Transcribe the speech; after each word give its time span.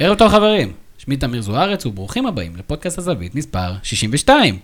ערב 0.00 0.18
טוב 0.18 0.28
חברים, 0.28 0.72
שמי 0.98 1.16
תמיר 1.16 1.42
זוארץ 1.42 1.86
וברוכים 1.86 2.26
הבאים 2.26 2.56
לפודקאסט 2.56 2.98
הזווית 2.98 3.34
מספר 3.34 3.72
62. 3.82 4.58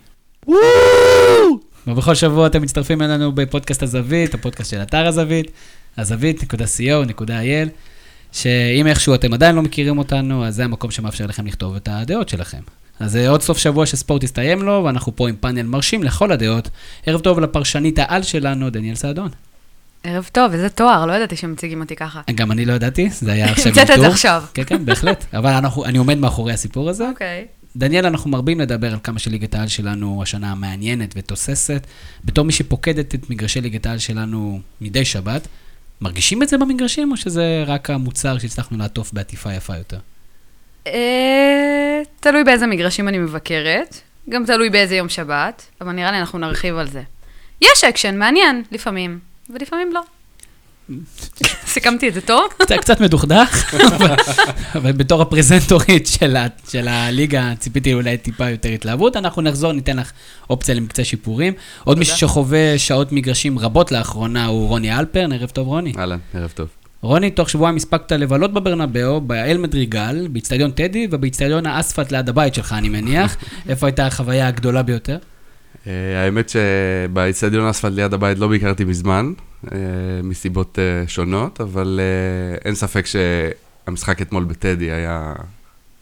ובכל 1.87 2.15
שבוע 2.15 2.47
אתם 2.47 2.63
מצטרפים 2.63 3.03
אלינו 3.03 3.33
בפודקאסט 3.33 3.83
הזווית, 3.83 4.35
הפודקאסט 4.35 4.71
של 4.71 4.83
אתר 4.83 5.07
הזווית, 5.07 5.51
הזווית.co.il, 5.99 7.69
שאם 8.33 8.87
איכשהו 8.87 9.15
אתם 9.15 9.35
עדיין 9.35 9.57
לא 9.57 9.63
מכירים 9.63 9.99
אותנו, 9.99 10.47
אז 10.47 10.55
זה 10.55 10.65
המקום 10.65 10.91
שמאפשר 10.91 11.27
לכם 11.27 11.47
לכתוב 11.47 11.77
את 11.77 11.89
הדעות 11.93 12.29
שלכם. 12.29 12.61
אז 13.01 13.17
עוד 13.17 13.43
סוף 13.43 13.59
שבוע 13.59 13.87
שספורט 13.87 14.25
הסתיים 14.25 14.63
לו, 14.63 14.83
ואנחנו 14.85 15.17
פה 15.17 15.29
עם 15.29 15.37
פאנל 15.41 15.63
מרשים 15.63 16.03
לכל 16.03 16.33
הדעות. 16.33 16.69
ערב 17.07 17.21
טוב 17.21 17.41
לפרשנית 17.41 17.99
העל 17.99 18.23
שלנו, 18.23 18.71
דניאל 18.71 18.95
סעדון. 18.95 19.29
ערב 20.05 20.29
טוב, 20.33 20.53
איזה 20.53 20.69
תואר, 20.69 21.07
לא 21.07 21.13
ידעתי 21.13 21.37
שמציגים 21.37 21.81
אותי 21.81 21.97
ככה. 21.97 22.21
גם 22.35 22.53
אני 22.53 22.65
לא 22.65 22.73
ידעתי, 22.73 23.11
זה 23.11 23.33
היה 23.33 23.51
עכשיו 23.51 23.67
המצאת 23.67 23.91
את 23.91 24.01
זה 24.01 24.07
עכשיו. 24.07 24.45
כן, 24.55 24.65
כן, 24.65 24.85
בהחלט. 24.85 25.25
אבל 25.35 25.53
אנחנו, 25.53 25.85
אני 25.85 25.99
עומד 25.99 26.19
מאחורי 26.19 26.53
הסיפור 26.53 26.91
הזה. 26.91 27.09
אוקיי. 27.09 27.47
דניאל, 27.77 28.07
אנחנו 28.07 28.31
מרבים 28.31 28.61
לדבר 28.61 28.93
על 28.93 28.99
כמה 29.03 29.19
שליגת 29.19 29.55
העל 29.55 29.69
שלנו 29.69 30.23
השנה 30.23 30.55
מעניינת 30.55 31.15
ותוססת. 31.17 31.87
בתור 32.25 32.45
מי 32.45 32.53
שפוקדת 32.53 33.15
את 33.15 33.31
מגרשי 33.31 33.61
ליגת 33.61 33.87
העל 33.87 33.99
שלנו 33.99 34.61
מדי 34.81 35.05
שבת, 35.05 35.49
מרגישים 36.01 36.43
את 36.43 36.49
זה 36.49 36.59
במגרשים, 36.59 37.13
או 37.13 37.17
שזה 37.17 37.65
רק 37.67 37.91
המוצר 37.91 38.39
שהצלחנו 38.39 38.79
לעטוף 38.79 39.13
בעטיפה 39.13 39.53
יפה 39.53 39.77
יותר? 39.77 39.99
אה, 40.87 42.03
תלוי 42.21 42.45
באיזה 42.45 42.67
מגרשים 42.67 43.09
אני 43.09 43.19
מבקרת, 43.19 44.01
גם 44.29 44.45
תלוי 44.47 44.71
באיזה 44.71 44.97
יום 44.97 45.09
שבת, 45.09 45.67
אבל 45.81 45.93
נראה 45.93 46.11
לי 46.11 46.19
אנחנו 46.19 46.39
נרחיב 46.39 46.77
על 46.77 46.89
זה. 46.89 47.03
יש 47.63 47.85
אקשן, 47.85 48.19
מעניין, 48.19 48.63
לפעמים, 48.73 49.19
ולפעמים 49.51 49.93
לא. 49.93 50.01
סיכמתי 51.67 52.09
את 52.09 52.15
זה 52.15 52.21
טוב? 52.21 52.43
קצת- 52.59 52.73
קצת 52.73 53.01
מדוכדך, 53.01 53.75
אבל- 54.75 54.93
בתור 54.93 55.23
הפרזנטורית 55.23 56.09
של 56.69 56.89
הליגה, 56.89 57.53
ציפיתי 57.59 57.95
אולי 57.95 58.19
טיפה 58.19 58.51
יותר 58.51 58.69
התלהבות. 58.69 59.17
אנחנו 59.17 59.43
נחזור, 59.43 59.73
ניתן 59.73 59.97
לך 59.97 60.13
אופציה 60.51 60.75
למקצה 60.75 61.05
שיפורים. 61.05 61.53
עוד 61.85 61.99
מישהו 61.99 62.17
שחווה 62.19 62.79
שעות 62.79 63.13
מגרשים 63.13 63.59
רבות 63.59 63.93
לאחרונה 63.93 64.47
הוא 64.47 64.69
רוני 64.69 64.99
אלפרן, 64.99 65.33
ערב 65.33 65.49
טוב 65.51 65.67
רוני. 65.67 65.93
אהלן, 65.99 66.19
ערב 66.35 66.51
טוב. 66.55 66.69
רוני, 67.03 67.31
תוך 67.31 67.51
שבועיים 67.51 67.77
הספקת 67.77 68.13
לבלות 68.13 68.53
בברנבאו, 68.53 69.21
באל 69.21 69.59
מדריגל, 69.59 70.29
באיצטדיון 70.31 70.71
טדי 70.71 71.09
ובאיצטדיון 71.11 71.67
האספלט 71.67 72.13
ליד 72.13 72.29
הבית 72.29 72.55
שלך, 72.55 72.73
אני 72.79 72.89
מניח. 72.89 73.37
איפה 73.69 73.87
הייתה 73.87 74.07
החוויה 74.07 74.49
הגדולה 74.49 74.83
ביותר? 74.83 75.19
אה, 75.87 76.25
האמת 76.25 76.49
שבאיצטדיון 76.49 77.69
אספלט 77.69 77.93
ליד 77.93 78.15
הבית 78.15 78.39
לא 78.39 78.49
ביקרתי 78.49 78.85
מזמן, 78.85 79.33
אה, 79.73 79.79
מסיבות 80.23 80.79
אה, 80.79 81.09
שונות, 81.09 81.61
אבל 81.61 82.01
אין 82.65 82.75
ספק 82.75 83.07
שהמשחק 83.07 84.23
אתמול 84.23 84.45
בטדי 84.45 84.91
היה 84.91 85.33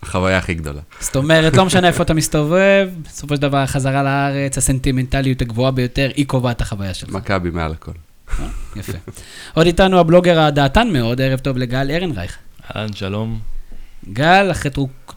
החוויה 0.03 0.39
הכי 0.39 0.55
גדולה. 0.55 0.81
זאת 1.01 1.17
אומרת, 1.17 1.57
לא 1.57 1.65
משנה 1.65 1.89
איפה 1.89 2.03
אתה 2.03 2.15
מסתובב, 2.15 2.89
בסופו 3.05 3.37
של 3.37 3.43
דבר 3.43 3.57
החזרה 3.57 4.03
לארץ, 4.03 4.59
הסנטימנטליות 4.59 5.43
הגבוהה 5.43 5.71
ביותר, 5.71 6.11
היא 6.17 6.27
קובעת 6.27 6.57
את 6.57 6.61
החוויה 6.61 6.95
שלך. 6.95 7.11
מכבי 7.11 7.51
מעל 7.51 7.73
הכל. 7.73 7.93
יפה. 8.77 8.99
עוד 9.55 9.67
איתנו 9.67 9.99
הבלוגר 9.99 10.41
הדעתן 10.41 10.89
מאוד, 10.93 11.21
ערב 11.21 11.39
טוב 11.39 11.57
לגל 11.57 11.91
ארנרייך. 11.91 12.39
אהלן, 12.77 12.93
שלום. 12.93 13.52
גל, 14.09 14.51
אחרי, 14.51 14.71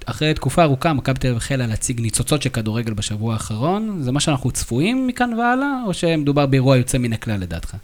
אחרי 0.05 0.33
תקופה 0.33 0.63
ארוכה, 0.63 0.93
מכבי 0.93 1.19
תל 1.19 1.27
אביב 1.27 1.37
החלה 1.37 1.67
להציג 1.67 2.01
ניצוצות 2.01 2.41
של 2.41 2.49
כדורגל 2.49 2.93
בשבוע 2.93 3.33
האחרון. 3.33 3.97
זה 4.01 4.11
מה 4.11 4.19
שאנחנו 4.19 4.51
צפויים 4.51 5.07
מכאן 5.07 5.33
והלאה, 5.33 5.83
או 5.85 5.93
שמדובר 5.93 6.45
באירוע 6.45 6.77
יוצא 6.77 6.97
מן 6.97 7.13
הכלל 7.13 7.39
לדעתך? 7.39 7.75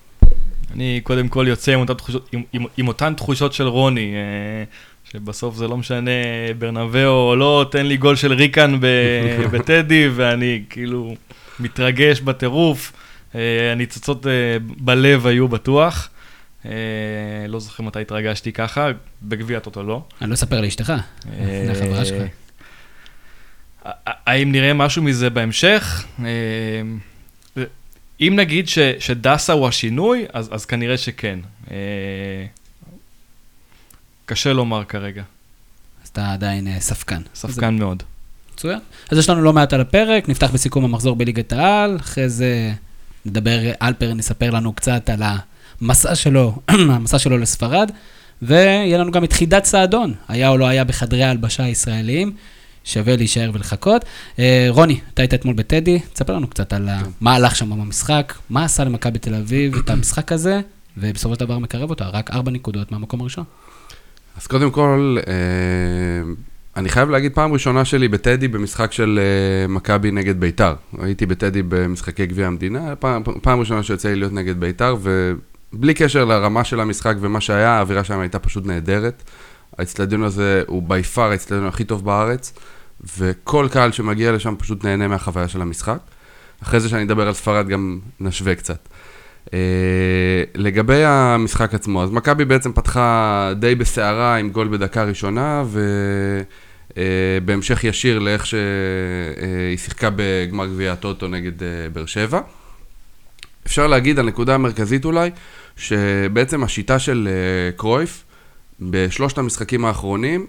אני 0.74 1.02
קודם 1.04 1.28
כל 1.28 1.46
יוצא 1.48 1.72
עם 1.72 1.80
אותן 1.80 1.94
תחושות, 1.94 2.30
עם, 2.32 2.44
עם, 2.54 2.66
עם 2.78 2.88
אותן 2.88 3.14
תחושות 3.14 3.54
של 3.54 3.68
רוני, 3.68 4.14
אה, 4.14 4.64
שבסוף 5.12 5.56
זה 5.56 5.68
לא 5.68 5.78
משנה 5.78 6.12
ברנבאו 6.60 7.30
או 7.30 7.36
לא, 7.36 7.66
תן 7.72 7.86
לי 7.86 7.98
גול 7.98 8.16
של 8.16 8.34
ריקן 8.34 8.78
ב- 8.80 9.46
בטדי, 9.52 10.10
ואני 10.16 10.64
כאילו 10.70 11.16
מתרגש 11.60 12.22
בטירוף. 12.22 12.94
אה, 13.36 13.72
הניצוצות 13.72 14.28
אה, 14.28 14.32
בלב 14.78 15.28
היו 15.28 15.48
בטוח. 15.48 16.10
אה, 16.66 16.72
לא 17.48 17.60
זוכר 17.60 17.84
מתי 17.84 18.02
התרגשתי 18.02 18.52
ככה, 18.52 18.88
בגביע 19.24 19.58
הטוטו 19.58 19.84
לא. 19.84 20.04
אני 20.22 20.30
לא 20.30 20.34
אספר 20.34 20.62
לאשתך, 20.62 20.94
זה 21.66 21.72
החברה 21.72 22.06
שלך. 22.06 22.22
אה, 23.86 23.92
האם 24.06 24.52
נראה 24.52 24.74
משהו 24.74 25.04
מזה 25.04 25.30
בהמשך? 25.30 26.06
אה, 26.20 26.26
אם 28.22 28.34
נגיד 28.36 28.68
ש, 28.68 28.80
שדסה 29.00 29.54
הוא 29.54 29.68
השינוי, 29.68 30.26
אז, 30.34 30.50
אז 30.52 30.66
כנראה 30.66 30.98
שכן. 30.98 31.40
אה, 31.72 31.76
קשה 34.26 34.54
לומר 34.54 34.84
כרגע, 34.84 35.24
אז 36.04 36.10
אתה 36.10 36.34
עדיין 36.34 36.68
אה, 36.68 36.80
ספקן. 36.80 37.22
ספקן 37.36 37.78
מאוד. 37.78 38.04
מצוין. 38.54 38.80
אז 39.10 39.18
יש 39.18 39.30
לנו 39.30 39.42
לא 39.42 39.54
מעט 39.54 39.74
על 39.74 39.82
הפרק, 39.82 40.30
נפתח 40.30 40.52
בסיכום 40.52 40.86
המחזור 40.86 41.16
בליגת 41.16 41.54
העל, 41.54 41.98
אחרי 42.00 42.30
זה 42.30 42.72
נדבר, 43.26 43.60
אלפר 43.82 44.14
נספר 44.14 44.50
לנו 44.50 44.74
קצת 44.74 45.10
על 45.10 45.24
המסע 45.82 46.16
שלו, 46.16 46.56
המסע 46.96 47.20
שלו 47.20 47.38
לספרד, 47.38 47.92
ויהיה 48.42 48.98
לנו 48.98 49.12
גם 49.12 49.24
את 49.24 49.34
חידת 49.34 49.66
סעדון, 49.66 50.14
היה 50.28 50.50
או 50.50 50.58
לא 50.58 50.66
היה 50.68 50.84
בחדרי 50.84 51.24
ההלבשה 51.24 51.64
הישראליים, 51.64 52.32
שווה 52.84 53.16
להישאר 53.16 53.52
ולחכות. 53.54 54.06
אה, 54.40 54.66
רוני, 54.70 55.00
אתה 55.14 55.22
היית 55.22 55.34
אתמול 55.34 55.56
בטדי, 55.56 56.00
תספר 56.14 56.34
לנו 56.36 56.48
קצת 56.48 56.74
על 56.74 56.90
ה- 56.90 57.02
מה 57.22 57.36
הלך 57.36 57.56
שם 57.56 57.70
במשחק, 57.70 58.34
מה 58.50 58.66
עשה 58.66 58.84
למכבי 58.84 59.20
תל 59.20 59.36
אביב 59.36 59.76
את 59.76 59.90
המשחק 59.90 60.32
הזה, 60.32 60.62
ובסופו 60.98 61.34
של 61.36 61.40
דבר 61.40 61.60
מקרב 61.60 61.90
אותה, 61.90 62.08
רק 62.08 62.32
ארבע 62.32 62.52
נקודות 62.52 62.92
מהמקום 62.92 63.22
הראשון. 63.22 63.44
אז 64.38 64.48
קודם 64.48 64.72
כל, 64.72 65.18
אה, 65.28 65.34
אני 66.78 66.90
חייב 66.90 67.10
להגיד, 67.10 67.34
פעם 67.34 67.54
ראשונה 67.54 67.86
שלי 67.86 68.08
בטדי 68.08 68.48
במשחק 68.48 68.92
של 68.92 69.20
אה, 69.22 69.68
מכבי 69.68 70.12
נגד 70.12 70.40
ביתר. 70.40 70.74
הייתי 71.02 71.26
בטדי 71.26 71.62
במשחקי 71.64 72.26
גביע 72.26 72.48
המדינה, 72.48 72.96
פעם, 72.96 73.24
פעם 73.42 73.60
ראשונה 73.60 73.84
שיוצא 73.84 74.10
לי 74.10 74.16
להיות 74.16 74.34
נגד 74.34 74.60
ביתר, 74.60 74.96
ובלי 75.74 75.94
קשר 75.94 76.26
לרמה 76.26 76.64
של 76.64 76.80
המשחק 76.80 77.16
ומה 77.20 77.42
שהיה, 77.42 77.70
האווירה 77.70 78.04
שם 78.04 78.20
הייתה 78.20 78.40
פשוט 78.40 78.66
נהדרת. 78.66 79.24
האצטדיון 79.78 80.24
הזה 80.24 80.64
הוא 80.68 80.84
בי 80.84 81.04
פאר 81.04 81.32
האצטדיון 81.32 81.68
הכי 81.68 81.84
טוב 81.84 82.06
בארץ, 82.06 82.54
וכל 83.18 83.68
קהל 83.72 83.92
שמגיע 83.92 84.32
לשם 84.32 84.56
פשוט 84.60 84.84
נהנה 84.84 85.08
מהחוויה 85.08 85.48
של 85.48 85.62
המשחק. 85.62 85.98
אחרי 86.64 86.80
זה 86.80 86.90
שאני 86.90 87.04
אדבר 87.04 87.28
על 87.28 87.34
ספרד 87.34 87.68
גם 87.68 88.00
נשווה 88.20 88.56
קצת. 88.56 88.88
Uh, 89.46 89.52
לגבי 90.56 91.04
המשחק 91.06 91.74
עצמו, 91.74 92.04
אז 92.04 92.10
מכבי 92.12 92.46
בעצם 92.46 92.74
פתחה 92.74 93.52
די 93.60 93.76
בסערה 93.76 94.36
עם 94.36 94.50
גול 94.50 94.68
בדקה 94.68 95.04
ראשונה, 95.04 95.64
ובהמשך 96.98 97.84
ישיר 97.84 98.20
לאיך 98.20 98.46
שהיא 98.46 99.78
שיחקה 99.78 100.10
בגמר 100.16 100.66
גביע 100.66 100.92
הטוטו 100.92 101.28
נגד 101.28 101.60
uh, 101.60 101.64
באר 101.94 102.06
שבע. 102.06 102.40
אפשר 103.66 103.88
להגיד, 103.88 104.20
הנקודה 104.20 104.56
המרכזית 104.56 105.06
אולי, 105.06 105.32
שבעצם 105.78 106.64
השיטה 106.64 107.00
של 107.00 107.28
uh, 107.28 107.78
קרויף, 107.78 108.24
בשלושת 108.80 109.38
המשחקים 109.38 109.86
האחרונים, 109.86 110.46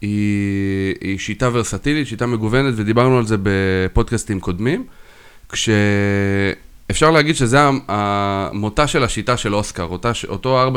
היא, 0.00 0.94
היא 1.00 1.18
שיטה 1.18 1.48
ורסטילית, 1.52 2.06
שיטה 2.06 2.26
מגוונת, 2.26 2.74
ודיברנו 2.76 3.18
על 3.18 3.26
זה 3.26 3.36
בפודקאסטים 3.42 4.40
קודמים, 4.40 4.84
כשאפשר 5.48 7.10
להגיד 7.10 7.36
שזה 7.36 7.60
המ- 7.60 7.80
המותה 7.88 8.86
של 8.86 9.04
השיטה 9.04 9.36
של 9.36 9.54
אוסקר, 9.54 9.82
אותה, 9.82 10.12
אותו 10.28 10.68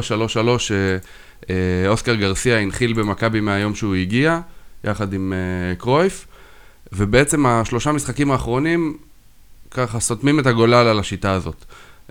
4-3-3 1.47 1.47
שאוסקר 1.47 2.15
גרסיה 2.15 2.59
הנחיל 2.59 2.93
במכבי 2.93 3.39
מהיום 3.39 3.75
שהוא 3.75 3.95
הגיע, 3.95 4.39
יחד 4.83 5.13
עם 5.13 5.33
אה, 5.33 5.75
קרויף, 5.75 6.27
ובעצם 6.93 7.45
השלושה 7.45 7.91
משחקים 7.91 8.31
האחרונים 8.31 8.97
ככה 9.71 9.99
סותמים 9.99 10.39
את 10.39 10.47
הגולל 10.47 10.73
על 10.73 10.99
השיטה 10.99 11.31
הזאת. 11.31 11.65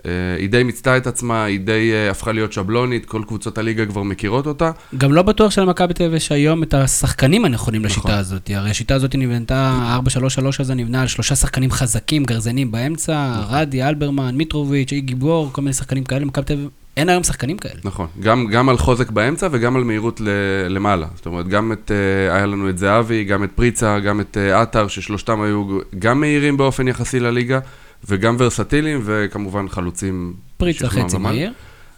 אה, 0.05 0.11
היא 0.37 0.49
די 0.49 0.63
מיצתה 0.63 0.97
את 0.97 1.07
עצמה, 1.07 1.43
היא 1.43 1.59
די 1.59 1.91
אה, 1.93 2.11
הפכה 2.11 2.31
להיות 2.31 2.53
שבלונית, 2.53 3.05
כל 3.05 3.21
קבוצות 3.27 3.57
הליגה 3.57 3.85
כבר 3.85 4.03
מכירות 4.03 4.47
אותה. 4.47 4.71
גם 4.97 5.13
לא 5.13 5.21
בטוח 5.21 5.51
שלמכבי 5.51 5.93
תל 5.93 6.03
אביב 6.03 6.15
יש 6.15 6.31
היום 6.31 6.63
את 6.63 6.73
השחקנים 6.73 7.45
הנכונים 7.45 7.85
לשיטה 7.85 7.99
נכון. 7.99 8.19
הזאת. 8.19 8.49
הרי 8.53 8.69
השיטה 8.69 8.95
הזאת 8.95 9.15
נבנתה, 9.15 9.99
4-3-3 10.39 10.47
הזה 10.59 10.73
נבנה 10.73 11.01
על 11.01 11.07
שלושה 11.07 11.35
שחקנים 11.35 11.71
חזקים, 11.71 12.23
גרזנים 12.23 12.71
באמצע, 12.71 13.41
רדי, 13.49 13.83
אלברמן, 13.83 14.35
מיטרוביץ', 14.35 14.91
אי 14.91 15.01
גיבור, 15.01 15.49
כל 15.51 15.61
מיני 15.61 15.73
שחקנים 15.73 16.03
כאלה. 16.03 16.25
מכבי 16.25 16.45
תל 16.45 16.53
אביב, 16.53 16.69
אין 16.97 17.09
היום 17.09 17.23
שחקנים 17.23 17.57
כאלה. 17.57 17.79
נכון, 17.83 18.07
גם, 18.19 18.47
גם 18.51 18.69
על 18.69 18.77
חוזק 18.77 19.11
באמצע 19.11 19.47
וגם 19.51 19.75
על 19.75 19.83
מהירות 19.83 20.21
ל, 20.21 20.27
למעלה. 20.69 21.07
זאת 21.15 21.25
אומרת, 21.25 21.47
גם 21.47 21.71
את, 21.71 21.91
אה, 21.91 22.35
היה 22.35 22.45
לנו 22.45 22.69
את 22.69 22.77
זהבי, 22.77 23.23
גם 23.23 23.43
את 23.43 23.51
פריצה, 23.55 23.99
גם 23.99 24.21
את 24.21 24.37
עטר, 24.37 24.87
ששלושתם 24.87 25.41
היו 25.41 25.79
גם 25.99 26.19
מהירים 26.19 26.57
באופן 26.57 26.87
יחסי 26.87 27.19
לליגה, 27.19 27.59
וגם 28.09 28.35
ורסטיליים, 28.39 29.01
וכמובן 29.05 29.69
חלוצים. 29.69 30.33
פריצה 30.57 30.89
חצי. 30.89 31.17
מהיר. 31.17 31.51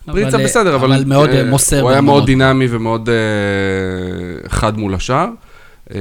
פריצה 0.06 0.38
אבל, 0.38 0.44
בסדר, 0.44 0.76
אבל... 0.76 0.94
אבל 0.94 1.04
מאוד 1.06 1.30
אה, 1.30 1.44
מוסר. 1.44 1.82
הוא 1.82 1.90
היה. 1.90 2.02
מאוד 2.02 2.26
דינמי 2.26 2.68
ומאוד 2.70 3.10
אה, 3.10 4.50
חד 4.50 4.78
מול 4.78 4.94
השאר. 4.94 5.28
אה, 5.94 6.00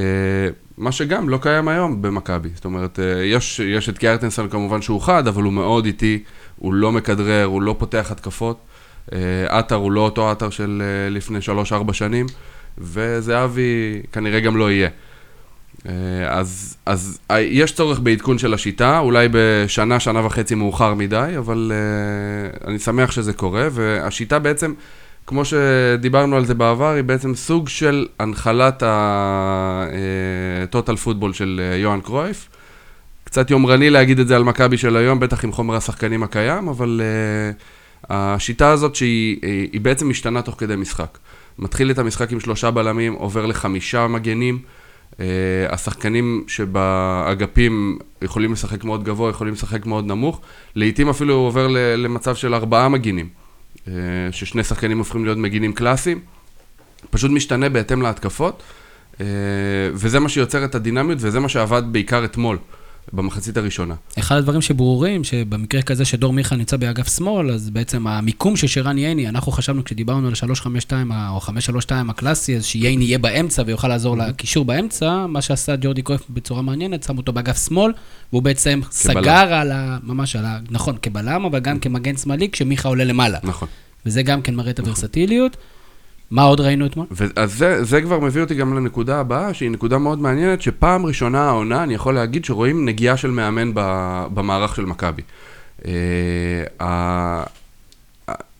מה 0.78 0.92
שגם 0.92 1.28
לא 1.28 1.38
קיים 1.42 1.68
היום 1.68 2.02
במכבי. 2.02 2.48
זאת 2.54 2.64
אומרת, 2.64 2.98
יש, 3.24 3.60
יש 3.60 3.88
את 3.88 3.98
קיארטנסון 3.98 4.48
כמובן 4.48 4.82
שהוא 4.82 5.00
חד, 5.00 5.28
אבל 5.28 5.42
הוא 5.42 5.52
מאוד 5.52 5.86
איטי, 5.86 6.22
הוא 6.56 6.74
לא 6.74 6.92
מכדרר, 6.92 7.44
הוא 7.44 7.62
לא 7.62 7.74
פותח 7.78 8.08
התקפות. 8.10 8.58
עטר 9.48 9.74
הוא 9.74 9.92
לא 9.92 10.00
אותו 10.00 10.30
עטר 10.30 10.50
של 10.50 10.82
לפני 11.10 11.38
3-4 11.88 11.92
שנים. 11.92 12.26
וזהבי 12.78 14.02
כנראה 14.12 14.40
גם 14.40 14.56
לא 14.56 14.70
יהיה. 14.70 14.88
אה, 15.88 15.92
אז, 16.38 16.76
אז 16.86 17.18
אה, 17.30 17.40
יש 17.40 17.72
צורך 17.72 18.00
בעדכון 18.00 18.38
של 18.38 18.54
השיטה, 18.54 18.98
אולי 18.98 19.28
בשנה, 19.32 20.00
שנה 20.00 20.26
וחצי 20.26 20.54
מאוחר 20.54 20.94
מדי, 20.94 21.34
אבל 21.38 21.72
uh, 21.72 22.68
אני 22.68 22.78
שמח 22.78 23.10
שזה 23.10 23.32
קורה, 23.32 23.68
והשיטה 23.72 24.38
בעצם, 24.38 24.74
כמו 25.26 25.44
שדיברנו 25.44 26.36
על 26.36 26.44
זה 26.44 26.54
בעבר, 26.54 26.88
היא 26.88 27.04
בעצם 27.04 27.34
סוג 27.34 27.68
של 27.68 28.06
הנחלת 28.18 28.82
הטוטל 30.62 30.96
פוטבול 30.96 31.32
של 31.32 31.60
יוהאן 31.76 32.00
קרויף. 32.00 32.48
קצת 33.24 33.50
יומרני 33.50 33.90
להגיד 33.90 34.18
את 34.18 34.28
זה 34.28 34.36
על 34.36 34.44
מכבי 34.44 34.76
של 34.76 34.96
היום, 34.96 35.20
בטח 35.20 35.44
עם 35.44 35.52
חומר 35.52 35.76
השחקנים 35.76 36.22
הקיים, 36.22 36.68
אבל 36.68 37.00
uh, 37.00 38.06
השיטה 38.10 38.70
הזאת 38.70 38.94
שהיא 38.94 39.38
היא 39.72 39.80
בעצם 39.80 40.08
משתנה 40.08 40.42
תוך 40.42 40.54
כדי 40.58 40.76
משחק. 40.76 41.18
מתחיל 41.58 41.90
את 41.90 41.98
המשחק 41.98 42.32
עם 42.32 42.40
שלושה 42.40 42.70
בלמים, 42.70 43.12
עובר 43.12 43.46
לחמישה 43.46 44.06
מגנים. 44.06 44.58
Uh, 45.14 45.20
השחקנים 45.68 46.44
שבאגפים 46.46 47.98
יכולים 48.22 48.52
לשחק 48.52 48.84
מאוד 48.84 49.04
גבוה, 49.04 49.30
יכולים 49.30 49.54
לשחק 49.54 49.86
מאוד 49.86 50.06
נמוך. 50.06 50.40
לעתים 50.76 51.08
אפילו 51.08 51.34
הוא 51.34 51.46
עובר 51.46 51.68
למצב 51.96 52.34
של 52.34 52.54
ארבעה 52.54 52.88
מגינים, 52.88 53.28
uh, 53.76 53.88
ששני 54.30 54.64
שחקנים 54.64 54.98
הופכים 54.98 55.24
להיות 55.24 55.38
מגינים 55.38 55.72
קלאסיים. 55.72 56.20
פשוט 57.10 57.30
משתנה 57.30 57.68
בהתאם 57.68 58.02
להתקפות, 58.02 58.62
uh, 59.12 59.18
וזה 59.92 60.20
מה 60.20 60.28
שיוצר 60.28 60.64
את 60.64 60.74
הדינמיות, 60.74 61.18
וזה 61.20 61.40
מה 61.40 61.48
שעבד 61.48 61.82
בעיקר 61.92 62.24
אתמול. 62.24 62.58
במחצית 63.12 63.56
הראשונה. 63.56 63.94
אחד 64.18 64.36
הדברים 64.36 64.62
שברורים, 64.62 65.24
שבמקרה 65.24 65.82
כזה 65.82 66.04
שדור 66.04 66.32
מיכה 66.32 66.56
נמצא 66.56 66.76
באגף 66.76 67.16
שמאל, 67.16 67.50
אז 67.50 67.70
בעצם 67.70 68.06
המיקום 68.06 68.56
של 68.56 68.66
שרן 68.66 68.98
ייני, 68.98 69.28
אנחנו 69.28 69.52
חשבנו 69.52 69.84
כשדיברנו 69.84 70.28
על 70.28 70.34
352 70.34 71.12
או 71.12 71.40
532 71.40 72.10
הקלאסי, 72.10 72.56
אז 72.56 72.64
שייני 72.64 73.04
יהיה 73.04 73.18
באמצע 73.18 73.62
ויוכל 73.66 73.88
לעזור 73.88 74.16
mm-hmm. 74.16 74.28
לקישור 74.28 74.64
באמצע, 74.64 75.26
מה 75.26 75.42
שעשה 75.42 75.76
ג'ורדי 75.80 76.02
קרויף 76.02 76.22
בצורה 76.30 76.62
מעניינת, 76.62 77.02
שם 77.02 77.18
אותו 77.18 77.32
באגף 77.32 77.68
שמאל, 77.68 77.92
והוא 78.32 78.42
בעצם 78.42 78.80
כבלם. 78.82 79.22
סגר 79.22 79.54
על 79.54 79.72
ה... 79.72 79.98
ממש 80.02 80.36
על 80.36 80.44
ה... 80.44 80.58
נכון, 80.70 80.96
כבלם, 81.02 81.44
אבל 81.44 81.58
גם 81.58 81.78
כמגן 81.78 82.16
שמאלי, 82.16 82.50
כשמיכה 82.50 82.88
עולה 82.88 83.04
למעלה. 83.04 83.38
נכון. 83.42 83.68
וזה 84.06 84.22
גם 84.22 84.42
כן 84.42 84.54
מראה 84.54 84.70
את 84.70 84.80
נכון. 84.80 84.92
מה 86.34 86.42
עוד 86.42 86.60
ראינו 86.60 86.86
אתמול? 86.86 87.06
אז 87.36 87.58
זה, 87.58 87.84
זה 87.84 88.02
כבר 88.02 88.20
מביא 88.20 88.42
אותי 88.42 88.54
גם 88.54 88.76
לנקודה 88.76 89.20
הבאה, 89.20 89.54
שהיא 89.54 89.70
נקודה 89.70 89.98
מאוד 89.98 90.18
מעניינת, 90.18 90.62
שפעם 90.62 91.06
ראשונה 91.06 91.42
העונה, 91.42 91.82
אני 91.82 91.94
יכול 91.94 92.14
להגיד 92.14 92.44
שרואים 92.44 92.84
נגיעה 92.84 93.16
של 93.16 93.30
מאמן 93.30 93.70
במערך 94.34 94.76
של 94.76 94.84
מכבי. 94.84 95.22
אה, 96.80 97.44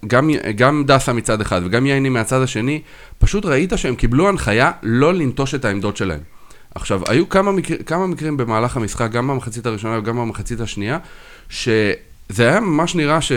גם, 0.07 0.31
גם 0.57 0.85
דסה 0.87 1.13
מצד 1.13 1.41
אחד 1.41 1.61
וגם 1.65 1.87
ייני 1.87 2.09
מהצד 2.09 2.43
השני, 2.43 2.83
פשוט 3.19 3.45
ראית 3.45 3.73
שהם 3.77 3.95
קיבלו 3.95 4.29
הנחיה 4.29 4.71
לא 4.83 5.15
לנטוש 5.15 5.55
את 5.55 5.65
העמדות 5.65 5.97
שלהם. 5.97 6.21
עכשיו, 6.75 7.01
היו 7.09 7.29
כמה, 7.29 7.53
מקר, 7.53 7.75
כמה 7.87 8.07
מקרים 8.07 8.37
במהלך 8.37 8.77
המשחק, 8.77 9.11
גם 9.11 9.29
במחצית 9.29 9.67
הראשונה 9.67 9.99
וגם 9.99 10.17
במחצית 10.17 10.61
השנייה, 10.61 10.99
שזה 12.33 12.49
היה 12.49 12.61
ממש 12.61 12.95
נראה 12.95 13.21
ש... 13.21 13.33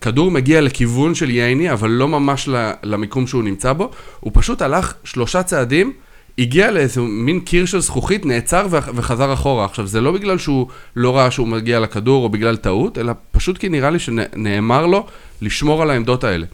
כדור 0.00 0.30
מגיע 0.30 0.60
לכיוון 0.60 1.14
של 1.14 1.30
ייני, 1.30 1.72
אבל 1.72 1.90
לא 1.90 2.08
ממש 2.08 2.48
למיקום 2.82 3.26
שהוא 3.26 3.42
נמצא 3.42 3.72
בו, 3.72 3.90
הוא 4.20 4.32
פשוט 4.34 4.62
הלך 4.62 4.94
שלושה 5.04 5.42
צעדים, 5.42 5.92
הגיע 6.38 6.70
לאיזה 6.70 7.00
מין 7.00 7.40
קיר 7.40 7.66
של 7.66 7.80
זכוכית, 7.80 8.26
נעצר 8.26 8.66
וחזר 8.70 9.32
אחורה. 9.32 9.64
עכשיו, 9.64 9.86
זה 9.86 10.00
לא 10.00 10.12
בגלל 10.12 10.38
שהוא 10.38 10.66
לא 10.96 11.16
ראה 11.16 11.30
שהוא 11.30 11.48
מגיע 11.48 11.80
לכדור 11.80 12.24
או 12.24 12.28
בגלל 12.28 12.56
טעות, 12.56 12.98
אלא 12.98 13.12
פשוט 13.30 13.58
כי 13.58 13.68
נראה 13.68 13.90
לי 13.90 13.98
שנאמר 13.98 14.86
לו 14.86 15.06
לשמור 15.42 15.82
על 15.82 15.90
העמדות 15.90 16.24
האלה. 16.24 16.46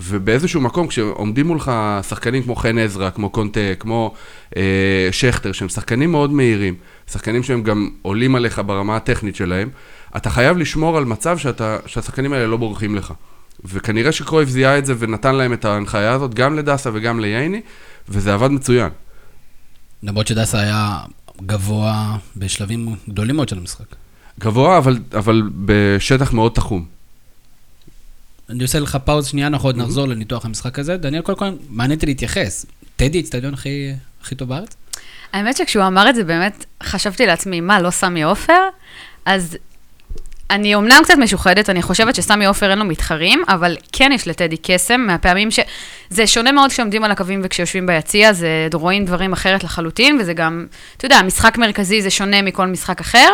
ובאיזשהו 0.00 0.60
מקום, 0.60 0.86
כשעומדים 0.86 1.46
מולך 1.46 1.72
שחקנים 2.08 2.42
כמו 2.42 2.56
חן 2.56 2.78
עזרא, 2.78 3.10
כמו 3.10 3.30
קונטה, 3.30 3.60
כמו 3.78 4.14
אה, 4.56 5.08
שכטר, 5.10 5.52
שהם 5.52 5.68
שחקנים 5.68 6.10
מאוד 6.10 6.32
מהירים, 6.32 6.74
שחקנים 7.10 7.42
שהם 7.42 7.62
גם 7.62 7.88
עולים 8.02 8.34
עליך 8.34 8.62
ברמה 8.66 8.96
הטכנית 8.96 9.36
שלהם, 9.36 9.68
אתה 10.16 10.30
חייב 10.30 10.58
לשמור 10.58 10.98
על 10.98 11.04
מצב 11.04 11.38
שאתה, 11.38 11.76
שהשחקנים 11.86 12.32
האלה 12.32 12.46
לא 12.46 12.56
בורחים 12.56 12.94
לך. 12.94 13.12
וכנראה 13.64 14.12
שקרויף 14.12 14.48
זיהה 14.48 14.78
את 14.78 14.86
זה 14.86 14.94
ונתן 14.98 15.34
להם 15.34 15.52
את 15.52 15.64
ההנחיה 15.64 16.12
הזאת, 16.12 16.34
גם 16.34 16.58
לדסה 16.58 16.90
וגם 16.92 17.20
לייני, 17.20 17.60
וזה 18.08 18.34
עבד 18.34 18.48
מצוין. 18.48 18.90
למרות 20.02 20.26
שדסה 20.26 20.60
היה 20.60 20.98
גבוה 21.46 22.16
בשלבים 22.36 22.96
גדולים 23.08 23.36
מאוד 23.36 23.48
של 23.48 23.58
המשחק. 23.58 23.84
גבוה, 24.40 24.78
אבל, 24.78 24.98
אבל 25.18 25.42
בשטח 25.64 26.32
מאוד 26.32 26.52
תחום. 26.52 26.84
אני 28.48 28.62
עושה 28.62 28.78
לך 28.78 28.98
פאוז 29.04 29.26
שנייה, 29.26 29.46
אנחנו 29.46 29.68
עוד 29.68 29.76
נחזור 29.76 30.08
לניתוח 30.08 30.44
המשחק 30.44 30.78
הזה. 30.78 30.96
דניאל, 30.96 31.22
קודם 31.22 31.38
כל, 31.38 31.48
מעניין 31.68 31.98
להתייחס. 32.06 32.66
טדי, 32.96 33.20
אצטדיון 33.20 33.54
הכי, 33.54 33.92
הכי 34.22 34.34
טוב 34.34 34.48
בארץ? 34.48 34.76
האמת 35.32 35.56
שכשהוא 35.56 35.86
אמר 35.86 36.10
את 36.10 36.14
זה, 36.14 36.24
באמת 36.24 36.64
חשבתי 36.82 37.26
לעצמי, 37.26 37.60
מה, 37.60 37.80
לא 37.80 37.90
סמי 37.90 38.22
עופר? 38.22 38.62
אז 39.24 39.56
אני 40.50 40.74
אומנם 40.74 41.00
קצת 41.04 41.14
משוחדת, 41.18 41.70
אני 41.70 41.82
חושבת 41.82 42.14
שסמי 42.14 42.46
עופר 42.46 42.70
אין 42.70 42.78
לו 42.78 42.84
מתחרים, 42.84 43.42
אבל 43.48 43.76
כן 43.92 44.10
יש 44.14 44.28
לטדי 44.28 44.56
קסם, 44.62 45.00
מהפעמים 45.00 45.50
ש... 45.50 45.60
זה 46.10 46.26
שונה 46.26 46.52
מאוד 46.52 46.70
כשעומדים 46.70 47.04
על 47.04 47.10
הקווים 47.10 47.40
וכשיושבים 47.44 47.86
ביציע, 47.86 48.32
זה 48.32 48.68
רואים 48.72 49.04
דברים 49.04 49.32
אחרת 49.32 49.64
לחלוטין, 49.64 50.18
וזה 50.20 50.32
גם, 50.32 50.66
אתה 50.96 51.06
יודע, 51.06 51.22
משחק 51.22 51.58
מרכזי 51.58 52.02
זה 52.02 52.10
שונה 52.10 52.42
מכל 52.42 52.66
משחק 52.66 53.00
אחר, 53.00 53.28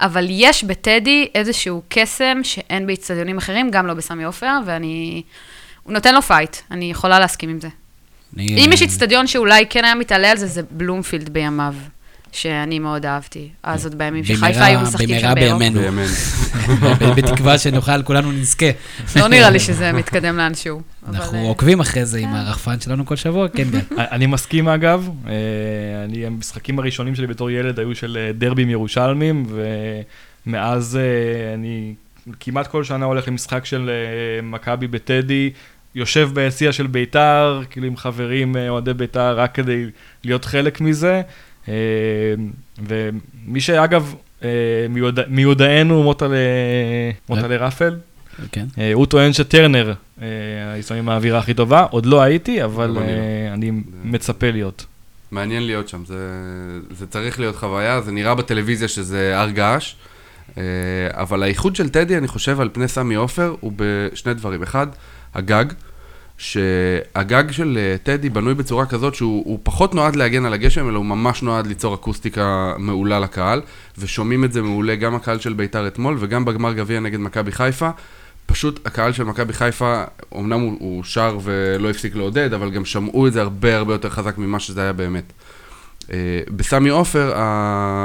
אבל 0.00 0.26
יש 0.30 0.64
בטדי 0.64 1.28
איזשהו 1.34 1.82
קסם 1.88 2.40
שאין 2.42 2.86
באיצטדיונים 2.86 3.38
אחרים, 3.38 3.70
גם 3.70 3.86
לא 3.86 3.94
בסמי 3.94 4.24
עופר, 4.24 4.52
ואני... 4.66 5.22
הוא 5.82 5.92
נותן 5.92 6.14
לו 6.14 6.22
fight, 6.22 6.56
אני 6.70 6.90
יכולה 6.90 7.18
להסכים 7.18 7.50
עם 7.50 7.60
זה. 7.60 7.68
אני... 8.36 8.66
אם 8.66 8.72
יש 8.72 8.82
איצטדיון 8.82 9.26
שאולי 9.26 9.66
כן 9.70 9.84
היה 9.84 9.94
מתעלה 9.94 10.30
על 10.30 10.36
זה, 10.36 10.46
זה 10.46 10.62
בלומפילד 10.70 11.28
בימיו. 11.28 11.74
שאני 12.34 12.78
מאוד 12.78 13.06
אהבתי. 13.06 13.48
אז 13.62 13.86
עוד 13.86 13.98
בימים 13.98 14.24
שחיפה 14.24 14.64
היו 14.64 14.80
משחקים 14.80 15.20
שם 15.20 15.34
ביום. 15.34 15.58
במהרה 15.58 15.80
בימינו. 15.80 16.04
בתקווה 17.16 17.58
שנוכל, 17.58 18.02
כולנו 18.02 18.32
נזכה. 18.32 18.66
לא 19.16 19.28
נראה 19.28 19.50
לי 19.50 19.60
שזה 19.60 19.92
מתקדם 19.92 20.36
לאנשהו. 20.36 20.82
אנחנו 21.08 21.38
אה, 21.38 21.48
עוקבים 21.48 21.80
אחרי 21.80 22.06
זה 22.06 22.18
עם 22.18 22.28
כן. 22.28 22.34
הרחפן 22.34 22.80
שלנו 22.80 23.06
כל 23.06 23.16
שבוע, 23.16 23.48
כן, 23.48 23.70
גל. 23.70 23.80
אני 24.14 24.26
מסכים 24.26 24.68
אגב, 24.68 25.08
אה, 25.26 26.26
המשחקים 26.26 26.78
הראשונים 26.78 27.14
שלי 27.14 27.26
בתור 27.26 27.50
ילד 27.50 27.78
היו 27.78 27.94
של 27.94 28.18
אה, 28.20 28.32
דרבים 28.32 28.70
ירושלמים, 28.70 29.46
ומאז 30.46 30.98
אני 31.54 31.94
כמעט 32.40 32.66
כל 32.66 32.84
שנה 32.84 33.04
הולך 33.04 33.28
למשחק 33.28 33.64
של 33.64 33.90
מכבי 34.42 34.86
בטדי. 34.86 35.50
יושב 35.94 36.30
ביציע 36.34 36.72
של 36.72 36.86
ביתר, 36.86 37.62
כאילו 37.70 37.86
עם 37.86 37.96
חברים 37.96 38.56
אוהדי 38.68 38.94
ביתר, 38.94 39.38
רק 39.38 39.54
כדי 39.54 39.86
להיות 40.24 40.44
חלק 40.44 40.80
מזה. 40.80 41.22
אה, 41.68 41.74
ומי 42.86 43.60
שאגב, 43.60 44.14
אה, 44.42 44.48
מיודענו 45.28 46.02
מוטלה 46.02 47.56
רפל, 47.56 47.96
כן. 48.52 48.66
אה, 48.78 48.92
הוא 48.92 49.06
טוען 49.06 49.32
שטרנר 49.32 49.92
הישראלים 50.74 51.08
האווירה 51.08 51.38
הכי 51.38 51.54
טובה, 51.54 51.86
עוד 51.90 52.06
לא 52.06 52.22
הייתי, 52.22 52.64
אבל 52.64 52.98
אני 53.52 53.70
מצפה 54.04 54.50
להיות. 54.50 54.86
מעניין 55.30 55.66
להיות 55.66 55.88
שם, 55.88 56.04
זה, 56.04 56.16
זה 56.90 57.06
צריך 57.06 57.40
להיות 57.40 57.56
חוויה, 57.56 58.00
זה 58.00 58.12
נראה 58.12 58.34
בטלוויזיה 58.34 58.88
שזה 58.88 59.38
הר 59.38 59.50
געש, 59.50 59.94
אבל 61.10 61.42
האיחוד 61.42 61.76
של 61.76 61.88
טדי, 61.88 62.18
אני 62.18 62.28
חושב, 62.28 62.60
על 62.60 62.68
פני 62.72 62.88
סמי 62.88 63.14
עופר, 63.14 63.54
הוא 63.60 63.72
בשני 63.76 64.34
דברים. 64.34 64.62
אחד, 64.62 64.86
הגג. 65.34 65.64
שהגג 66.38 67.50
של 67.50 67.78
אה, 67.80 67.96
טדי 68.02 68.30
בנוי 68.30 68.54
בצורה 68.54 68.86
כזאת 68.86 69.14
שהוא 69.14 69.58
פחות 69.62 69.94
נועד 69.94 70.16
להגן 70.16 70.44
על 70.44 70.52
הגשם, 70.52 70.88
אלא 70.88 70.96
הוא 70.96 71.06
ממש 71.06 71.42
נועד 71.42 71.66
ליצור 71.66 71.94
אקוסטיקה 71.94 72.74
מעולה 72.78 73.20
לקהל, 73.20 73.60
ושומעים 73.98 74.44
את 74.44 74.52
זה 74.52 74.62
מעולה 74.62 74.94
גם 74.94 75.14
הקהל 75.14 75.38
של 75.38 75.52
ביתר 75.52 75.86
אתמול 75.86 76.16
וגם 76.20 76.44
בגמר 76.44 76.72
גביע 76.72 77.00
נגד 77.00 77.20
מכבי 77.20 77.52
חיפה. 77.52 77.90
פשוט 78.46 78.86
הקהל 78.86 79.12
של 79.12 79.24
מכבי 79.24 79.52
חיפה, 79.52 80.04
אמנם 80.36 80.60
הוא, 80.60 80.76
הוא 80.80 81.04
שר 81.04 81.38
ולא 81.42 81.90
הפסיק 81.90 82.16
לעודד, 82.16 82.52
אבל 82.52 82.70
גם 82.70 82.84
שמעו 82.84 83.26
את 83.26 83.32
זה 83.32 83.40
הרבה 83.40 83.76
הרבה 83.76 83.94
יותר 83.94 84.10
חזק 84.10 84.38
ממה 84.38 84.60
שזה 84.60 84.82
היה 84.82 84.92
באמת. 84.92 85.32
אה, 86.12 86.40
בסמי 86.56 86.88
עופר 86.88 87.32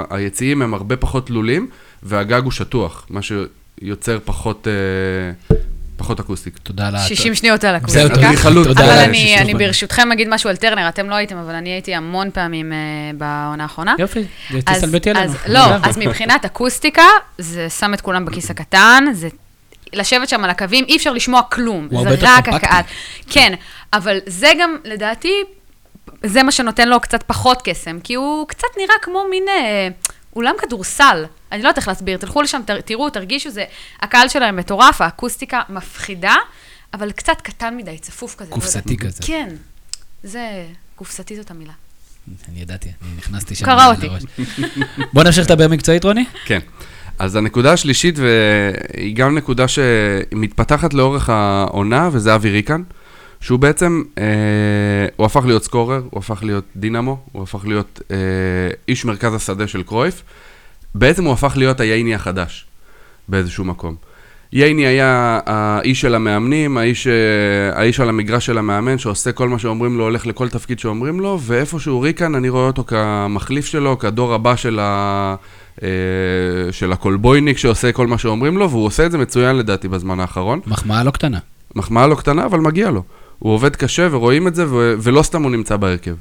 היציעים 0.09 0.61
הם 0.61 0.73
הרבה 0.73 0.97
פחות 0.97 1.27
תלולים, 1.27 1.67
והגג 2.03 2.43
הוא 2.43 2.51
שטוח, 2.51 3.05
מה 3.09 3.19
שיוצר 3.21 4.19
פחות, 4.25 4.67
אה, 4.67 5.55
פחות 5.99 6.19
אקוסטיק. 6.19 6.57
תודה 6.57 6.87
על 6.87 6.95
ה... 6.95 6.99
60 6.99 7.35
שניות 7.35 7.63
על 7.63 7.77
אקוסטיקה. 7.77 8.05
אדריכלות. 8.05 8.67
אבל 8.67 8.89
אני 9.37 9.53
ברשותכם 9.53 10.11
אגיד 10.11 10.27
משהו 10.29 10.49
על 10.49 10.55
טרנר, 10.55 10.89
אתם 10.89 11.09
לא 11.09 11.15
הייתם, 11.15 11.37
אבל 11.37 11.55
אני 11.55 11.69
הייתי 11.69 11.95
המון 11.95 12.31
פעמים 12.31 12.73
אה, 12.73 12.77
בעונה 13.13 13.63
האחרונה. 13.63 13.95
יופי, 13.99 14.25
תסלבטי 14.65 15.09
עלינו. 15.09 15.33
לא, 15.47 15.59
אז 15.83 15.97
מבחינת 15.97 16.45
אקוסטיקה, 16.45 17.03
זה 17.37 17.69
שם 17.69 17.93
את 17.93 18.01
כולם 18.01 18.25
בכיס 18.25 18.51
הקטן, 18.51 19.05
זה 19.13 19.27
לשבת 19.93 20.29
שם 20.29 20.43
על 20.43 20.49
הקווים, 20.49 20.85
אי 20.87 20.97
אפשר 20.97 21.13
לשמוע 21.13 21.41
כלום, 21.41 21.87
זה 21.91 22.15
רק 22.21 22.49
הקהל. 22.49 22.81
כן, 23.29 23.53
אבל 23.93 24.17
זה 24.25 24.51
גם, 24.59 24.75
לדעתי, 24.85 25.33
זה 26.23 26.43
מה 26.43 26.51
שנותן 26.51 26.89
לו 26.89 26.99
קצת 26.99 27.23
פחות 27.23 27.61
קסם, 27.63 27.99
כי 28.03 28.13
הוא 28.13 28.47
קצת 28.47 28.67
נראה 28.77 28.95
כמו 29.01 29.23
מין... 29.29 29.43
אה, 29.49 29.87
אולם 30.35 30.55
כדורסל, 30.61 31.25
אני 31.51 31.61
לא 31.61 31.67
יודעת 31.67 31.77
איך 31.77 31.87
להסביר, 31.87 32.17
תלכו 32.17 32.41
לשם, 32.41 32.61
תראו, 32.85 33.09
תרגישו, 33.09 33.49
זה, 33.49 33.65
הקהל 34.01 34.27
שלהם 34.27 34.55
מטורף, 34.55 35.01
האקוסטיקה 35.01 35.61
מפחידה, 35.69 36.35
אבל 36.93 37.11
קצת 37.11 37.41
קטן 37.41 37.77
מדי, 37.77 37.97
צפוף 37.97 38.35
כזה. 38.35 38.51
קופסתי 38.51 38.97
לא 38.99 39.05
כזה. 39.05 39.23
כן, 39.23 39.49
זה 40.23 40.65
קופסתי 40.95 41.35
זאת 41.35 41.51
המילה. 41.51 41.73
אני 42.49 42.61
ידעתי, 42.61 42.89
אני 43.01 43.17
נכנסתי 43.17 43.55
שם. 43.55 43.65
קרא 43.65 43.87
אותי. 43.87 44.07
לראש. 44.07 44.23
בוא 45.13 45.23
נמשיך 45.23 45.45
לדבר 45.45 45.67
מקצועית, 45.67 46.03
רוני. 46.03 46.25
כן. 46.45 46.59
אז 47.19 47.35
הנקודה 47.35 47.73
השלישית, 47.73 48.15
והיא 48.19 49.15
גם 49.15 49.37
נקודה 49.37 49.65
שמתפתחת 49.67 50.93
לאורך 50.93 51.29
העונה, 51.29 52.09
וזה 52.11 52.35
אבי 52.35 52.49
ריקן, 52.49 52.81
שהוא 53.41 53.59
בעצם, 53.59 54.03
אה, 54.17 54.23
הוא 55.15 55.25
הפך 55.25 55.45
להיות 55.45 55.63
סקורר, 55.63 56.01
הוא 56.09 56.19
הפך 56.19 56.43
להיות 56.43 56.63
דינמו, 56.75 57.19
הוא 57.31 57.43
הפך 57.43 57.65
להיות 57.65 58.01
אה, 58.11 58.17
איש 58.87 59.05
מרכז 59.05 59.33
השדה 59.33 59.67
של 59.67 59.83
קרויף. 59.83 60.23
בעצם 60.95 61.23
הוא 61.23 61.33
הפך 61.33 61.53
להיות 61.57 61.79
הייני 61.79 62.15
החדש 62.15 62.65
באיזשהו 63.27 63.65
מקום. 63.65 63.95
ייני 64.53 64.85
היה 64.85 65.39
האיש 65.45 66.01
של 66.01 66.15
המאמנים, 66.15 66.77
האיש, 66.77 67.07
אה, 67.07 67.13
האיש 67.79 67.99
על 67.99 68.09
המגרש 68.09 68.45
של 68.45 68.57
המאמן, 68.57 68.97
שעושה 68.97 69.31
כל 69.31 69.49
מה 69.49 69.59
שאומרים 69.59 69.97
לו, 69.97 70.03
הולך 70.03 70.27
לכל 70.27 70.49
תפקיד 70.49 70.79
שאומרים 70.79 71.19
לו, 71.19 71.39
ואיפשהו 71.41 72.01
ריקן, 72.01 72.35
אני 72.35 72.49
רואה 72.49 72.67
אותו 72.67 72.83
כמחליף 72.83 73.65
שלו, 73.65 73.99
כדור 73.99 74.33
הבא 74.33 74.55
של, 74.55 74.79
ה, 74.81 75.35
אה, 75.83 75.87
של 76.71 76.91
הקולבויניק 76.91 77.57
שעושה 77.57 77.91
כל 77.91 78.07
מה 78.07 78.17
שאומרים 78.17 78.57
לו, 78.57 78.69
והוא 78.69 78.85
עושה 78.85 79.05
את 79.05 79.11
זה 79.11 79.17
מצוין 79.17 79.55
לדעתי 79.55 79.87
בזמן 79.87 80.19
האחרון. 80.19 80.59
מחמאה 80.67 81.03
לא 81.03 81.11
קטנה. 81.11 81.39
מחמאה 81.75 82.07
לא 82.07 82.15
קטנה, 82.15 82.45
אבל 82.45 82.59
מגיע 82.59 82.91
לו. 82.91 83.03
הוא 83.39 83.53
עובד 83.53 83.75
קשה 83.75 84.07
ורואים 84.11 84.47
את 84.47 84.55
זה, 84.55 84.65
ו- 84.67 84.95
ולא 84.99 85.23
סתם 85.23 85.43
הוא 85.43 85.51
נמצא 85.51 85.77
בהרכב. 85.77 86.15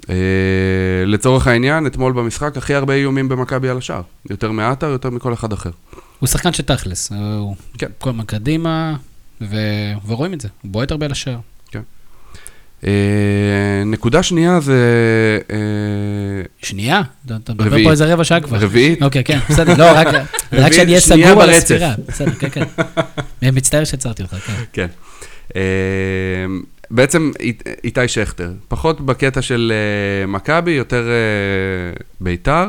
Uh, 0.00 0.06
לצורך 1.06 1.46
העניין, 1.46 1.86
אתמול 1.86 2.12
במשחק 2.12 2.56
הכי 2.56 2.74
הרבה 2.74 2.94
איומים 2.94 3.28
במכבי 3.28 3.68
על 3.68 3.78
השער. 3.78 4.02
יותר 4.30 4.52
מעטר, 4.52 4.86
יותר 4.86 5.10
מכל 5.10 5.32
אחד 5.32 5.52
אחר. 5.52 5.70
הוא 6.18 6.26
שחקן 6.26 6.52
של 6.52 6.62
תכלס, 6.62 7.12
הוא 7.12 7.56
כן. 7.78 7.86
כל 7.98 8.10
הזמן 8.10 8.24
קדימה, 8.24 8.96
ו... 9.40 9.56
ורואים 10.06 10.32
את 10.32 10.40
זה, 10.40 10.48
הוא 10.62 10.70
בועט 10.72 10.90
הרבה 10.90 11.08
לשער. 11.08 11.38
Uh, 12.80 12.84
נקודה 13.86 14.22
שנייה 14.22 14.60
זה... 14.60 14.78
Uh, 15.48 15.52
שנייה, 16.66 17.02
אתה 17.26 17.52
מדבר. 17.52 17.84
פה 17.84 17.90
איזה 17.90 18.12
רבע 18.12 18.24
שעה 18.24 18.40
כבר. 18.40 18.58
רביעית. 18.58 19.02
אוקיי, 19.02 19.24
כן, 19.24 19.38
בסדר, 19.50 19.76
לא, 19.76 19.84
רק 19.94 20.06
רק 20.52 20.72
שאני 20.72 20.88
אהיה 20.90 21.00
סגור 21.00 21.42
על. 21.42 21.50
הספירה. 21.50 21.94
בסדר, 22.08 22.30
כן, 22.30 22.48
כן. 22.50 22.64
אני 23.42 23.50
מצטער 23.50 23.84
שעצרתי 23.84 24.22
אותך, 24.22 24.34
כן. 24.34 24.52
כן. 24.72 24.86
אה, 25.56 25.60
בעצם 26.90 27.30
אית- 27.40 27.62
איתי 27.84 28.08
שכטר, 28.08 28.50
פחות 28.68 29.00
בקטע 29.00 29.42
של 29.42 29.72
אה, 29.74 30.26
מכבי, 30.26 30.70
יותר 30.70 31.08
אה, 31.08 31.14
בית"ר. 32.20 32.66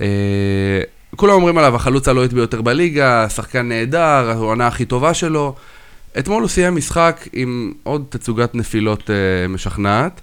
אה, 0.00 0.06
כולם 1.16 1.32
אומרים 1.32 1.58
עליו, 1.58 1.76
החלוץ 1.76 2.08
הלוהט 2.08 2.32
ביותר 2.32 2.62
בליגה, 2.62 3.28
שחקן 3.28 3.68
נהדר, 3.68 4.30
העונה 4.30 4.66
הכי 4.66 4.84
טובה 4.84 5.14
שלו. 5.14 5.54
אתמול 6.18 6.42
הוא 6.42 6.48
סיים 6.48 6.76
משחק 6.76 7.28
עם 7.32 7.72
עוד 7.82 8.04
תצוגת 8.08 8.54
נפילות 8.54 9.10
אה, 9.10 9.48
משכנעת, 9.48 10.20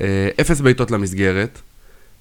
אה, 0.00 0.28
אפס 0.40 0.60
בעיטות 0.60 0.90
למסגרת, 0.90 1.58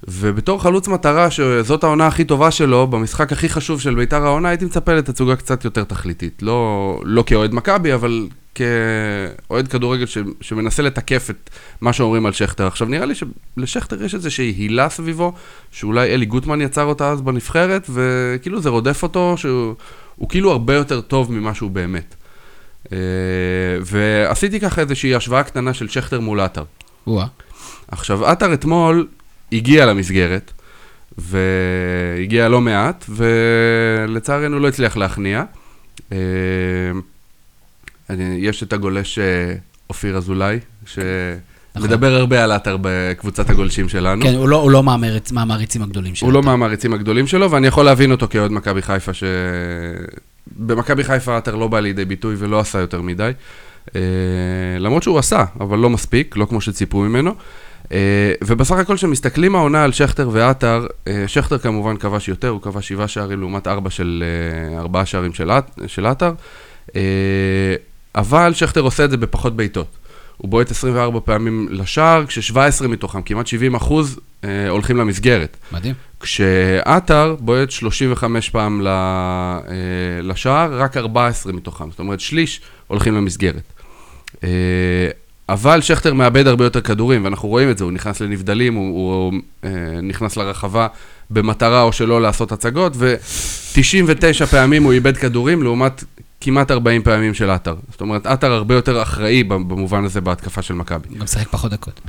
ובתור 0.07 0.61
חלוץ 0.61 0.87
מטרה, 0.87 1.31
שזאת 1.31 1.83
העונה 1.83 2.07
הכי 2.07 2.23
טובה 2.23 2.51
שלו, 2.51 2.87
במשחק 2.87 3.31
הכי 3.31 3.49
חשוב 3.49 3.81
של 3.81 3.95
בית"ר 3.95 4.25
העונה, 4.25 4.49
הייתי 4.49 4.65
מצפה 4.65 4.93
לתצוגה 4.93 5.35
קצת 5.35 5.65
יותר 5.65 5.83
תכליתית. 5.83 6.39
לא, 6.41 6.99
לא 7.03 7.23
כאוהד 7.27 7.53
מכבי, 7.53 7.93
אבל 7.93 8.27
כאוהד 8.55 9.67
כדורגל 9.67 10.05
ש, 10.05 10.17
שמנסה 10.41 10.83
לתקף 10.83 11.29
את 11.29 11.49
מה 11.81 11.93
שאומרים 11.93 12.25
על 12.25 12.31
שכטר. 12.31 12.67
עכשיו, 12.67 12.87
נראה 12.87 13.05
לי 13.05 13.13
שלשכטר 13.15 14.03
יש 14.03 14.15
איזושהי 14.15 14.51
הילה 14.57 14.89
סביבו, 14.89 15.33
שאולי 15.71 16.13
אלי 16.13 16.25
גוטמן 16.25 16.61
יצר 16.61 16.83
אותה 16.83 17.09
אז 17.09 17.21
בנבחרת, 17.21 17.89
וכאילו 17.89 18.61
זה 18.61 18.69
רודף 18.69 19.03
אותו, 19.03 19.33
שהוא 19.37 19.75
הוא 20.15 20.29
כאילו 20.29 20.51
הרבה 20.51 20.75
יותר 20.75 21.01
טוב 21.01 21.31
ממה 21.31 21.53
שהוא 21.53 21.71
באמת. 21.71 22.15
אה, 22.91 22.97
ועשיתי 23.81 24.59
ככה 24.59 24.81
איזושהי 24.81 25.15
השוואה 25.15 25.43
קטנה 25.43 25.73
של 25.73 25.87
שכטר 25.87 26.19
מול 26.19 26.39
עטר. 26.39 26.63
וואה. 27.07 27.27
עכשיו, 27.87 28.25
עטר 28.25 28.53
אתמול 28.53 29.07
הגיע 29.51 29.85
למסגרת, 29.85 30.51
והגיע 31.17 32.49
לא 32.49 32.61
מעט, 32.61 33.05
ולצערנו 33.09 34.59
לא 34.59 34.67
הצליח 34.67 34.97
להכניע. 34.97 35.43
אני- 38.11 38.37
יש 38.39 38.63
את 38.63 38.73
הגולש 38.73 39.19
אה, 39.19 39.53
אופיר 39.89 40.17
אזולאי, 40.17 40.59
שמדבר 40.85 42.15
הרבה 42.15 42.43
על 42.43 42.51
עטר 42.51 42.77
בקבוצת 42.81 43.49
הגולשים 43.49 43.89
שלנו. 43.89 44.23
כן, 44.23 44.35
הוא 44.35 44.49
לא- 44.49 44.61
הוא 44.61 44.71
לא 44.71 44.83
מהמעריצ- 44.83 45.33
מהמעריצים 45.33 45.81
הגדולים 45.83 46.15
שלו. 46.15 46.27
הוא 46.27 46.33
לא 46.33 46.41
מהמעריצים 46.43 46.93
הגדולים 46.93 47.27
שלו, 47.27 47.51
ואני 47.51 47.67
יכול 47.67 47.85
להבין 47.85 48.11
אותו 48.11 48.27
כאוהד 48.29 48.51
מכבי 48.51 48.81
חיפה, 48.81 49.13
ש... 49.13 49.23
במכבי 50.57 51.03
חיפה 51.03 51.37
עטר 51.37 51.55
לא 51.55 51.67
בא 51.67 51.79
לידי 51.79 52.05
ביטוי 52.05 52.35
ולא 52.37 52.59
עשה 52.59 52.79
יותר 52.79 53.01
מדי. 53.01 53.31
אה, 53.95 54.01
למרות 54.79 55.03
שהוא 55.03 55.19
עשה, 55.19 55.43
אבל 55.59 55.77
לא 55.77 55.89
מספיק, 55.89 56.37
לא 56.37 56.45
כמו 56.45 56.61
שציפו 56.61 56.99
ממנו. 56.99 57.35
אה, 57.91 57.97
ובסך 58.43 58.75
הכל 58.75 58.95
כשמסתכלים 58.95 59.55
העונה 59.55 59.83
על 59.83 59.91
שכטר 59.91 60.29
ועטר, 60.33 60.87
שכטר 61.27 61.57
כמובן 61.57 61.97
כבש 61.97 62.27
יותר, 62.29 62.47
הוא 62.49 62.61
כבש 62.61 62.87
שבעה 62.87 63.07
שערים 63.07 63.39
לעומת 63.39 63.67
ארבע 63.67 63.89
של, 63.89 64.23
ארבעה 64.77 65.05
שערים 65.05 65.31
של 65.87 66.05
עטר. 66.05 66.31
אבל 68.15 68.53
שכטר 68.53 68.81
עושה 68.81 69.05
את 69.05 69.11
זה 69.11 69.17
בפחות 69.17 69.55
בעיטות. 69.55 69.87
הוא 70.37 70.49
בועט 70.49 70.71
24 70.71 71.19
פעמים 71.25 71.67
לשער, 71.71 72.25
כש-17 72.25 72.87
מתוכם, 72.87 73.21
כמעט 73.21 73.47
70 73.47 73.75
אחוז, 73.75 74.19
אה, 74.43 74.69
הולכים 74.69 74.97
למסגרת. 74.97 75.57
מדהים. 75.71 75.93
כשעטר 76.19 77.35
בועט 77.39 77.71
35 77.71 78.49
פעם 78.49 78.81
ל- 78.81 78.87
אה, 78.87 79.63
לשער, 80.23 80.73
רק 80.81 80.97
14 80.97 81.53
מתוכם, 81.53 81.89
זאת 81.91 81.99
אומרת 81.99 82.19
שליש 82.19 82.61
הולכים 82.87 83.15
למסגרת. 83.15 83.63
אה, 84.43 84.49
אבל 85.49 85.81
שכטר 85.81 86.13
מאבד 86.13 86.47
הרבה 86.47 86.63
יותר 86.63 86.81
כדורים, 86.81 87.23
ואנחנו 87.25 87.49
רואים 87.49 87.69
את 87.71 87.77
זה, 87.77 87.83
הוא 87.83 87.91
נכנס 87.91 88.21
לנבדלים, 88.21 88.73
הוא, 88.73 88.89
הוא 89.13 89.33
אה, 89.63 89.69
נכנס 90.03 90.37
לרחבה 90.37 90.87
במטרה 91.29 91.81
או 91.81 91.93
שלא 91.93 92.21
לעשות 92.21 92.51
הצגות, 92.51 92.93
ו-99 92.95 94.45
פעמים 94.45 94.83
הוא 94.83 94.93
איבד 94.93 95.17
כדורים, 95.17 95.63
לעומת 95.63 96.03
כמעט 96.41 96.71
40 96.71 97.03
פעמים 97.03 97.33
של 97.33 97.49
עטר. 97.49 97.75
זאת 97.91 98.01
אומרת, 98.01 98.25
עטר 98.25 98.51
הרבה 98.51 98.75
יותר 98.75 99.01
אחראי 99.01 99.43
במובן 99.43 100.05
הזה 100.05 100.21
בהתקפה 100.21 100.61
של 100.61 100.73
מכבי. 100.73 101.07
הוא 101.09 101.17
גם 101.17 101.23
משחק 101.23 101.47
פחות 101.47 101.71
דקות. 101.71 102.01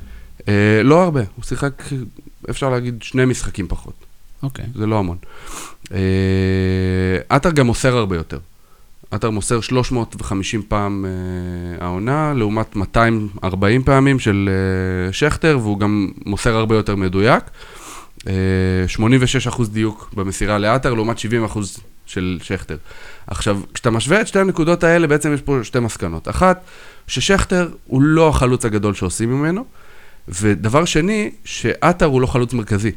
אה, 0.49 0.83
לא 0.85 1.03
הרבה, 1.03 1.21
הוא 1.37 1.45
שיחק, 1.45 1.83
אפשר 2.51 2.71
להגיד, 2.71 3.03
שני 3.03 3.25
משחקים 3.25 3.69
פחות. 3.69 3.95
אוקיי. 4.43 4.65
זה 4.75 4.87
לא 4.87 4.99
המון. 4.99 5.17
אה, 5.93 5.99
עטר 7.29 7.51
גם 7.51 7.67
מוסר 7.67 7.97
הרבה 7.97 8.17
יותר. 8.17 8.39
עטר 9.11 9.31
מוסר 9.31 9.61
350 9.61 10.63
פעם 10.69 11.05
אה, 11.05 11.85
העונה, 11.85 12.33
לעומת 12.37 12.77
240 12.77 13.83
פעמים 13.83 14.19
של 14.19 14.49
אה, 14.53 15.13
שכטר, 15.13 15.59
והוא 15.63 15.79
גם 15.79 16.09
מוסר 16.27 16.57
הרבה 16.57 16.77
יותר 16.77 16.97
מדויק. 16.97 17.45
אה, 18.27 18.33
86% 19.57 19.63
דיוק 19.73 20.11
במסירה 20.15 20.59
לעטר, 20.59 20.95
לעומת 20.95 21.19
70% 21.19 21.23
של 22.07 22.39
שכטר. 22.43 22.77
עכשיו, 23.27 23.61
כשאתה 23.75 23.91
משווה 23.91 24.21
את 24.21 24.27
שתי 24.27 24.39
הנקודות 24.39 24.85
האלה, 24.85 25.07
בעצם 25.07 25.35
יש 25.35 25.41
פה 25.41 25.59
שתי 25.63 25.79
מסקנות. 25.79 26.29
אחת, 26.29 26.65
ששכטר 27.07 27.69
הוא 27.87 28.03
לא 28.03 28.29
החלוץ 28.29 28.65
הגדול 28.65 28.95
שעושים 28.95 29.33
ממנו, 29.33 29.65
ודבר 30.29 30.85
שני, 30.85 31.31
שעטר 31.45 32.07
הוא 32.07 32.21
לא 32.21 32.27
חלוץ 32.27 32.53
מרכזי. 32.53 32.93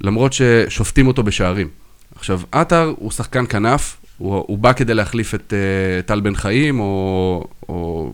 למרות 0.00 0.32
ששופטים 0.32 1.06
אותו 1.06 1.22
בשערים. 1.22 1.68
עכשיו, 2.16 2.40
עטר 2.52 2.92
הוא 2.96 3.10
שחקן 3.10 3.44
כנף, 3.48 3.96
הוא, 4.18 4.44
הוא 4.46 4.58
בא 4.58 4.72
כדי 4.72 4.94
להחליף 4.94 5.34
את 5.34 5.52
uh, 5.52 6.06
טל 6.06 6.20
בן 6.20 6.34
חיים, 6.34 6.80
או, 6.80 7.44
או 7.68 8.12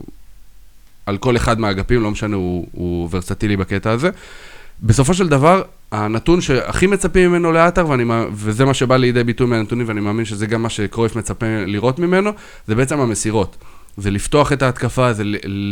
על 1.07 1.19
כל 1.19 1.37
אחד 1.37 1.61
מהאגפים, 1.61 2.03
לא 2.03 2.11
משנה, 2.11 2.37
הוא, 2.37 2.67
הוא 2.73 3.09
ורסטילי 3.13 3.57
בקטע 3.57 3.91
הזה. 3.91 4.11
בסופו 4.83 5.15
של 5.15 5.29
דבר, 5.29 5.63
הנתון 5.93 6.41
שהכי 6.41 6.87
מצפים 6.87 7.31
ממנו 7.31 7.53
לעטר, 7.53 7.89
ואני, 7.89 8.05
וזה 8.33 8.65
מה 8.65 8.75
שבא 8.75 8.97
לידי 8.97 9.25
ביטוי 9.25 9.47
מהנתונים, 9.47 9.89
ואני 9.89 10.01
מאמין 10.01 10.25
שזה 10.25 10.47
גם 10.47 10.63
מה 10.63 10.71
שקרויף 10.71 11.17
מצפה 11.17 11.47
לראות 11.67 11.99
ממנו, 11.99 12.31
זה 12.67 12.75
בעצם 12.75 13.01
המסירות. 13.01 13.57
זה 13.97 14.11
לפתוח 14.11 14.53
את 14.53 14.63
ההתקפה, 14.63 15.13
זה 15.13 15.23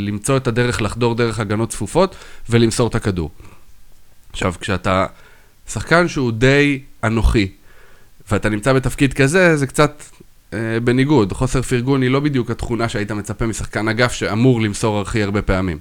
למצוא 0.07 0.37
את 0.37 0.47
הדרך 0.47 0.83
לחדור 0.83 1.15
דרך 1.15 1.41
הגנות 1.41 1.71
צפופות 1.71 2.17
ולמסור 2.51 2.89
את 2.89 2.95
הכדור. 2.95 3.31
עכשיו, 4.33 4.55
כשאתה 4.61 5.07
שחקן 5.69 6.09
שהוא 6.09 6.33
די 6.33 6.81
אנוכי, 7.05 7.49
ואתה 8.31 8.49
נמצא 8.49 8.73
בתפקיד 8.73 9.13
כזה, 9.13 9.57
זה 9.57 9.67
קצת 9.67 10.03
אה, 10.53 10.81
בניגוד. 10.85 11.33
חוסר 11.33 11.63
פרגון 11.63 12.03
היא 12.03 12.11
לא 12.11 12.21
בדיוק 12.21 12.51
התכונה 12.51 12.89
שהיית 12.89 13.11
מצפה 13.11 13.47
משחקן 13.47 13.89
אגף 13.89 14.13
שאמור 14.13 14.61
למסור 14.61 15.01
הכי 15.01 15.23
הרבה 15.23 15.43
פעמים. 15.43 15.79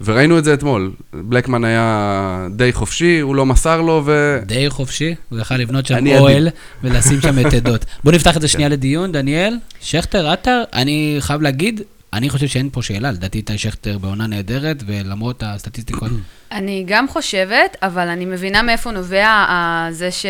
וראינו 0.00 0.38
את 0.38 0.44
זה 0.44 0.54
אתמול. 0.54 0.90
בלקמן 1.12 1.64
היה 1.64 2.46
די 2.56 2.72
חופשי, 2.72 3.20
הוא 3.20 3.34
לא 3.36 3.46
מסר 3.46 3.80
לו, 3.80 4.02
ו... 4.06 4.38
די 4.46 4.70
חופשי, 4.70 5.14
הוא 5.28 5.38
יכל 5.38 5.56
לבנות 5.56 5.86
שם 5.86 5.94
אני 5.94 6.18
אוהל 6.18 6.48
ולשים 6.82 7.20
שם 7.20 7.46
את 7.46 7.52
עדות. 7.52 7.84
בוא 8.04 8.12
נפתח 8.12 8.36
את 8.36 8.40
זה 8.40 8.48
שנייה 8.48 8.68
לדיון, 8.68 9.12
דניאל, 9.12 9.56
שכטר, 9.80 10.28
עטר, 10.28 10.62
אני 10.72 11.16
חייב 11.20 11.42
להגיד, 11.42 11.80
אני 12.12 12.30
חושב 12.30 12.46
שאין 12.46 12.68
פה 12.72 12.82
שאלה, 12.82 13.10
לדעתי 13.10 13.38
איתי 13.38 13.58
שכטר 13.58 13.98
בעונה 13.98 14.26
נהדרת, 14.26 14.82
ולמרות 14.86 15.42
הסטטיסטיקות, 15.46 16.10
אני 16.52 16.84
גם 16.86 17.08
חושבת, 17.08 17.76
אבל 17.82 18.08
אני 18.08 18.24
מבינה 18.24 18.62
מאיפה 18.62 18.90
נובע 18.90 19.26
ה- 19.26 19.88
זה 19.90 20.10
ש... 20.10 20.26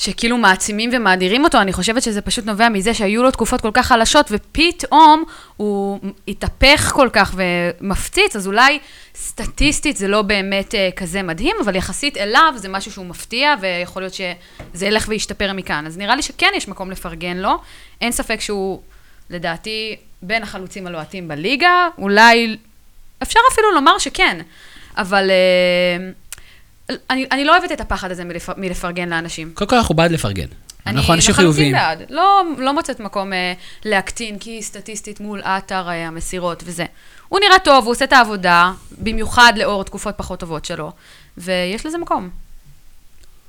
שכאילו 0.00 0.36
מעצימים 0.38 0.90
ומאדירים 0.92 1.44
אותו, 1.44 1.60
אני 1.60 1.72
חושבת 1.72 2.02
שזה 2.02 2.20
פשוט 2.20 2.46
נובע 2.46 2.68
מזה 2.68 2.94
שהיו 2.94 3.22
לו 3.22 3.30
תקופות 3.30 3.60
כל 3.60 3.70
כך 3.74 3.86
חלשות, 3.86 4.26
ופתאום 4.30 5.24
הוא 5.56 6.00
התהפך 6.28 6.92
כל 6.94 7.08
כך 7.12 7.34
ומפציץ, 7.34 8.36
אז 8.36 8.46
אולי 8.46 8.78
סטטיסטית 9.14 9.96
זה 9.96 10.08
לא 10.08 10.22
באמת 10.22 10.74
uh, 10.74 10.96
כזה 10.96 11.22
מדהים, 11.22 11.56
אבל 11.64 11.76
יחסית 11.76 12.16
אליו 12.16 12.52
זה 12.56 12.68
משהו 12.68 12.92
שהוא 12.92 13.06
מפתיע, 13.06 13.54
ויכול 13.60 14.02
להיות 14.02 14.14
שזה 14.14 14.86
ילך 14.86 15.06
וישתפר 15.08 15.52
מכאן. 15.52 15.86
אז 15.86 15.98
נראה 15.98 16.16
לי 16.16 16.22
שכן 16.22 16.50
יש 16.56 16.68
מקום 16.68 16.90
לפרגן 16.90 17.36
לו. 17.36 17.58
אין 18.00 18.12
ספק 18.12 18.40
שהוא, 18.40 18.80
לדעתי, 19.30 19.96
בין 20.22 20.42
החלוצים 20.42 20.86
הלוהטים 20.86 21.28
בליגה, 21.28 21.88
אולי, 21.98 22.56
אפשר 23.22 23.40
אפילו 23.52 23.70
לומר 23.74 23.98
שכן, 23.98 24.40
אבל... 24.96 25.30
Uh, 25.30 26.29
אני, 27.10 27.26
אני 27.32 27.44
לא 27.44 27.56
אוהבת 27.56 27.72
את 27.72 27.80
הפחד 27.80 28.10
הזה 28.10 28.24
מלפ, 28.24 28.48
מלפרגן 28.56 29.08
לאנשים. 29.08 29.50
קודם 29.54 29.70
כל 29.70 29.76
אנחנו 29.76 29.94
בעד 29.94 30.10
לפרגן. 30.10 30.46
אני 30.86 30.96
אנחנו 30.96 31.14
אנשים 31.14 31.34
חיוביים. 31.34 31.74
לחלוטין 31.74 32.06
בעד. 32.06 32.10
לא, 32.10 32.42
לא 32.58 32.74
מוצאת 32.74 33.00
מקום 33.00 33.32
אה, 33.32 33.52
להקטין, 33.84 34.38
כי 34.38 34.62
סטטיסטית 34.62 35.20
מול 35.20 35.40
אתר 35.40 35.88
אה, 35.88 36.06
המסירות 36.06 36.62
וזה. 36.66 36.84
הוא 37.28 37.40
נראה 37.40 37.58
טוב, 37.58 37.84
הוא 37.84 37.92
עושה 37.92 38.04
את 38.04 38.12
העבודה, 38.12 38.72
במיוחד 38.98 39.52
לאור 39.56 39.84
תקופות 39.84 40.14
פחות 40.16 40.40
טובות 40.40 40.64
שלו, 40.64 40.92
ויש 41.38 41.86
לזה 41.86 41.98
מקום. 41.98 42.30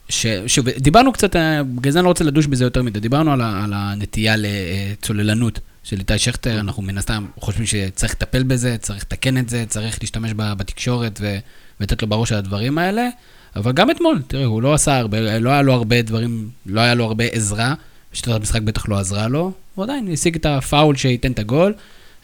ש, 0.10 0.25
שוב, 0.48 0.69
דיברנו 0.69 1.13
קצת, 1.13 1.36
אה, 1.36 1.63
בגלל 1.63 1.91
זה 1.91 2.00
אני 2.00 2.03
לא 2.03 2.10
רוצה 2.10 2.24
לדוש 2.24 2.48
בזה 2.48 2.63
יותר 2.63 2.83
מדי, 2.83 3.00
דיברנו 3.00 3.31
על, 3.31 3.41
ה, 3.41 3.63
על 3.63 3.74
הנטייה 3.75 4.36
לצוללנות 4.38 5.60
של 5.83 6.00
איתי 6.00 6.19
שכטר, 6.19 6.60
אנחנו 6.60 6.83
מן 6.83 6.98
הסתם 6.98 7.25
חושבים 7.39 7.65
שצריך 7.65 8.13
לטפל 8.13 8.43
בזה, 8.43 8.77
צריך 8.79 9.03
לתקן 9.03 9.38
את 9.38 9.50
זה, 9.50 9.65
צריך 9.67 9.98
להשתמש 10.01 10.31
בתקשורת 10.36 11.19
ו, 11.21 11.38
ולתת 11.81 12.01
לו 12.01 12.07
בראש 12.07 12.31
על 12.31 12.38
הדברים 12.38 12.77
האלה. 12.77 13.09
אבל 13.55 13.71
גם 13.71 13.91
אתמול, 13.91 14.21
תראה, 14.27 14.45
הוא 14.45 14.61
לא 14.61 14.73
עשה 14.73 14.97
הרבה, 14.97 15.39
לא 15.39 15.50
היה 15.50 15.61
לו 15.61 15.73
הרבה 15.73 16.01
דברים, 16.01 16.50
לא 16.65 16.81
היה 16.81 16.93
לו 16.93 17.05
הרבה 17.05 17.25
עזרה. 17.25 17.73
שיטת 18.13 18.27
המשחק 18.31 18.61
בטח 18.61 18.89
לא 18.89 19.00
עזרה 19.00 19.27
לו, 19.27 19.51
הוא 19.75 19.83
עדיין 19.83 20.07
השיג 20.13 20.35
את 20.35 20.45
הפאול 20.45 20.95
שייתן 20.95 21.31
את 21.31 21.39
הגול. 21.39 21.73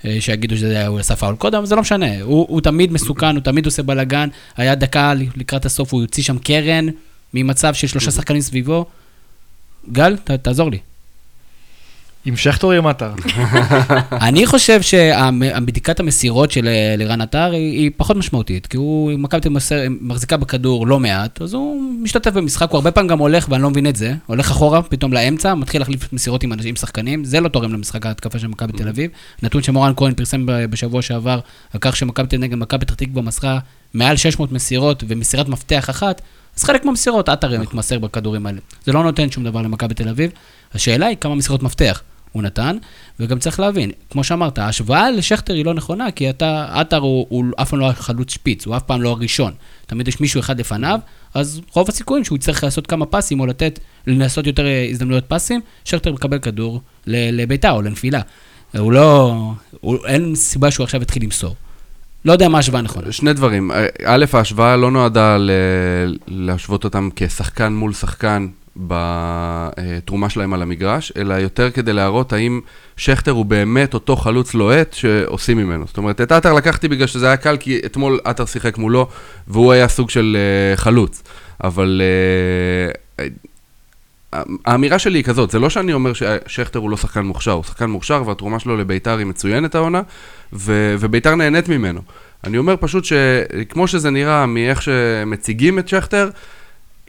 אה, 0.05 0.17
שיגידו 0.19 0.57
שהוא 0.57 0.99
עשה 0.99 1.15
פאול 1.15 1.35
קודם, 1.35 1.65
זה 1.65 1.75
לא 1.75 1.81
משנה. 1.81 2.21
הוא, 2.21 2.45
הוא 2.49 2.61
תמיד 2.61 2.91
מסוכן, 2.91 3.35
הוא 3.35 3.43
תמיד 3.43 3.65
עושה 3.65 3.83
בלאגן. 3.83 4.29
היה 4.57 4.75
דקה 4.75 5.13
לקראת 5.35 5.65
הסוף, 5.65 5.93
הוא 5.93 6.01
יוציא 6.01 6.23
שם 6.23 6.37
קרן 6.37 6.85
ממצב 7.33 7.73
של 7.73 7.87
שלושה 7.87 8.11
שחקנים 8.11 8.41
סביבו. 8.41 8.85
גל, 9.91 10.17
ת, 10.23 10.31
תעזור 10.31 10.71
לי. 10.71 10.77
עם 12.27 12.36
שכטור 12.36 12.72
עם 12.72 12.88
עטר. 12.88 13.12
אני 14.27 14.46
חושב 14.46 14.81
שבדיקת 14.81 16.00
המסירות 16.00 16.51
של 16.51 16.67
אה, 16.67 16.96
לירן 16.98 17.22
עטר 17.22 17.51
היא, 17.51 17.91
פחות 17.98 18.17
משמעותית, 18.17 18.67
כי 18.67 18.77
הוא, 18.77 19.19
מכבי 19.19 19.41
תל 19.41 19.50
מחזיקה 20.01 20.38
בכדור 20.38 20.88
לא 20.88 21.00
מעט, 21.00 21.41
אז 21.41 21.53
הוא 21.53 21.81
משתתף 22.03 22.31
במשחק, 22.31 22.72
הוא 22.72 22.77
הרבה 22.77 22.91
פעמים 22.91 23.07
גם 23.07 23.19
הולך, 23.19 23.48
ואני 23.50 23.63
לא 23.63 23.69
מבין 23.69 23.88
את 23.88 23.96
זה, 23.96 24.13
הולך 24.25 24.51
אחורה, 24.51 24.81
פתאום 24.81 25.13
לאמצע, 25.13 25.53
מתחיל 25.53 25.81
להחליף 25.81 26.13
מסירות 26.13 26.43
עם 26.43 26.53
אנשים, 26.53 26.75
שחקנים, 26.75 27.24
זה 27.24 27.39
לא 27.39 27.48
תורם 27.48 27.74
למשחק 27.74 28.05
ההתקפה 28.05 28.39
של 28.39 28.48
מכבי 28.48 28.74
תל 28.74 28.88
אביב. 28.88 29.12
נתון 29.43 29.63
שמורן 29.63 29.93
כהן 29.96 30.13
פרסם 30.13 30.46
בשבוע 30.46 31.01
שעבר, 31.01 31.39
על 31.74 31.79
כך 31.81 31.96
שמכבי 31.96 32.27
תל 32.27 32.38
נגד 32.38 32.55
מכבי 32.55 32.86
פתח 32.86 32.93
תקווה 32.96 33.22
מסרה 33.22 33.60
מעל 33.93 34.17
600 34.17 34.51
מסירות 34.51 35.03
ומסירת 35.07 35.50
מפתח 35.50 35.89
אחת, 35.89 36.22
אז 36.57 36.63
חלק 36.63 36.86
מהמסירות 36.86 37.29
עטר 37.29 37.60
מתמסר 37.60 38.00
בכדורים 38.00 38.46
האלה. 38.46 38.60
זה 38.86 38.91
לא 38.91 39.03
נותן 39.03 39.31
שום 39.31 39.43
דבר 39.43 39.62
למכבי 39.62 39.93
תל 39.93 40.10
אביב. 40.10 40.31
השאלה 40.74 41.05
היא 41.05 41.17
כמה 41.22 41.36
מסירות 41.36 41.63
מפתח. 41.63 42.01
הוא 42.31 42.43
נתן, 42.43 42.77
וגם 43.19 43.39
צריך 43.39 43.60
להבין, 43.60 43.91
כמו 44.10 44.24
שאמרת, 44.24 44.57
ההשוואה 44.57 45.12
לשכטר 45.12 45.53
היא 45.53 45.65
לא 45.65 45.74
נכונה, 45.74 46.12
כי 46.12 46.29
אתה, 46.29 46.67
עטר 46.72 46.98
הוא, 46.98 47.25
הוא 47.29 47.46
אף 47.62 47.69
פעם 47.69 47.79
לא 47.79 47.91
חלוץ 47.91 48.31
שפיץ, 48.31 48.65
הוא 48.65 48.77
אף 48.77 48.84
פעם 48.84 49.01
לא 49.01 49.10
הראשון. 49.10 49.53
תמיד 49.86 50.07
יש 50.07 50.22
מישהו 50.22 50.39
אחד 50.39 50.60
לפניו, 50.60 51.00
אז 51.34 51.62
רוב 51.74 51.89
הסיכויים 51.89 52.25
שהוא 52.25 52.36
יצטרך 52.36 52.63
לעשות 52.63 52.88
כמה 52.88 53.05
פסים, 53.05 53.39
או 53.39 53.46
לתת, 53.46 53.79
לעשות 54.07 54.48
יותר 54.48 54.65
הזדמנויות 54.91 55.24
פסים, 55.27 55.62
שכטר 55.86 56.13
מקבל 56.13 56.39
כדור 56.39 56.81
לביתה 57.07 57.72
או 57.72 57.81
לנפילה. 57.81 58.22
הוא 58.77 58.91
לא, 58.91 59.36
הוא, 59.81 59.98
אין 60.05 60.36
סיבה 60.36 60.72
שהוא 60.72 60.84
עכשיו 60.84 61.01
יתחיל 61.01 61.24
למסור. 61.24 61.55
לא 62.25 62.31
יודע 62.31 62.50
מה 62.50 62.57
ההשוואה 62.57 62.79
הנכונה. 62.79 63.12
שני 63.12 63.34
דברים. 63.34 63.72
א', 64.05 64.25
ההשוואה 64.34 64.75
לא 64.75 64.91
נועדה 64.91 65.38
להשוות 66.27 66.84
אותם 66.84 67.10
כשחקן 67.15 67.74
מול 67.74 67.93
שחקן 67.93 68.48
בתרומה 68.77 70.29
שלהם 70.29 70.53
על 70.53 70.61
המגרש, 70.61 71.11
אלא 71.18 71.33
יותר 71.33 71.72
כדי 71.72 71.94
להראות 71.94 72.33
האם 72.33 72.61
שכטר 72.98 73.31
הוא 73.31 73.46
באמת 73.46 73.94
אותו 73.94 74.16
חלוץ 74.16 74.53
לוהט 74.53 74.94
שעושים 74.94 75.57
ממנו. 75.57 75.85
זאת 75.87 75.98
אומרת, 75.98 76.22
את 76.22 76.31
עטר 76.31 76.53
לקחתי 76.53 76.87
בגלל 76.87 77.07
שזה 77.07 77.27
היה 77.27 77.37
קל, 77.37 77.57
כי 77.57 77.79
אתמול 77.85 78.20
עטר 78.24 78.46
שיחק 78.46 78.77
מולו, 78.77 79.07
והוא 79.48 79.72
היה 79.72 79.87
סוג 79.87 80.09
של 80.09 80.37
uh, 80.75 80.79
חלוץ. 80.79 81.24
אבל 81.63 82.01
uh, 83.22 83.22
האמירה 84.66 85.00
שלי 85.00 85.20
היא 85.20 85.24
כזאת, 85.24 85.51
זה 85.51 85.59
לא 85.59 85.70
שאני 85.70 85.94
אומר 85.94 86.11
ששכטר 86.13 86.79
הוא 86.79 86.90
לא 86.90 86.98
שחקן 86.98 87.22
מוכשר, 87.22 87.51
הוא 87.51 87.63
שחקן 87.63 87.85
מוכשר 87.85 88.24
והתרומה 88.25 88.59
שלו 88.59 88.77
לביתר 88.77 89.18
היא 89.18 89.25
מצוינת 89.25 89.75
העונה, 89.75 90.01
וביתר 90.53 91.35
נהנית 91.35 91.70
ממנו. 91.70 92.01
אני 92.44 92.57
אומר 92.57 92.75
פשוט 92.79 93.05
שכמו 93.05 93.87
שזה 93.87 94.09
נראה 94.09 94.46
מאיך 94.46 94.81
שמציגים 94.81 95.79
את 95.79 95.87
שכטר, 95.87 96.29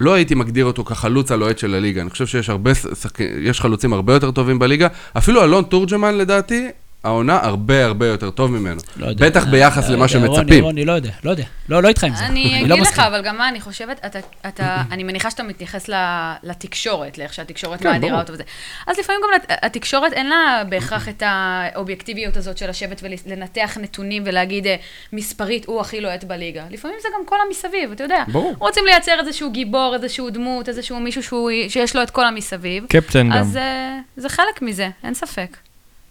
לא 0.01 0.15
הייתי 0.15 0.35
מגדיר 0.35 0.65
אותו 0.65 0.85
כחלוץ 0.85 1.33
הלוהט 1.33 1.59
של 1.59 1.75
הליגה. 1.75 2.03
אני 2.03 2.11
חושב 2.11 2.27
שיש 2.27 2.51
הרבה, 2.51 2.71
יש 3.41 3.61
חלוצים 3.61 3.93
הרבה 3.93 4.13
יותר 4.15 4.31
טובים 4.31 4.59
בליגה. 4.59 4.89
אפילו 5.19 5.45
אלון 5.45 5.65
תורג'מן 5.65 6.15
לדעתי, 6.15 6.69
העונה 7.05 7.39
הרבה 7.43 7.85
הרבה 7.85 8.07
יותר 8.07 8.31
טוב 8.31 8.51
ממנו. 8.51 8.81
לא 8.97 9.07
יודע. 9.07 9.27
בטח 9.27 9.47
אה, 9.47 9.51
ביחס 9.51 9.89
לא 9.89 9.95
למה 9.95 10.05
יודע, 10.05 10.09
שמצפים. 10.09 10.37
רוני, 10.37 10.61
רוני, 10.61 10.85
לא 10.85 10.93
יודע, 10.93 11.11
לא 11.25 11.31
יודע. 11.31 11.45
לא, 11.69 11.83
לא 11.83 11.89
איתך 11.89 12.05
עם 12.05 12.15
זה. 12.15 12.27
אני 12.27 12.65
לא 12.67 12.75
אגיד 12.75 12.87
לך, 12.87 12.99
אבל 12.99 13.23
גם 13.23 13.39
מה, 13.39 13.49
אני 13.49 13.61
חושבת, 13.61 14.01
אתה, 14.07 14.19
אתה, 14.49 14.83
אני 14.91 15.05
מניחה 15.05 15.31
שאתה 15.31 15.43
מתייחס 15.43 15.91
לתקשורת, 16.43 17.19
לאיך 17.19 17.35
שהתקשורת 17.35 17.81
כן, 17.81 17.89
מאדירה 17.89 18.21
אותו 18.21 18.33
וזה. 18.33 18.43
אז 18.87 18.99
לפעמים 18.99 19.21
גם 19.23 19.55
התקשורת 19.63 20.13
אין 20.13 20.29
לה 20.29 20.63
בהכרח 20.69 21.09
את 21.09 21.23
האובייקטיביות 21.27 22.37
הזאת 22.37 22.59
של 22.59 22.69
לשבת 22.69 23.03
ולנתח 23.03 23.79
נתונים 23.81 24.23
ולהגיד 24.27 24.67
אה, 24.67 24.77
מספרית, 25.13 25.67
הוא 25.67 25.81
הכי 25.81 26.01
לוהט 26.01 26.25
בליגה. 26.25 26.65
לפעמים 26.71 26.97
זה 27.03 27.09
גם 27.15 27.27
כל 27.27 27.37
המסביב, 27.47 27.93
אתה 27.93 28.05
יודע. 28.05 28.25
ברור. 28.29 28.55
רוצים 28.59 28.85
לייצר 28.87 29.21
איזשהו 29.21 29.51
גיבור, 29.51 29.95
איזשהו 29.95 30.31
דמות, 30.31 30.69
איזשהו 30.69 31.01
מישהו 31.01 31.23
שהוא, 31.23 31.51
שיש 31.69 31.97
לו 31.97 32.03
את 32.03 32.11
כל 32.11 32.27
המסביב. 32.27 32.87
קפטן 32.89 33.31
גם. 33.31 33.33
אז 33.33 33.59
זה 34.17 34.29
חלק 34.29 34.63
מזה, 34.63 34.89
אין 35.05 35.15
ספק. 35.15 35.57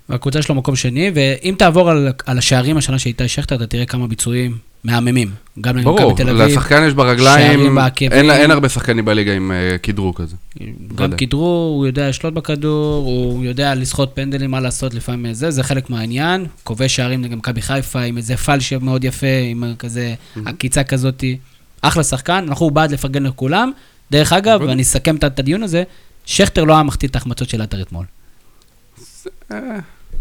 והקבוצה 0.09 0.41
שלו 0.41 0.55
מקום 0.55 0.75
שני, 0.75 1.11
ואם 1.13 1.55
תעבור 1.57 1.89
על, 1.89 2.11
על 2.25 2.37
השערים 2.37 2.77
השנה 2.77 2.99
של 2.99 3.07
איתי 3.07 3.27
שכטר, 3.27 3.55
אתה 3.55 3.67
תראה 3.67 3.85
כמה 3.85 4.07
ביצועים 4.07 4.57
מהממים. 4.83 5.31
גם 5.61 5.77
למכבי 5.77 5.95
תל 5.95 6.29
אביב. 6.29 6.37
ברור, 6.37 6.47
לשחקן 6.47 6.83
יש 6.87 6.93
ברגליים, 6.93 7.77
אין, 8.11 8.29
אין 8.31 8.51
הרבה 8.51 8.69
שחקנים 8.69 9.05
בליגה 9.05 9.33
עם 9.33 9.51
uh, 9.51 9.77
כדרור 9.77 10.15
כזה. 10.15 10.35
גם 10.95 11.11
כדרור, 11.11 11.75
הוא 11.75 11.85
יודע 11.85 12.09
לשלוט 12.09 12.33
בכדור, 12.33 13.05
הוא 13.05 13.45
יודע 13.45 13.75
לסחוט 13.75 14.09
פנדלים, 14.13 14.51
מה 14.51 14.59
לעשות 14.59 14.93
לפעמים 14.93 15.25
אה, 15.25 15.33
זה, 15.33 15.51
זה 15.51 15.63
חלק 15.63 15.89
מהעניין. 15.89 16.45
כובש 16.63 16.95
שערים 16.95 17.21
נגד 17.21 17.35
מכבי 17.35 17.61
חיפה, 17.61 18.01
עם 18.01 18.17
איזה 18.17 18.37
פלשה 18.37 18.79
מאוד 18.79 19.03
יפה, 19.03 19.27
עם 19.49 19.63
כזה 19.79 20.13
עקיצה 20.45 20.83
כזאת. 20.83 21.23
אחלה 21.81 22.03
שחקן, 22.03 22.45
אנחנו 22.47 22.69
בעד 22.69 22.91
לפרגן 22.91 23.23
לכולם. 23.23 23.71
דרך 24.11 24.33
אגב, 24.33 24.61
ואני 24.61 24.81
אסכם 24.81 25.15
את 25.15 25.39
הדיון 25.39 25.63
הזה, 25.63 25.83
שכטר 26.25 26.63
לא 26.63 26.73
היה 26.73 26.83
מחטיא 26.83 27.07
את 27.07 27.15
ההחמצות 27.15 27.49
של 27.49 27.61
עטר 27.61 27.81
אתמול. 27.81 28.05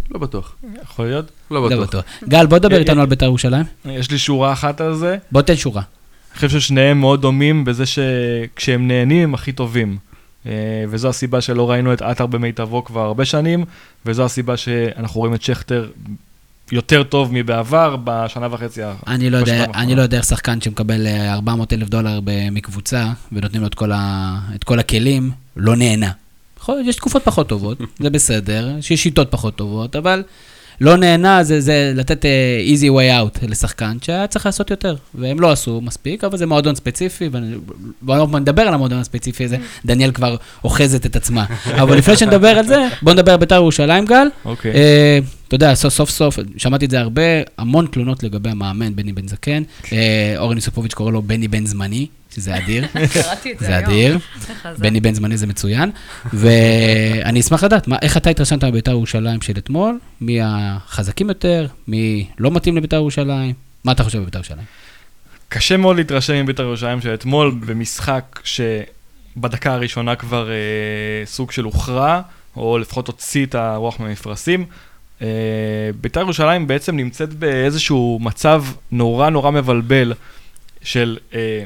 אה, 0.06 0.10
לא 0.14 0.18
בטוח. 0.20 0.56
יכול 0.82 1.06
להיות? 1.06 1.30
לא, 1.50 1.70
לא 1.70 1.82
בטוח. 1.82 2.04
גל, 2.28 2.46
בוא 2.46 2.58
דבר 2.58 2.76
איתנו 2.78 3.00
על 3.00 3.06
בית"ר 3.06 3.24
ירושלים. 3.24 3.64
יש 3.84 4.10
לי 4.10 4.18
שורה 4.18 4.52
אחת 4.52 4.80
על 4.80 4.94
זה. 4.94 5.16
בוא 5.32 5.42
תן 5.42 5.56
שורה. 5.56 5.82
אני 6.30 6.48
חושב 6.48 6.60
ששניהם 6.60 7.00
מאוד 7.00 7.22
דומים 7.22 7.64
בזה 7.64 7.84
שכשהם 7.86 8.88
נהנים 8.88 9.22
הם 9.22 9.34
הכי 9.34 9.52
טובים. 9.52 9.98
אה, 10.46 10.84
וזו 10.88 11.08
הסיבה 11.08 11.40
שלא 11.40 11.70
ראינו 11.70 11.92
את 11.92 12.02
עטר 12.02 12.26
במיטבו 12.26 12.84
כבר 12.84 13.00
הרבה 13.00 13.24
שנים, 13.24 13.64
וזו 14.06 14.24
הסיבה 14.24 14.56
שאנחנו 14.56 15.20
רואים 15.20 15.34
את 15.34 15.42
שכטר 15.42 15.88
יותר 16.72 17.02
טוב 17.02 17.28
מבעבר 17.32 17.96
בשנה 18.04 18.48
וחצי 18.50 18.82
האחרונה. 18.82 19.16
אני 19.16 19.30
לא 19.30 19.36
יודע, 19.36 19.64
אני 19.74 19.94
לא 19.94 20.02
יודע 20.02 20.16
איך 20.16 20.26
שחקן 20.26 20.60
שמקבל 20.60 21.06
400 21.06 21.72
אה, 21.72 21.78
אלף 21.78 21.88
דולר 21.88 22.20
מקבוצה, 22.52 23.06
ונותנים 23.32 23.62
לו 23.62 23.68
את 23.68 23.74
כל, 23.74 23.92
ה, 23.92 24.38
את 24.54 24.64
כל 24.64 24.78
הכלים, 24.78 25.30
לא 25.56 25.76
נהנה. 25.76 26.10
יש 26.84 26.96
תקופות 26.96 27.24
פחות 27.24 27.48
טובות, 27.48 27.78
זה 28.02 28.10
בסדר, 28.10 28.70
יש 28.78 28.92
שיטות 28.92 29.30
פחות 29.30 29.56
טובות, 29.56 29.96
אבל 29.96 30.22
לא 30.80 30.96
נהנה 30.96 31.44
זה, 31.44 31.60
זה 31.60 31.92
לתת 31.94 32.24
uh, 32.24 32.28
easy 32.74 32.84
way 32.84 33.24
out 33.24 33.46
לשחקן 33.48 33.96
שהיה 34.02 34.26
צריך 34.26 34.46
לעשות 34.46 34.70
יותר, 34.70 34.96
והם 35.14 35.40
לא 35.40 35.52
עשו 35.52 35.80
מספיק, 35.80 36.24
אבל 36.24 36.38
זה 36.38 36.46
מועדון 36.46 36.74
ספציפי, 36.74 37.28
ובואו 38.02 38.38
נדבר 38.38 38.62
על 38.62 38.74
המועדון 38.74 38.98
הספציפי 38.98 39.44
הזה, 39.44 39.56
דניאל 39.86 40.12
כבר 40.12 40.36
אוחזת 40.64 41.06
את 41.06 41.16
עצמה. 41.16 41.44
אבל 41.66 41.98
לפני 41.98 42.16
שנדבר 42.16 42.58
על 42.58 42.66
זה, 42.66 42.88
בואו 43.02 43.14
נדבר 43.14 43.32
על 43.32 43.38
בית"ר 43.38 43.54
ירושלים, 43.54 44.04
גל. 44.04 44.26
אוקיי. 44.44 44.72
Okay. 44.72 44.74
אה, 44.74 45.18
uh, 45.22 45.46
אתה 45.48 45.54
יודע, 45.54 45.74
סוף 45.74 45.94
סוף, 45.94 46.10
סוף, 46.10 46.38
שמעתי 46.56 46.84
את 46.84 46.90
זה 46.90 47.00
הרבה, 47.00 47.22
המון 47.58 47.86
תלונות 47.86 48.22
לגבי 48.22 48.50
המאמן, 48.50 48.96
בני 48.96 49.12
בן 49.12 49.28
זקן. 49.28 49.62
אה, 49.92 50.34
אורן 50.38 50.56
יוספוביץ' 50.56 50.94
קורא 50.94 51.12
לו 51.12 51.22
בני 51.22 51.48
בן 51.48 51.66
זמני, 51.66 52.06
שזה 52.36 52.56
אדיר. 52.56 52.86
קראתי 53.12 53.52
את 53.52 53.58
זה 53.58 53.66
היום. 53.66 53.84
זה 53.84 53.88
אדיר. 53.88 54.18
בני 54.78 55.00
בן 55.00 55.14
זמני 55.14 55.36
זה 55.36 55.46
מצוין. 55.46 55.90
ואני 56.32 57.40
אשמח 57.40 57.64
לדעת, 57.64 57.88
מה, 57.88 57.96
איך 58.02 58.16
אתה 58.16 58.30
התרשמת 58.30 58.64
בבית"ר 58.64 58.90
ירושלים 58.90 59.40
של 59.40 59.58
אתמול? 59.58 59.98
מי 60.20 60.38
החזקים 60.42 61.28
יותר? 61.28 61.66
מי 61.88 62.28
לא 62.38 62.50
מתאים 62.50 62.76
לבית"ר 62.76 62.96
ירושלים? 62.96 63.54
מה 63.84 63.92
אתה 63.92 64.04
חושב 64.04 64.18
בבית"ר 64.18 64.38
ירושלים? 64.38 64.64
קשה 65.48 65.76
מאוד 65.76 65.96
להתרשם 65.96 66.44
מבית"ר 66.44 66.62
ירושלים 66.62 67.00
של 67.00 67.14
אתמול 67.14 67.54
במשחק 67.66 68.40
ש... 68.44 68.60
בדקה 69.36 69.72
הראשונה 69.72 70.16
כבר 70.16 70.50
אה, 70.50 71.26
סוג 71.26 71.52
של 71.52 71.64
הוכרע, 71.64 72.20
או 72.56 72.78
לפחות 72.78 73.06
הוציא 73.06 73.46
את 73.46 73.54
הרוח 73.54 74.00
מהמפרשים. 74.00 74.64
אה, 75.22 75.26
בית"ר 76.00 76.20
ירושלים 76.20 76.66
בעצם 76.66 76.96
נמצאת 76.96 77.34
באיזשהו 77.34 78.18
מצב 78.22 78.64
נורא 78.92 79.30
נורא 79.30 79.50
מבלבל 79.50 80.12
של 80.82 81.18
אה, 81.34 81.64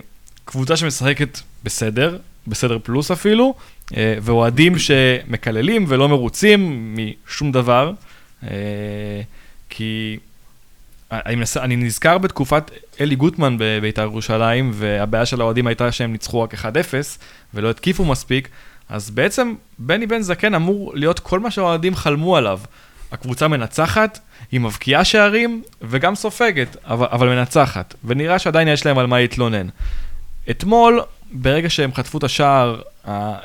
קבוצה 0.51 0.77
שמשחקת 0.77 1.39
בסדר, 1.65 2.19
בסדר 2.47 2.79
פלוס 2.83 3.11
אפילו, 3.11 3.55
אה, 3.97 4.15
ואוהדים 4.23 4.79
שמקללים 4.79 5.85
ולא 5.89 6.09
מרוצים 6.09 6.95
משום 6.97 7.53
דבר, 7.53 7.93
אה, 8.43 8.49
כי 9.69 10.19
אני, 11.13 11.43
אני 11.57 11.77
נזכר 11.77 12.19
בתקופת 12.19 12.71
אלי 13.01 13.17
גוטמן 13.17 13.57
בבית"ר 13.59 14.03
ירושלים, 14.03 14.71
והבעיה 14.75 15.27
של 15.27 15.41
האוהדים 15.41 15.67
הייתה 15.67 15.93
שהם 15.93 16.13
ניצחו 16.13 16.43
רק 16.43 16.55
1-0 16.55 16.65
ולא 17.55 17.71
התקיפו 17.71 18.05
מספיק, 18.05 18.49
אז 18.89 19.11
בעצם 19.11 19.55
בני 19.79 20.07
בן 20.07 20.21
זקן 20.23 20.55
אמור 20.55 20.93
להיות 20.95 21.19
כל 21.19 21.41
מה 21.41 21.51
שהאוהדים 21.51 21.95
חלמו 21.95 22.37
עליו. 22.37 22.61
הקבוצה 23.13 23.49
מנצחת, 23.49 24.19
היא 24.53 24.61
מבקיעה 24.61 25.05
שערים 25.05 25.63
וגם 25.83 26.15
סופגת, 26.15 26.77
אבל, 26.85 27.07
אבל 27.11 27.29
מנצחת, 27.29 27.95
ונראה 28.05 28.39
שעדיין 28.39 28.69
יש 28.69 28.87
להם 28.87 28.99
על 28.99 29.07
מה 29.07 29.19
להתלונן. 29.19 29.67
אתמול, 30.51 31.01
ברגע 31.33 31.71
שהם 31.71 31.95
חטפו 31.95 32.19
את 32.19 32.25
השער, 32.25 32.81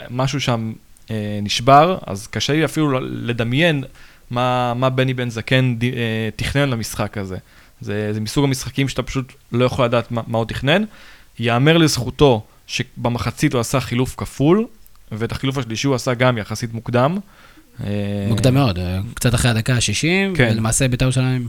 משהו 0.10 0.42
שם 0.42 0.74
אה, 1.12 1.40
נשבר, 1.42 1.98
אז 2.08 2.28
קשה 2.28 2.54
לי 2.54 2.66
אפילו 2.66 3.00
לדמיין 3.02 3.84
מה, 4.32 4.74
מה 4.74 4.90
בני 4.90 5.14
בן 5.14 5.30
זקן 5.30 5.76
ד, 5.76 5.84
אה, 5.84 6.30
תכנן 6.36 6.70
למשחק 6.70 7.18
הזה. 7.18 7.38
זה, 7.82 8.14
זה 8.14 8.22
מסוג 8.22 8.44
המשחקים 8.44 8.90
שאתה 8.90 9.04
פשוט 9.04 9.34
לא 9.52 9.66
יכול 9.66 9.86
לדעת 9.86 10.12
מה, 10.12 10.22
מה 10.28 10.38
הוא 10.38 10.46
תכנן. 10.46 10.84
ייאמר 11.40 11.78
לזכותו 11.78 12.44
שבמחצית 12.68 13.54
הוא 13.54 13.62
עשה 13.62 13.80
חילוף 13.80 14.16
כפול, 14.18 14.68
ואת 15.12 15.32
החילוף 15.32 15.58
השלישי 15.58 15.88
הוא 15.88 15.96
עשה 15.96 16.14
גם 16.14 16.38
יחסית 16.38 16.74
מוקדם. 16.74 17.18
אה, 17.84 17.90
מוקדם 18.30 18.54
מאוד, 18.54 18.80
אה, 18.80 19.00
קצת 19.14 19.34
אחרי 19.34 19.52
הדקה 19.52 19.74
ה-60, 19.74 20.36
כן. 20.36 20.50
ולמעשה 20.54 20.88
בית"ר 20.88 21.06
ירושלים, 21.06 21.48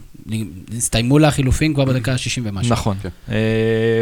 הסתיימו 0.77 1.19
לה 1.19 1.29
החילופים 1.29 1.75
כבר 1.75 1.85
בדקה 1.85 2.13
ה-60 2.13 2.41
ומשהו. 2.43 2.73
נכון, 2.73 2.97
כן. 3.03 3.35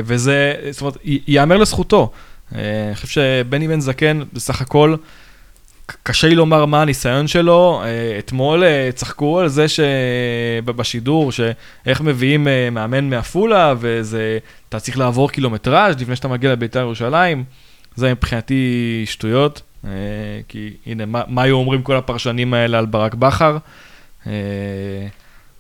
וזה, 0.04 0.54
זאת 0.70 0.80
אומרת, 0.80 0.96
ייאמר 1.04 1.56
לזכותו. 1.56 2.10
אני 2.52 2.94
חושב 2.94 3.08
שבני 3.08 3.68
בן 3.68 3.80
זקן, 3.80 4.20
בסך 4.32 4.60
הכל, 4.60 4.96
קשה 6.02 6.28
לי 6.28 6.34
לומר 6.34 6.66
מה 6.66 6.82
הניסיון 6.82 7.26
שלו. 7.26 7.82
אה, 7.84 8.18
אתמול 8.18 8.64
אה, 8.64 8.90
צחקו 8.94 9.40
על 9.40 9.48
זה 9.48 9.66
שבשידור, 9.68 11.32
שאיך 11.32 12.00
מביאים 12.00 12.48
אה, 12.48 12.68
מאמן 12.70 13.10
מעפולה, 13.10 13.74
וזה, 13.78 14.38
אתה 14.68 14.80
צריך 14.80 14.98
לעבור 14.98 15.30
קילומטראז' 15.30 16.00
לפני 16.00 16.16
שאתה 16.16 16.28
מגיע 16.28 16.52
לבית"ר 16.52 16.78
ירושלים. 16.78 17.44
זה 17.96 18.10
מבחינתי 18.10 19.02
שטויות, 19.06 19.62
כי 20.48 20.70
הנה, 20.86 21.06
מה, 21.06 21.42
היו 21.42 21.56
אומרים 21.56 21.82
כל 21.82 21.96
הפרשנים 21.96 22.54
האלה 22.54 22.78
על 22.78 22.86
ברק 22.86 23.14
בכר? 23.14 23.58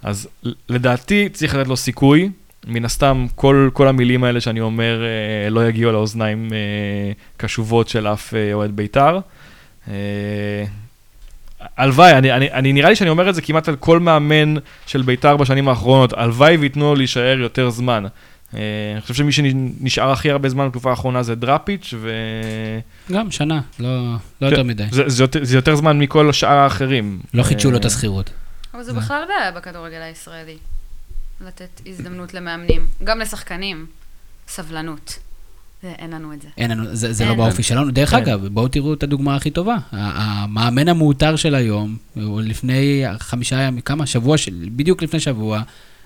אז 0.02 0.28
לדעתי 0.68 1.28
צריך 1.28 1.54
לתת 1.54 1.68
לו 1.68 1.76
סיכוי. 1.76 2.30
מן 2.66 2.84
הסתם, 2.84 3.26
כל, 3.34 3.70
כל 3.72 3.88
המילים 3.88 4.24
האלה 4.24 4.40
שאני 4.40 4.60
אומר 4.60 5.02
לא 5.50 5.68
יגיעו 5.68 5.92
לאוזניים 5.92 6.48
קשובות 7.36 7.88
של 7.88 8.06
אף 8.06 8.34
אוהד 8.52 8.70
בית"ר. 8.76 9.18
אה, 9.88 10.64
הלוואי, 11.76 12.12
אני, 12.12 12.32
אני, 12.32 12.52
אני 12.52 12.72
נראה 12.72 12.88
לי 12.88 12.96
שאני 12.96 13.10
אומר 13.10 13.28
את 13.28 13.34
זה 13.34 13.42
כמעט 13.42 13.68
על 13.68 13.76
כל 13.76 14.00
מאמן 14.00 14.54
של 14.86 15.02
בית"ר 15.02 15.36
בשנים 15.36 15.68
האחרונות, 15.68 16.12
הלוואי 16.12 16.56
וייתנו 16.56 16.84
לו 16.84 16.94
להישאר 16.94 17.38
יותר 17.38 17.70
זמן. 17.70 18.04
Uh, 18.54 18.56
אני 18.92 19.00
חושב 19.00 19.14
שמי 19.14 19.32
שנשאר 19.32 20.10
הכי 20.10 20.30
הרבה 20.30 20.48
זמן 20.48 20.68
בתקופה 20.68 20.90
האחרונה 20.90 21.22
זה 21.22 21.34
דראפיץ' 21.34 21.94
ו... 22.00 22.10
גם 23.12 23.30
שנה, 23.30 23.60
לא, 23.78 24.14
לא 24.40 24.46
יותר 24.46 24.62
מדי. 24.62 24.84
זה, 24.90 25.02
זה, 25.06 25.22
יותר, 25.22 25.44
זה 25.44 25.56
יותר 25.56 25.76
זמן 25.76 25.98
מכל 25.98 26.30
השאר 26.30 26.56
האחרים. 26.56 27.20
לא 27.34 27.42
חידשו 27.42 27.70
לו 27.70 27.76
את 27.76 27.84
השכירות. 27.84 28.30
אבל 28.74 28.82
זה 28.82 28.92
בכלל 28.92 29.22
בעיה 29.28 29.52
בכדורגל 29.52 30.02
הישראלי, 30.02 30.56
לתת 31.46 31.80
הזדמנות 31.86 32.34
למאמנים, 32.34 32.86
גם 33.04 33.18
לשחקנים, 33.18 33.86
סבלנות. 34.48 35.18
אין 35.84 36.10
לנו 36.10 36.32
את 36.32 36.42
זה. 36.42 36.48
אין 36.58 36.70
לנו, 36.70 36.96
זה, 36.96 37.12
זה 37.12 37.24
לא 37.24 37.34
באופי 37.34 37.62
שלנו. 37.62 37.90
דרך 37.90 38.10
כן. 38.10 38.16
אגב, 38.16 38.46
בואו 38.48 38.68
תראו 38.68 38.94
את 38.94 39.02
הדוגמה 39.02 39.36
הכי 39.36 39.50
טובה. 39.50 39.76
המאמן 39.92 40.88
המעוטר 40.88 41.36
של 41.36 41.54
היום, 41.54 41.96
הוא 42.14 42.42
לפני 42.42 43.04
חמישה 43.18 43.56
ימים, 43.56 43.80
כמה? 43.80 44.06
שבוע, 44.06 44.36
בדיוק 44.52 45.02
לפני 45.02 45.20
שבוע, 45.20 45.62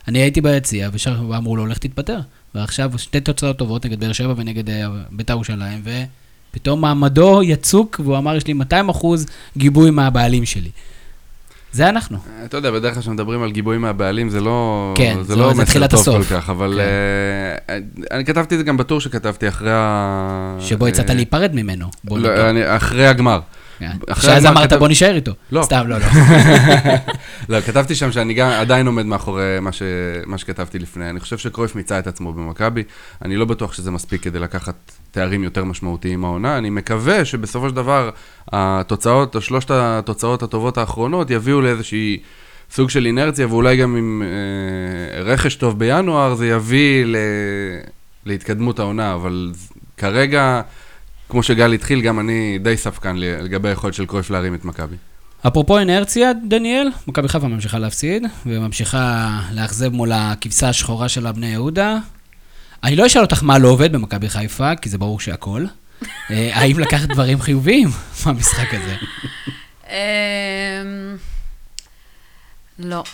אני 0.08 0.18
הייתי 0.18 0.40
ביציע, 0.40 0.90
ואמרו 1.28 1.56
לו, 1.56 1.66
לך 1.66 1.78
תתפטר. 1.78 2.20
ועכשיו 2.54 2.90
שתי 2.96 3.20
תוצאות 3.20 3.58
טובות 3.58 3.86
נגד 3.86 4.00
באר 4.00 4.12
שבע 4.12 4.34
ונגד 4.36 4.70
אה, 4.70 4.86
בית"ר 5.10 5.32
ירושלים, 5.32 5.82
ופתאום 6.50 6.80
מעמדו 6.80 7.42
יצוק, 7.42 8.00
והוא 8.04 8.18
אמר, 8.18 8.36
יש 8.36 8.46
לי 8.46 8.52
200 8.52 8.88
אחוז 8.88 9.26
גיבוי 9.56 9.90
מהבעלים 9.90 10.44
שלי. 10.44 10.70
זה 11.72 11.88
אנחנו. 11.88 12.18
אתה 12.44 12.56
יודע, 12.56 12.70
בדרך 12.70 12.94
כלל 12.94 13.02
כשמדברים 13.02 13.42
על 13.42 13.50
גיבויים 13.50 13.80
מהבעלים, 13.80 14.30
זה 14.30 14.40
לא... 14.40 14.94
כן, 14.96 15.18
זה 15.22 15.36
לא 15.36 15.54
מסר 15.54 15.86
טוב 15.86 16.04
כל 16.04 16.24
כך, 16.24 16.50
אבל 16.50 16.80
כן. 16.80 18.02
uh, 18.02 18.14
אני 18.14 18.24
כתבתי 18.24 18.54
את 18.54 18.58
זה 18.58 18.64
גם 18.64 18.76
בטור 18.76 19.00
שכתבתי 19.00 19.48
אחרי 19.48 19.70
ה... 19.72 20.56
שבו 20.60 20.86
הצעת 20.86 21.10
להיפרד 21.10 21.50
ממנו. 21.54 21.90
לא, 22.10 22.50
אני, 22.50 22.76
אחרי 22.76 23.06
הגמר. 23.06 23.40
כן. 23.78 23.90
שאז 24.20 24.46
אמרת 24.46 24.72
בוא 24.72 24.88
נשאר 24.88 25.14
איתו. 25.14 25.32
לא. 25.52 25.62
סתם, 25.62 25.84
לא, 25.88 25.98
לא. 25.98 26.06
לא, 27.48 27.60
כתבתי 27.60 27.94
שם 27.94 28.12
שאני 28.12 28.34
גם 28.34 28.48
עדיין 28.48 28.86
עומד 28.86 29.06
מאחורי 29.06 29.60
מה, 29.60 29.72
ש... 29.72 29.82
מה 30.26 30.38
שכתבתי 30.38 30.78
לפני. 30.78 31.10
אני 31.10 31.20
חושב 31.20 31.38
שקרויף 31.38 31.76
מיצה 31.76 31.98
את 31.98 32.06
עצמו 32.06 32.32
במכבי. 32.32 32.82
אני 33.22 33.36
לא 33.36 33.44
בטוח 33.44 33.72
שזה 33.72 33.90
מספיק 33.90 34.22
כדי 34.22 34.38
לקחת 34.38 34.74
תארים 35.10 35.44
יותר 35.44 35.64
משמעותיים 35.64 36.20
מהעונה. 36.20 36.58
אני 36.58 36.70
מקווה 36.70 37.24
שבסופו 37.24 37.68
של 37.68 37.74
דבר 37.74 38.10
התוצאות, 38.52 39.34
או 39.34 39.40
שלושת 39.40 39.70
התוצאות 39.70 40.42
הטובות 40.42 40.78
האחרונות 40.78 41.30
יביאו 41.30 41.60
לאיזושהי 41.60 42.18
סוג 42.70 42.90
של 42.90 43.06
אינרציה, 43.06 43.46
ואולי 43.46 43.76
גם 43.76 43.96
עם 43.96 44.22
אה, 44.24 45.22
רכש 45.22 45.54
טוב 45.54 45.78
בינואר, 45.78 46.34
זה 46.34 46.48
יביא 46.48 47.04
ל... 47.04 47.16
להתקדמות 48.26 48.78
העונה, 48.78 49.14
אבל 49.14 49.52
כרגע... 49.96 50.60
כמו 51.28 51.42
שגל 51.42 51.72
התחיל, 51.72 52.00
גם 52.00 52.20
אני 52.20 52.58
די 52.58 52.76
ספקן 52.76 53.16
לגבי 53.16 53.68
היכולת 53.68 53.94
של 53.94 54.06
קרויף 54.06 54.30
להרים 54.30 54.54
את 54.54 54.64
מכבי. 54.64 54.96
אפרופו 55.46 55.78
אינרציה, 55.78 56.32
דניאל, 56.48 56.88
מכבי 57.06 57.28
חיפה 57.28 57.48
ממשיכה 57.48 57.78
להפסיד, 57.78 58.26
וממשיכה 58.46 59.40
לאכזב 59.52 59.88
מול 59.88 60.12
הכבשה 60.12 60.68
השחורה 60.68 61.08
של 61.08 61.26
הבני 61.26 61.46
יהודה. 61.46 61.98
אני 62.84 62.96
לא 62.96 63.06
אשאל 63.06 63.22
אותך 63.22 63.42
מה 63.42 63.58
לא 63.58 63.68
עובד 63.68 63.92
במכבי 63.92 64.28
חיפה, 64.28 64.76
כי 64.76 64.88
זה 64.88 64.98
ברור 64.98 65.20
שהכל. 65.20 65.64
אה, 66.30 66.50
האם 66.52 66.78
לקחת 66.78 67.08
דברים 67.08 67.40
חיוביים 67.40 67.88
מהמשחק 68.26 68.74
הזה? 68.74 68.96
אמ, 69.88 71.16
לא. 72.78 73.04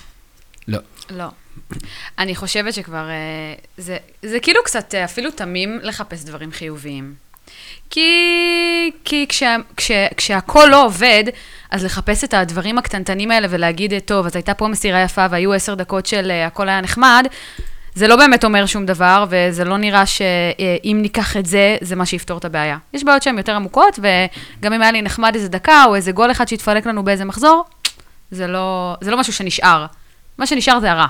לא. 0.69 0.79
לא. 1.11 1.27
אני 2.19 2.35
חושבת 2.35 2.75
שכבר, 2.75 3.09
אה, 3.09 3.55
זה, 3.77 3.97
זה 4.23 4.41
כאילו 4.41 4.61
קצת 4.65 4.95
אה, 4.95 5.05
אפילו 5.05 5.31
תמים 5.31 5.79
לחפש 5.83 6.25
דברים 6.25 6.53
חיוביים. 6.53 7.15
כי, 7.91 8.91
כי 9.05 9.27
כשה, 9.29 9.57
כשה, 9.77 10.07
כשהכול 10.17 10.69
לא 10.69 10.85
עובד, 10.85 11.25
אז 11.71 11.85
לחפש 11.85 12.25
את 12.25 12.35
הדברים 12.35 12.79
הקטנטנים 12.79 13.31
האלה 13.31 13.47
ולהגיד, 13.51 13.93
טוב, 14.05 14.27
אז 14.27 14.37
הייתה 14.37 14.55
פה 14.55 14.69
מסירה 14.69 15.03
יפה 15.03 15.27
והיו 15.31 15.53
עשר 15.53 15.75
דקות 15.75 16.07
של 16.07 16.31
uh, 16.31 16.47
הכל 16.47 16.69
היה 16.69 16.81
נחמד, 16.81 17.27
זה 17.95 18.09
לא 18.09 18.17
באמת 18.17 18.45
אומר 18.45 18.67
שום 18.67 18.87
דבר, 18.87 19.25
וזה 19.29 19.65
לא 19.65 19.77
נראה 19.77 20.07
שאם 20.07 20.99
ניקח 21.03 21.37
את 21.37 21.47
זה, 21.47 21.77
זה 21.81 21.97
מה 21.97 22.07
שיפתור 22.07 22.39
את 22.39 22.45
הבעיה. 22.45 22.77
יש 22.93 23.05
בעיות 23.05 23.23
שהן 23.23 23.39
יותר 23.39 23.55
עמוקות, 23.55 23.99
וגם 23.99 24.73
אם 24.73 24.83
היה 24.83 24.93
לי 24.93 25.03
נחמד 25.03 25.35
איזה 25.35 25.49
דקה, 25.49 25.85
או 25.85 25.95
איזה 25.95 26.13
גול 26.13 26.31
אחד 26.31 26.49
שהתפלק 26.49 26.87
לנו 26.87 27.05
באיזה 27.05 27.25
מחזור, 27.25 27.65
זה 28.31 28.47
לא, 28.47 28.95
זה 29.01 29.11
לא 29.11 29.19
משהו 29.19 29.33
שנשאר. 29.33 29.87
מה 30.39 30.47
שנשאר 30.47 30.81
זה 30.81 30.91
הרע. 30.91 31.07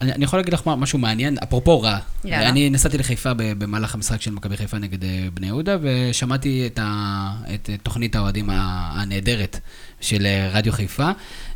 אני, 0.00 0.12
אני 0.12 0.24
יכול 0.24 0.38
להגיד 0.38 0.54
לך 0.54 0.62
משהו 0.66 0.98
מעניין, 0.98 1.36
אפרופו 1.42 1.80
רע. 1.80 1.98
יאללה. 2.24 2.48
אני 2.48 2.70
נסעתי 2.70 2.98
לחיפה 2.98 3.30
במהלך 3.34 3.94
המשחק 3.94 4.20
של 4.20 4.30
מכבי 4.30 4.56
חיפה 4.56 4.78
נגד 4.78 5.04
אה, 5.04 5.26
בני 5.34 5.46
יהודה, 5.46 5.76
ושמעתי 5.82 6.66
את, 6.66 6.78
ה, 6.82 7.30
את 7.54 7.70
תוכנית 7.82 8.16
האוהדים 8.16 8.50
הנהדרת 8.52 9.60
של 10.00 10.26
אה, 10.26 10.50
רדיו 10.52 10.72
חיפה, 10.72 11.10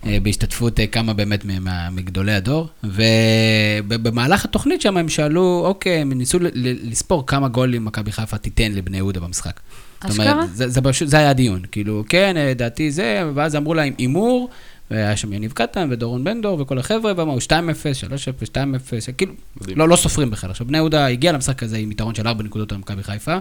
אה, 0.07 0.19
בהשתתפות 0.23 0.81
כמה 0.93 1.13
באמת 1.13 1.45
מגדולי 1.93 2.33
הדור, 2.33 2.69
ובמהלך 2.85 4.45
התוכנית 4.45 4.81
שם 4.81 4.97
הם 4.97 5.09
שאלו, 5.09 5.63
אוקיי, 5.67 5.99
הם 5.99 6.13
ניסו 6.13 6.39
לספור 6.55 7.27
כמה 7.27 7.49
גולים 7.49 7.85
מכבי 7.85 8.13
חיפה 8.13 8.39
תיתן 8.39 8.73
לבני 8.73 8.97
יהודה 8.97 9.21
במשחק. 9.21 9.61
אשכרה? 10.01 10.47
זה, 10.47 10.69
זה, 10.69 10.81
זה, 10.93 11.07
זה 11.07 11.19
היה 11.19 11.31
הדיון, 11.31 11.63
כאילו, 11.73 12.05
כן, 12.09 12.37
דעתי 12.57 12.91
זה, 12.91 13.23
ואז 13.35 13.57
אמרו 13.57 13.75
להם 13.75 13.93
הימור, 13.99 14.51
והיה 14.93 15.17
שם 15.17 15.33
יניב 15.33 15.53
קטן 15.53 15.89
ודורון 15.91 16.25
בן 16.25 16.41
דור 16.41 16.61
וכל 16.61 16.79
החבר'ה, 16.79 17.13
ואמרו 17.17 17.39
2-0, 17.39 17.51
3-0, 17.51 18.47
2-0, 18.47 19.13
כאילו, 19.19 19.33
לא, 19.77 19.89
לא 19.89 19.97
סופרים 19.97 20.31
בכלל. 20.31 20.51
עכשיו, 20.51 20.67
בני 20.67 20.79
יהודה 20.79 21.07
הגיע 21.07 21.33
למשחק 21.33 21.63
הזה 21.63 21.77
עם 21.77 21.91
יתרון 21.91 22.15
של 22.15 22.29
4 22.29 22.45
נקודות 22.45 22.73
על 22.73 22.79
מכבי 22.79 23.03
חיפה. 23.03 23.37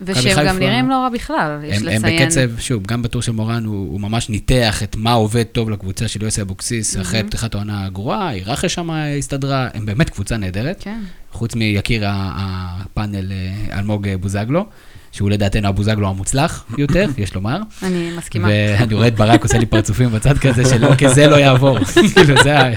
ושהם 0.00 0.46
גם 0.46 0.58
נראים 0.58 0.90
לא 0.90 0.94
רע 0.94 1.08
בכלל, 1.08 1.58
יש 1.64 1.76
הם, 1.76 1.82
לציין. 1.82 2.04
הם 2.04 2.26
בקצב, 2.26 2.58
שוב, 2.58 2.86
גם 2.86 3.02
בטור 3.02 3.22
של 3.22 3.32
מורן, 3.32 3.64
הוא, 3.64 3.92
הוא 3.92 4.00
ממש 4.00 4.28
ניתח 4.28 4.82
את 4.82 4.96
מה 4.96 5.12
עובד 5.12 5.42
טוב 5.42 5.70
לקבוצה 5.70 6.08
של 6.08 6.22
יוסי 6.22 6.42
אבוקסיס 6.42 6.96
mm-hmm. 6.96 7.00
אחרי 7.00 7.22
פתיחת 7.22 7.54
העונה 7.54 7.84
הגרועה, 7.84 8.30
רכש 8.44 8.74
שם 8.74 8.90
הסתדרה, 8.90 9.68
הם 9.74 9.86
באמת 9.86 10.10
קבוצה 10.10 10.36
נהדרת. 10.36 10.76
כן. 10.80 11.00
חוץ 11.32 11.54
מיקיר 11.54 12.02
הפאנל 12.06 13.32
אה, 13.32 13.78
אלמוג 13.78 14.08
בוזגלו. 14.20 14.66
שהוא 15.12 15.30
לדעתנו 15.30 15.68
הבוזגלו 15.68 16.08
המוצלח 16.08 16.64
יותר, 16.78 17.08
יש 17.18 17.34
לומר. 17.34 17.58
אני 17.82 18.10
מסכימה. 18.16 18.48
ואני 18.50 18.94
רואה 18.94 19.08
את 19.08 19.14
ברק 19.14 19.42
עושה 19.42 19.58
לי 19.58 19.66
פרצופים 19.66 20.10
בצד 20.10 20.38
כזה 20.38 20.64
של 20.64 20.84
אוקיי, 20.84 21.14
זה 21.14 21.26
לא 21.26 21.36
יעבור. 21.36 21.78
כאילו, 22.14 22.42
זה 22.42 22.58
ה... 22.58 22.70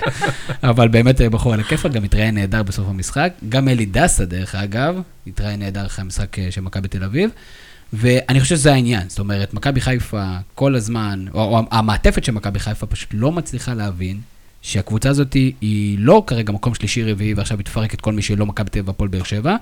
אבל 0.63 0.87
באמת 0.87 1.21
אה, 1.21 1.29
בחור 1.29 1.53
על 1.53 1.59
הכיפאק, 1.59 1.91
גם 1.91 2.03
התראיין 2.03 2.35
נהדר 2.35 2.63
בסוף 2.63 2.87
המשחק. 2.89 3.33
גם 3.49 3.69
אלי 3.69 3.85
דסה, 3.85 4.25
דרך 4.25 4.55
אגב, 4.55 5.01
התראיין 5.27 5.59
נהדר 5.59 5.85
אחרי 5.85 6.03
המשחק 6.03 6.39
אה, 6.39 6.47
של 6.51 6.61
מכבי 6.61 6.87
תל 6.87 7.03
אביב. 7.03 7.29
ואני 7.93 8.39
חושב 8.39 8.55
שזה 8.55 8.73
העניין, 8.73 9.09
זאת 9.09 9.19
אומרת, 9.19 9.53
מכבי 9.53 9.81
חיפה 9.81 10.31
כל 10.55 10.75
הזמן, 10.75 11.25
או, 11.33 11.41
או 11.41 11.61
המעטפת 11.71 12.23
של 12.23 12.31
מכבי 12.31 12.59
חיפה 12.59 12.85
פשוט 12.85 13.09
לא 13.13 13.31
מצליחה 13.31 13.73
להבין 13.73 14.19
שהקבוצה 14.61 15.09
הזאת 15.09 15.33
היא 15.33 15.97
לא 15.99 16.23
כרגע 16.27 16.53
מקום 16.53 16.73
שלישי-רביעי 16.73 17.33
ועכשיו 17.33 17.57
היא 17.57 17.65
תפרק 17.65 17.93
את 17.93 18.01
כל 18.01 18.13
מי 18.13 18.21
שלא 18.21 18.45
מכבי 18.45 18.69
תל 18.69 18.79
אביב 18.79 18.87
והפועל 18.87 19.09
באר 19.09 19.23
שבע, 19.23 19.55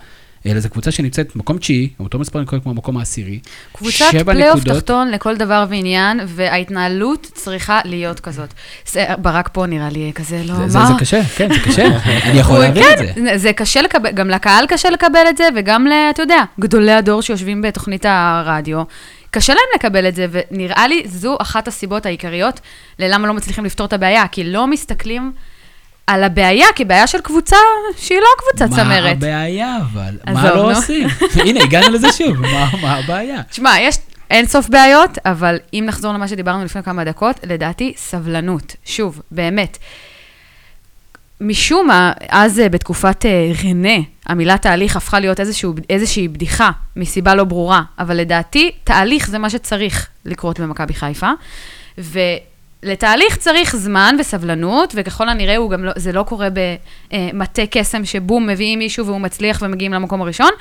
אלא 0.45 0.59
זו 0.59 0.69
קבוצה 0.69 0.91
שנמצאת 0.91 1.35
מקום 1.35 1.57
תשיעי, 1.57 1.89
אותו 1.99 2.19
מספר 2.19 2.41
נקודות 2.41 2.63
כמו 2.63 2.71
המקום 2.71 2.97
העשירי. 2.97 3.39
קבוצת 3.73 4.05
פלייאוף 4.25 4.63
תחתון 4.63 5.11
לכל 5.11 5.37
דבר 5.37 5.65
ועניין, 5.69 6.19
וההתנהלות 6.27 7.31
צריכה 7.33 7.79
להיות 7.85 8.19
כזאת. 8.19 8.53
זה, 8.91 9.05
ברק 9.17 9.49
פה 9.53 9.65
נראה 9.65 9.89
לי 9.89 10.11
כזה, 10.15 10.41
לא, 10.45 10.67
זה, 10.67 10.79
מה? 10.79 10.85
זה, 10.85 10.93
זה 10.93 10.99
קשה, 10.99 11.23
כן, 11.23 11.53
זה 11.53 11.59
קשה, 11.59 11.85
אני 12.29 12.39
יכול 12.39 12.59
להבין 12.59 12.83
את 12.93 12.99
כן, 12.99 13.25
זה. 13.25 13.37
זה 13.37 13.53
קשה 13.53 13.81
לקבל, 13.81 14.11
גם 14.11 14.29
לקהל 14.29 14.65
קשה 14.67 14.89
לקבל 14.89 15.25
את 15.29 15.37
זה, 15.37 15.43
וגם, 15.55 15.87
אתה 16.09 16.21
יודע, 16.21 16.43
גדולי 16.59 16.91
הדור 16.91 17.21
שיושבים 17.21 17.61
בתוכנית 17.61 18.05
הרדיו. 18.09 18.83
קשה 19.31 19.53
להם 19.53 19.63
לקבל 19.75 20.07
את 20.07 20.15
זה, 20.15 20.25
ונראה 20.31 20.87
לי 20.87 21.03
זו 21.05 21.37
אחת 21.41 21.67
הסיבות 21.67 22.05
העיקריות 22.05 22.59
ללמה 22.99 23.27
לא 23.27 23.33
מצליחים 23.33 23.65
לפתור 23.65 23.85
את 23.85 23.93
הבעיה, 23.93 24.27
כי 24.27 24.43
לא 24.43 24.67
מסתכלים 24.67 25.31
על 26.07 26.23
הבעיה 26.23 26.67
כבעיה 26.75 27.07
של 27.07 27.21
קבוצה 27.21 27.55
שהיא 27.97 28.17
לא 28.17 28.27
קבוצה 28.37 28.67
מה 28.67 28.75
צמרת. 28.75 29.17
הבעיה 29.17 29.77
אבל? 29.77 30.17
מה 30.33 30.55
לא. 30.55 30.71
עושים? 30.71 31.07
הנה, 31.35 31.63
הגענו 31.63 31.89
לזה 31.89 32.11
שוב, 32.11 32.41
מה 32.41 32.69
מה 32.81 32.95
הבעיה? 32.95 33.43
תשמע, 33.43 33.75
יש 33.79 33.97
אין 34.29 34.45
סוף 34.45 34.69
בעיות, 34.69 35.17
אבל 35.25 35.57
אם 35.73 35.83
נחזור 35.87 36.13
למה 36.13 36.27
שדיברנו 36.27 36.65
לפני 36.65 36.83
כמה 36.83 37.03
דקות, 37.03 37.39
לדעתי, 37.43 37.93
סבלנות. 37.97 38.75
שוב, 38.85 39.21
באמת. 39.31 39.77
משום 41.41 41.87
מה, 41.87 42.11
אז 42.29 42.59
אה, 42.59 42.69
בתקופת 42.69 43.25
אה, 43.25 43.51
רנה, 43.63 44.03
המילה 44.25 44.57
תהליך 44.57 44.95
הפכה 44.95 45.19
להיות 45.19 45.39
איזשהו, 45.39 45.73
איזושהי 45.89 46.27
בדיחה, 46.27 46.71
מסיבה 46.95 47.35
לא 47.35 47.43
ברורה, 47.43 47.83
אבל 47.99 48.17
לדעתי, 48.17 48.71
תהליך 48.83 49.29
זה 49.29 49.37
מה 49.37 49.49
שצריך 49.49 50.07
לקרות 50.25 50.59
במכבי 50.59 50.93
חיפה, 50.93 51.31
ולתהליך 52.83 53.37
צריך 53.37 53.75
זמן 53.75 54.15
וסבלנות, 54.19 54.93
וככל 54.97 55.29
הנראה 55.29 55.57
הוא 55.57 55.69
גם 55.69 55.83
לא, 55.83 55.91
זה 55.95 56.11
לא 56.11 56.23
קורה 56.23 56.47
במטה 57.11 57.61
קסם 57.71 58.05
שבום, 58.05 58.47
מביאים 58.47 58.79
מישהו 58.79 59.05
והוא 59.05 59.21
מצליח 59.21 59.59
ומגיעים 59.61 59.93
למקום 59.93 60.21
הראשון. 60.21 60.51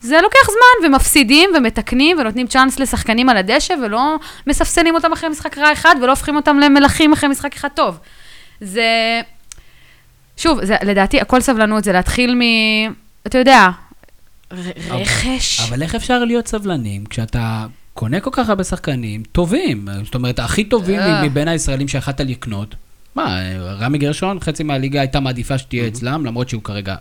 זה 0.00 0.20
לוקח 0.22 0.44
זמן, 0.44 0.86
ומפסידים, 0.88 1.50
ומתקנים, 1.56 2.18
ונותנים 2.18 2.46
צ'אנס 2.46 2.78
לשחקנים 2.78 3.28
על 3.28 3.36
הדשא, 3.36 3.74
ולא 3.82 4.16
מספסלים 4.46 4.94
אותם 4.94 5.12
אחרי 5.12 5.28
משחק 5.28 5.58
רע 5.58 5.72
אחד, 5.72 5.96
ולא 6.02 6.10
הופכים 6.10 6.36
אותם 6.36 6.58
למלכים 6.58 7.12
אחרי 7.12 7.28
משחק 7.28 7.54
אחד 7.54 7.68
טוב. 7.68 7.98
זה... 8.60 9.20
שוב, 10.36 10.64
זה, 10.64 10.76
לדעתי, 10.82 11.20
הכל 11.20 11.40
סבלנות, 11.40 11.84
זה 11.84 11.92
להתחיל 11.92 12.34
מ... 12.34 12.40
אתה 13.26 13.38
יודע, 13.38 13.68
רכש. 14.90 15.60
אבל 15.60 15.82
איך 15.82 15.94
אפשר 15.94 16.24
להיות 16.24 16.48
סבלנים 16.48 17.04
כשאתה 17.06 17.66
קונה 17.94 18.20
כל 18.20 18.30
כך 18.32 18.48
הרבה 18.48 18.64
שחקנים 18.64 19.22
טובים? 19.32 19.88
זאת 20.04 20.14
אומרת, 20.14 20.38
הכי 20.38 20.64
טובים 20.64 20.98
אה. 21.00 21.22
מבין 21.24 21.48
הישראלים 21.48 21.88
שיכלת 21.88 22.20
לקנות. 22.20 22.74
מה, 23.14 23.38
רמי 23.60 23.98
גרשון, 23.98 24.40
חצי 24.40 24.62
מהליגה 24.62 25.00
הייתה 25.00 25.20
מעדיפה 25.20 25.58
שתהיה 25.58 25.88
אצלם, 25.88 26.26
למרות 26.26 26.48
שהוא 26.48 26.62
כרגע 26.62 26.94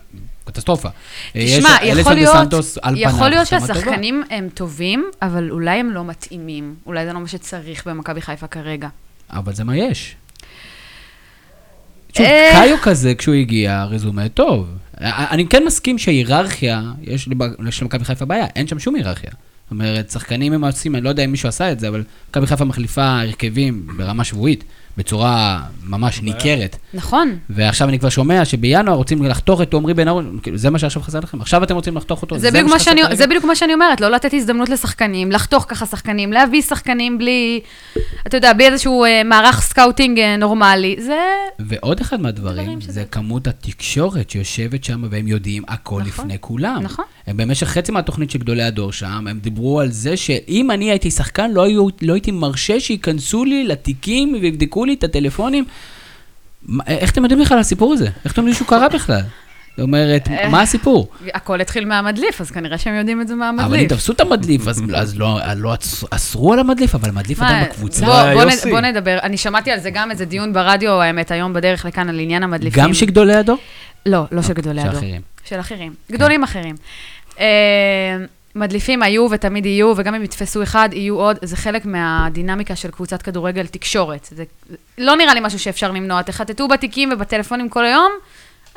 קטסטרופה. 0.45 0.89
תשמע, 1.33 1.43
יש- 1.83 1.97
יכול 1.97 2.13
להיות, 2.13 2.35
יכול 2.95 3.29
להיות. 3.29 3.47
שהשחקנים 3.47 4.23
הם 4.29 4.49
טובים, 4.53 5.05
אבל 5.21 5.51
אולי 5.51 5.79
הם 5.79 5.91
לא 5.91 6.05
מתאימים. 6.05 6.75
אולי 6.85 7.05
זה 7.05 7.13
לא 7.13 7.19
מה 7.19 7.27
שצריך 7.27 7.87
במכבי 7.87 8.21
חיפה 8.21 8.47
כרגע. 8.47 8.87
אבל 9.29 9.53
זה 9.53 9.63
מה 9.63 9.77
יש. 9.77 10.15
שוב, 12.17 12.25
אה. 12.25 12.49
קאיו 12.53 12.77
כזה, 12.83 13.15
כשהוא 13.15 13.35
הגיע, 13.35 13.83
רזומה 13.83 14.29
טוב. 14.29 14.69
אני 15.01 15.47
כן 15.47 15.63
מסכים 15.67 15.97
שהיררכיה, 15.97 16.81
יש 17.01 17.27
למכבי 17.81 18.05
חיפה 18.05 18.25
בעיה, 18.25 18.45
אין 18.55 18.67
שם 18.67 18.79
שום 18.79 18.95
היררכיה. 18.95 19.31
זאת 19.65 19.71
אומרת, 19.71 20.09
שחקנים 20.09 20.53
הם 20.53 20.63
עושים, 20.65 20.95
אני 20.95 21.03
לא 21.03 21.09
יודע 21.09 21.23
אם 21.25 21.31
מישהו 21.31 21.49
עשה 21.49 21.71
את 21.71 21.79
זה, 21.79 21.87
אבל 21.87 22.03
מכבי 22.29 22.47
חיפה 22.47 22.65
מחליפה 22.65 23.19
הרכבים 23.19 23.87
ברמה 23.97 24.23
שבועית, 24.23 24.63
בצורה 24.97 25.59
ממש 25.83 26.21
ניכרת. 26.21 26.77
נכון. 26.93 27.35
ועכשיו 27.49 27.89
אני 27.89 27.99
כבר 27.99 28.09
שומע 28.09 28.45
שבינואר 28.45 28.95
רוצים 28.95 29.23
לחתוך 29.23 29.61
את 29.61 29.73
עמרי 29.73 29.93
בן 29.93 30.07
אהרון, 30.07 30.39
כאילו, 30.43 30.57
זה 30.57 30.69
מה 30.69 30.79
שעכשיו 30.79 31.01
חסר 31.01 31.19
לכם? 31.19 31.41
עכשיו 31.41 31.63
אתם 31.63 31.75
רוצים 31.75 31.97
לחתוך 31.97 32.21
אותו? 32.21 32.37
זה 32.39 32.51
בדיוק, 32.51 32.69
מה 32.69 32.79
שאני, 32.79 33.01
כרגע? 33.01 33.15
זה 33.15 33.27
בדיוק 33.27 33.45
מה 33.45 33.55
שאני 33.55 33.73
אומרת, 33.73 34.01
לא 34.01 34.11
לתת 34.11 34.33
הזדמנות 34.33 34.69
לשחקנים, 34.69 35.31
לחתוך 35.31 35.65
ככה 35.67 35.85
שחקנים, 35.85 36.33
להביא 36.33 36.61
שחקנים 36.61 37.17
בלי, 37.17 37.59
אתה 38.27 38.37
יודע, 38.37 38.53
בלי 38.53 38.65
איזשהו 38.67 39.03
אה, 39.05 39.21
מערך 39.25 39.61
scouting 39.61 40.19
אה, 40.19 40.37
נורמלי. 40.37 40.95
זה... 40.99 41.19
ועוד 41.59 41.99
אחד 41.99 42.21
מהדברים, 42.21 42.81
שזה- 42.81 42.91
זה 42.91 43.03
כמות 43.05 43.47
התקשורת 43.47 44.29
שיושבת 44.29 44.83
שם, 44.83 45.03
והם 45.09 45.27
יודעים 45.27 45.63
הכל 45.67 46.01
נכון, 46.01 46.07
לפני 46.25 46.37
כולם. 46.41 46.79
נכון. 46.81 47.05
הם 47.27 47.37
במשך 47.37 47.67
חצי 47.67 47.91
מהתוכנית 47.91 48.29
של 48.31 48.39
גדולי 48.39 48.63
הדור 48.63 48.91
שם, 48.91 49.27
הם 49.29 49.39
דיברו 49.41 49.79
על 49.79 49.91
זה 49.91 50.17
שאם 50.17 50.71
אני 50.71 50.89
הייתי 50.89 51.11
שחקן, 51.11 51.51
לא, 51.51 51.63
היו, 51.63 51.87
לא 52.01 52.13
הייתי 52.13 52.31
מרשה 52.31 52.79
שייכנסו 52.79 53.45
לי 53.45 53.63
לתיקים 53.67 54.37
ויבדקו 54.41 54.85
לי 54.85 54.93
את 54.93 55.03
הטלפונים. 55.03 55.65
מה- 56.65 56.83
איך 56.87 57.11
אתם 57.11 57.23
יודעים 57.23 57.41
בכלל 57.41 57.55
על 57.57 57.61
הסיפור 57.61 57.93
הזה? 57.93 58.07
איך 58.25 58.33
אתם 58.33 58.41
יודעים 58.41 58.55
שהוא 58.55 58.67
קרה 58.67 58.89
בכלל? 58.89 59.21
זאת 59.77 59.83
אומרת, 59.83 60.27
אה, 60.27 60.49
מה 60.49 60.61
הסיפור? 60.61 61.09
הכל 61.33 61.61
התחיל 61.61 61.85
מהמדליף, 61.85 62.41
אז 62.41 62.51
כנראה 62.51 62.77
שהם 62.77 62.95
יודעים 62.95 63.21
את 63.21 63.27
זה 63.27 63.33
אבל 63.33 63.43
אם 63.43 63.55
מהמדליף. 63.55 63.93
תפסו 63.93 64.13
את 64.13 64.21
המדליף, 64.21 64.67
אז, 64.67 64.81
אז 64.95 65.17
לא, 65.19 65.39
לא 65.55 65.73
אסרו 66.09 66.53
על 66.53 66.59
המדליף, 66.59 66.95
אבל 66.95 67.09
המדליף 67.09 67.41
עדיין 67.41 67.65
בקבוצה. 67.65 68.05
בוא, 68.05 68.43
בוא 68.71 68.79
נדבר, 68.81 69.17
אני 69.23 69.37
שמעתי 69.37 69.71
על 69.71 69.79
זה 69.79 69.89
גם 69.89 70.11
איזה 70.11 70.25
דיון 70.25 70.53
ברדיו, 70.53 70.91
האמת, 70.91 71.31
היום 71.31 71.53
בדרך 71.53 71.85
לכאן, 71.85 72.09
על 72.09 72.19
עניין 72.19 72.43
המדליפים. 72.43 72.83
גם 72.83 72.93
של 72.93 73.05
גדולי 73.05 73.35
הדור? 73.35 73.57
לא, 74.05 74.23
לא 74.31 74.41
של 74.41 74.53
גדולי 74.53 74.81
של 74.81 74.87
הדור. 74.87 75.01
של 75.45 75.59
אחרים. 75.59 75.93
גדולים 76.11 76.43
אחרים. 76.43 76.75
אה, 77.39 77.45
מדליפים 78.55 79.03
היו 79.03 79.27
ותמיד 79.31 79.65
יהיו, 79.65 79.93
וגם 79.97 80.15
אם 80.15 80.23
יתפסו 80.23 80.63
אחד, 80.63 80.89
יהיו 80.91 81.15
עוד. 81.15 81.37
זה 81.41 81.57
חלק 81.57 81.85
מהדינמיקה 81.85 82.75
של 82.75 82.91
קבוצת 82.91 83.21
כדורגל 83.21 83.67
תקשורת. 83.67 84.27
זה 84.31 84.43
לא 84.97 85.15
נראה 85.15 85.33
לי 85.33 85.39
משהו 85.43 85.59
שאפשר 85.59 85.91
למנוע. 85.91 86.21
תחטטו 86.21 86.67
בתיקים 86.67 87.09
ובטלפונים 87.13 87.69
כל 87.69 87.85
היום, 87.85 88.11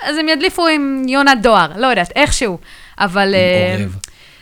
אז 0.02 0.16
הם 0.16 0.29
ידליפו 0.29 0.66
עם 0.66 1.02
יונת 1.09 1.42
דואר, 1.42 1.72
לא 1.76 1.87
יודעת, 1.87 2.12
איכשהו. 2.16 2.59
אבל... 2.98 3.35
עורב. 3.79 3.96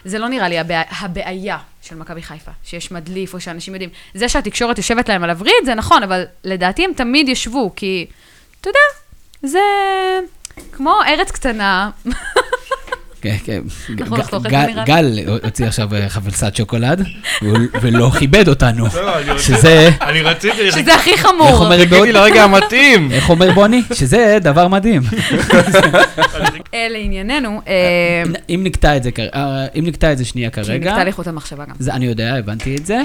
זה 0.04 0.18
לא 0.18 0.28
נראה 0.28 0.48
לי 0.48 0.58
הבעיה, 0.58 0.82
הבעיה 1.00 1.58
של 1.82 1.94
מכבי 1.94 2.22
חיפה, 2.22 2.50
שיש 2.64 2.92
מדליף 2.92 3.34
או 3.34 3.40
שאנשים 3.40 3.74
יודעים. 3.74 3.90
זה 4.14 4.28
שהתקשורת 4.28 4.78
יושבת 4.78 5.08
להם 5.08 5.24
על 5.24 5.30
הווריד, 5.30 5.64
זה 5.64 5.74
נכון, 5.74 6.02
אבל 6.02 6.24
לדעתי 6.44 6.84
הם 6.84 6.92
תמיד 6.96 7.28
ישבו, 7.28 7.72
כי, 7.76 8.06
אתה 8.60 8.68
יודע, 8.68 8.80
זה 9.42 9.58
כמו 10.72 11.00
ארץ 11.08 11.30
קטנה. 11.30 11.90
כן, 13.24 13.36
כן. 13.44 13.60
אנחנו 14.00 14.16
ג- 14.16 14.20
נחתוך 14.20 14.46
את 14.46 14.50
גל- 14.50 14.66
זה, 14.66 14.72
נראה 14.82 15.02
לי. 15.02 15.22
גל 15.24 15.30
הוציא 15.44 15.66
עכשיו 15.66 15.94
אה, 15.94 16.08
חבילסת 16.08 16.56
שוקולד, 16.56 17.04
ולא 17.82 18.10
כיבד 18.18 18.48
אותנו. 18.48 18.86
לא, 18.94 19.18
אני 19.18 19.30
רוצה- 19.30 19.42
שזה, 19.42 19.90
אני 20.00 20.20
רציתי, 20.22 20.72
שזה 20.72 20.94
הכי 20.94 21.10
איך 21.12 21.26
חמור. 21.26 21.52
אומרת 21.64 21.88
בעוד, 21.88 21.88
חיכיתי 22.00 22.12
לרגע 22.12 22.44
המתאים. 22.44 23.12
איך 23.12 23.30
אומר 23.30 23.52
בוני? 23.52 23.82
שזה 23.94 24.38
דבר 24.42 24.68
מדהים. 24.68 25.02
אה, 26.74 26.86
לענייננו, 26.90 27.60
אה, 27.68 28.22
אם 28.48 28.60
נקטע 28.64 28.96
את 28.96 29.02
זה, 29.02 29.10
אם 29.78 29.84
נקטע 29.86 30.12
את 30.12 30.18
זה 30.18 30.24
שנייה 30.24 30.50
כי 30.50 30.62
כרגע, 30.64 30.90
נקטע 30.90 31.04
לי 31.04 31.12
חוט 31.12 31.26
המחשבה 31.26 31.64
גם. 31.64 31.74
זה 31.78 31.92
אני 31.94 32.06
יודע, 32.06 32.34
הבנתי 32.34 32.76
את 32.76 32.86
זה. 32.86 33.02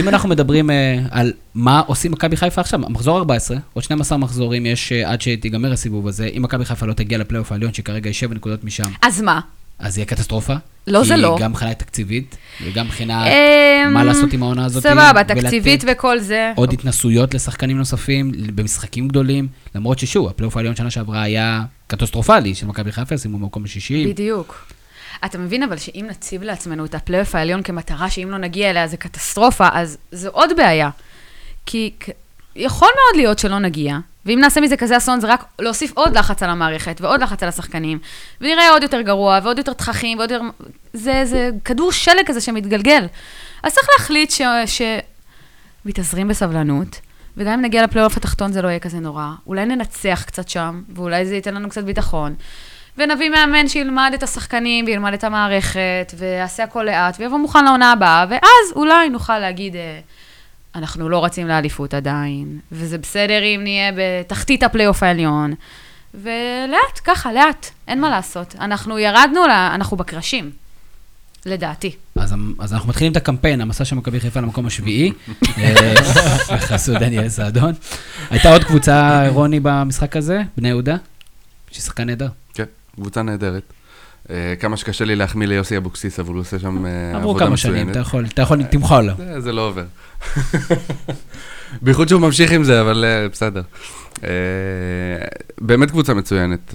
אם 0.00 0.08
אנחנו 0.08 0.28
מדברים 0.28 0.70
על 1.10 1.32
מה 1.54 1.82
עושים 1.86 2.12
מכבי 2.12 2.36
חיפה 2.36 2.60
עכשיו, 2.60 2.80
מחזור 2.88 3.18
14, 3.18 3.56
עוד 3.72 3.84
12 3.84 4.18
מחזורים 4.18 4.66
יש 4.66 4.92
עד 4.92 5.20
שתיגמר 5.20 5.72
הסיבוב 5.72 6.08
הזה. 6.08 6.28
אם 6.36 6.42
מכבי 6.42 6.64
חיפה 6.64 6.86
לא 6.86 6.92
תגיע 6.92 7.18
לפלייאוף 7.18 7.52
העליון, 7.52 7.74
שכרגע 7.74 8.08
היא 8.08 8.14
7 8.14 8.34
נקודות 8.34 8.64
משם, 8.64 8.84
אז 9.02 9.20
מה? 9.22 9.40
אז 9.78 9.98
יהיה 9.98 10.06
קטסטרופה. 10.06 10.54
לא, 10.86 11.04
זה 11.04 11.16
לא. 11.16 11.34
כי 11.36 11.42
גם 11.42 11.50
מבחינה 11.50 11.74
תקציבית, 11.74 12.36
וגם 12.64 12.86
מבחינה 12.86 13.26
אה, 13.26 13.88
מה 13.90 14.04
לעשות 14.04 14.32
עם 14.32 14.42
העונה 14.42 14.64
הזאת. 14.64 14.82
סבבה, 14.82 15.24
תקציבית 15.24 15.84
וכל 15.86 16.18
זה. 16.18 16.52
עוד 16.56 16.72
התנסויות 16.72 17.34
לשחקנים 17.34 17.78
נוספים 17.78 18.32
במשחקים 18.54 19.08
גדולים, 19.08 19.48
למרות 19.74 19.98
ששוב, 19.98 20.28
הפלייאוף 20.28 20.56
העליון 20.56 20.76
שנה 20.76 20.90
שעברה 20.90 21.22
היה 21.22 21.62
קטסטרופלי 21.86 22.54
של 22.54 22.66
מכבי 22.66 22.92
חיפה, 22.92 23.18
סיימו 23.18 23.38
במקום 23.38 23.64
השישי. 23.64 24.06
בדיוק. 24.06 24.66
אתה 25.24 25.38
מבין 25.38 25.62
אבל 25.62 25.76
שאם 25.76 26.06
נציב 26.10 26.42
לעצמנו 26.42 26.84
את 26.84 26.94
הפלייאוף 26.94 27.34
העליון 27.34 27.62
כמטרה, 27.62 28.10
שאם 28.10 28.30
לא 28.30 28.38
נגיע 28.38 28.70
אליה 28.70 28.86
זה 28.86 28.96
קטסטרופה, 28.96 29.68
אז 29.72 29.96
זו 30.12 30.28
עוד 30.28 30.50
בעיה. 30.56 30.90
כי 31.66 31.90
יכול 32.56 32.88
מאוד 32.88 33.16
להיות 33.16 33.38
שלא 33.38 33.58
נגיע, 33.58 33.98
ואם 34.26 34.40
נעשה 34.40 34.60
מזה 34.60 34.76
כזה 34.76 34.96
אסון, 34.96 35.20
זה 35.20 35.26
רק 35.26 35.44
להוסיף 35.58 35.92
עוד 35.94 36.18
לחץ 36.18 36.42
על 36.42 36.50
המערכת, 36.50 37.00
ועוד 37.00 37.20
לחץ 37.20 37.42
על 37.42 37.48
השחקנים, 37.48 37.98
ונראה 38.40 38.70
עוד 38.70 38.82
יותר 38.82 39.00
גרוע, 39.00 39.38
ועוד 39.42 39.58
יותר 39.58 39.72
תככים, 39.72 40.18
ועוד 40.18 40.30
יותר... 40.30 40.44
זה, 40.92 41.22
זה 41.24 41.50
כדור 41.64 41.92
שלג 41.92 42.26
כזה 42.26 42.40
שמתגלגל. 42.40 43.06
אז 43.62 43.74
צריך 43.74 43.88
להחליט 43.98 44.30
ש... 44.30 44.42
ש... 44.66 44.82
מתאזרים 45.84 46.28
בסבלנות, 46.28 47.00
וגם 47.36 47.52
אם 47.52 47.60
נגיע 47.60 47.82
לפלייאוף 47.82 48.16
התחתון 48.16 48.52
זה 48.52 48.62
לא 48.62 48.68
יהיה 48.68 48.78
כזה 48.78 49.00
נורא. 49.00 49.26
אולי 49.46 49.66
ננצח 49.66 50.22
קצת 50.26 50.48
שם, 50.48 50.82
ואולי 50.94 51.26
זה 51.26 51.34
ייתן 51.34 51.54
לנו 51.54 51.68
קצת 51.68 51.84
ביטחון. 51.84 52.34
ונביא 52.98 53.30
מאמן 53.30 53.68
שילמד 53.68 54.10
את 54.14 54.22
השחקנים 54.22 54.84
וילמד 54.84 55.12
את 55.12 55.24
המערכת, 55.24 56.14
ויעשה 56.18 56.64
הכל 56.64 56.82
לאט, 56.82 57.16
ויבוא 57.18 57.38
מוכן 57.38 57.64
לעונה 57.64 57.92
הבאה, 57.92 58.26
ואז 58.30 58.72
אולי 58.76 59.08
נוכל 59.08 59.38
להגיד, 59.38 59.76
אה, 59.76 60.00
אנחנו 60.74 61.08
לא 61.08 61.24
רצים 61.24 61.48
לאליפות 61.48 61.94
עדיין, 61.94 62.58
וזה 62.72 62.98
בסדר 62.98 63.42
אם 63.42 63.60
נהיה 63.62 63.92
בתחתית 63.96 64.62
הפלייאוף 64.62 65.02
העליון. 65.02 65.54
ולאט, 66.14 67.00
ככה, 67.04 67.32
לאט, 67.32 67.66
אין 67.88 68.00
מה 68.00 68.10
לעשות. 68.10 68.54
אנחנו 68.60 68.98
ירדנו, 68.98 69.46
לה, 69.46 69.74
אנחנו 69.74 69.96
בקרשים, 69.96 70.50
לדעתי. 71.46 71.96
אז, 72.16 72.34
אז 72.58 72.72
אנחנו 72.72 72.88
מתחילים 72.88 73.12
את 73.12 73.16
הקמפיין, 73.16 73.60
המסע 73.60 73.84
של 73.84 73.96
מכבי 73.96 74.20
חיפה 74.20 74.40
למקום 74.40 74.66
השביעי, 74.66 75.12
אה, 75.58 75.94
בחסות 76.52 76.96
דניאל 76.96 77.28
סעדון. 77.28 77.72
הייתה 78.30 78.52
עוד 78.52 78.64
קבוצה, 78.64 79.28
רוני, 79.28 79.60
במשחק 79.60 80.16
הזה, 80.16 80.42
בני 80.56 80.68
יהודה, 80.68 80.96
שהיא 81.70 81.82
שחקן 81.82 82.04
נהדר. 82.04 82.28
כן, 82.54 82.64
קבוצה 82.94 83.22
נהדרת. 83.22 83.72
אה, 84.30 84.54
כמה 84.60 84.76
שקשה 84.76 85.04
לי 85.04 85.16
להחמיא 85.16 85.46
ליוסי 85.46 85.76
אבוקסיס, 85.76 86.20
אבל 86.20 86.34
הוא 86.34 86.40
עושה 86.40 86.58
שם 86.58 86.86
אה, 86.86 86.90
עבודה 86.90 87.10
מצוינת. 87.10 87.14
עברו 87.14 87.34
כמה 87.34 87.56
שנים, 87.56 87.90
אתה 87.90 87.98
יכול, 87.98 88.26
אתה 88.34 88.42
יכול, 88.42 88.62
תמחול 88.62 89.04
לו. 89.04 89.12
זה, 89.38 89.52
לא 89.52 89.68
עובר. 89.68 89.84
בייחוד 91.82 92.08
שהוא 92.08 92.20
ממשיך 92.20 92.52
עם 92.52 92.64
זה, 92.64 92.80
אבל 92.80 93.04
בסדר. 93.32 93.62
באמת 95.60 95.90
קבוצה 95.90 96.14
מצוינת. 96.14 96.74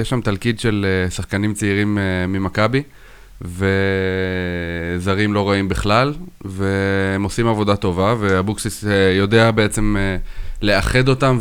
יש 0.00 0.10
שם 0.10 0.20
תלכיד 0.20 0.60
של 0.60 0.86
שחקנים 1.10 1.54
צעירים 1.54 1.98
ממכבי, 2.28 2.82
וזרים 3.42 5.34
לא 5.34 5.48
רעים 5.48 5.68
בכלל, 5.68 6.14
והם 6.44 7.22
עושים 7.22 7.46
עבודה 7.46 7.76
טובה, 7.76 8.14
ואבוקסיס 8.20 8.84
יודע 9.18 9.50
בעצם 9.50 9.96
לאחד 10.62 11.08
אותם 11.08 11.38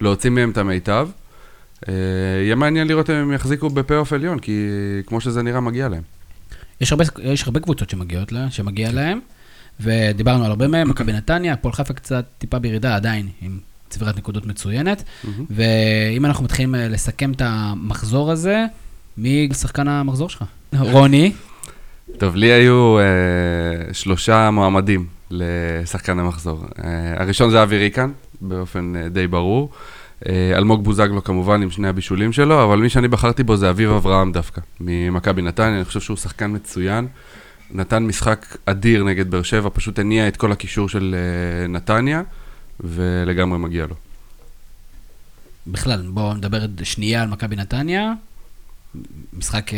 ולהוציא 0.00 0.30
מהם 0.30 0.50
את 0.50 0.58
המיטב. 0.58 1.08
Uh, 1.84 1.90
יהיה 2.42 2.54
מעניין 2.54 2.88
לראות 2.88 3.10
אם 3.10 3.14
הם 3.14 3.32
יחזיקו 3.32 3.70
בפלייאוף 3.70 4.12
עליון, 4.12 4.38
כי 4.38 4.68
כמו 5.06 5.20
שזה 5.20 5.42
נראה, 5.42 5.60
מגיע 5.60 5.88
להם. 5.88 6.02
יש 6.80 6.92
הרבה, 6.92 7.04
יש 7.22 7.42
הרבה 7.42 7.60
קבוצות 7.60 7.90
שמגיעות 7.90 8.32
לה, 8.32 8.50
שמגיע 8.50 8.92
להם. 8.92 9.20
ודיברנו 9.80 10.44
על 10.44 10.50
הרבה 10.50 10.68
מהם, 10.68 10.88
מכבי 10.88 11.12
נתניה, 11.12 11.52
הפועל 11.52 11.74
חיפה 11.74 11.94
קצת 11.94 12.24
טיפה 12.38 12.58
בירידה 12.58 12.96
עדיין, 12.96 13.28
עם 13.42 13.58
צבירת 13.88 14.16
נקודות 14.16 14.46
מצוינת. 14.46 15.02
ואם 15.50 16.24
אנחנו 16.24 16.44
מתחילים 16.44 16.74
אה, 16.74 16.88
לסכם 16.88 17.32
את 17.32 17.42
המחזור 17.44 18.30
הזה, 18.30 18.64
מי 19.16 19.48
שחקן 19.52 19.88
המחזור 19.88 20.28
שלך? 20.28 20.44
רוני? 20.92 21.32
טוב, 22.18 22.36
לי 22.36 22.52
היו 22.52 22.98
אה, 22.98 23.94
שלושה 23.94 24.50
מועמדים 24.50 25.06
לשחקן 25.30 26.18
המחזור. 26.18 26.64
אה, 26.84 27.22
הראשון 27.22 27.50
זה 27.50 27.62
אבי 27.62 27.78
ריקן, 27.78 28.10
באופן 28.40 28.92
אה, 28.96 29.08
די 29.08 29.26
ברור. 29.26 29.70
אה, 29.72 29.78
אלמוג 30.28 30.84
בוזגלו 30.84 31.24
כמובן 31.24 31.62
עם 31.62 31.70
שני 31.70 31.88
הבישולים 31.88 32.32
שלו, 32.32 32.64
אבל 32.64 32.78
מי 32.78 32.88
שאני 32.88 33.08
בחרתי 33.08 33.42
בו 33.42 33.56
זה 33.56 33.70
אביב 33.70 33.90
אברהם 33.90 34.32
דווקא, 34.32 34.60
ממכבי 34.80 35.42
נתניה, 35.42 35.76
אני 35.76 35.84
חושב 35.84 36.00
שהוא 36.00 36.16
שחקן 36.16 36.54
מצוין. 36.54 37.06
נתן 37.70 38.02
משחק 38.02 38.56
אדיר 38.66 39.04
נגד 39.04 39.30
באר 39.30 39.42
שבע, 39.42 39.68
פשוט 39.72 39.98
הניע 39.98 40.28
את 40.28 40.36
כל 40.36 40.52
הקישור 40.52 40.88
של 40.88 41.14
uh, 41.14 41.68
נתניה, 41.68 42.22
ולגמרי 42.80 43.58
מגיע 43.58 43.86
לו. 43.86 43.94
בכלל, 45.66 46.06
בואו 46.08 46.34
נדבר 46.34 46.66
שנייה 46.82 47.22
על 47.22 47.28
מכבי 47.28 47.56
נתניה. 47.56 48.12
משחק 49.38 49.70
uh, 49.70 49.74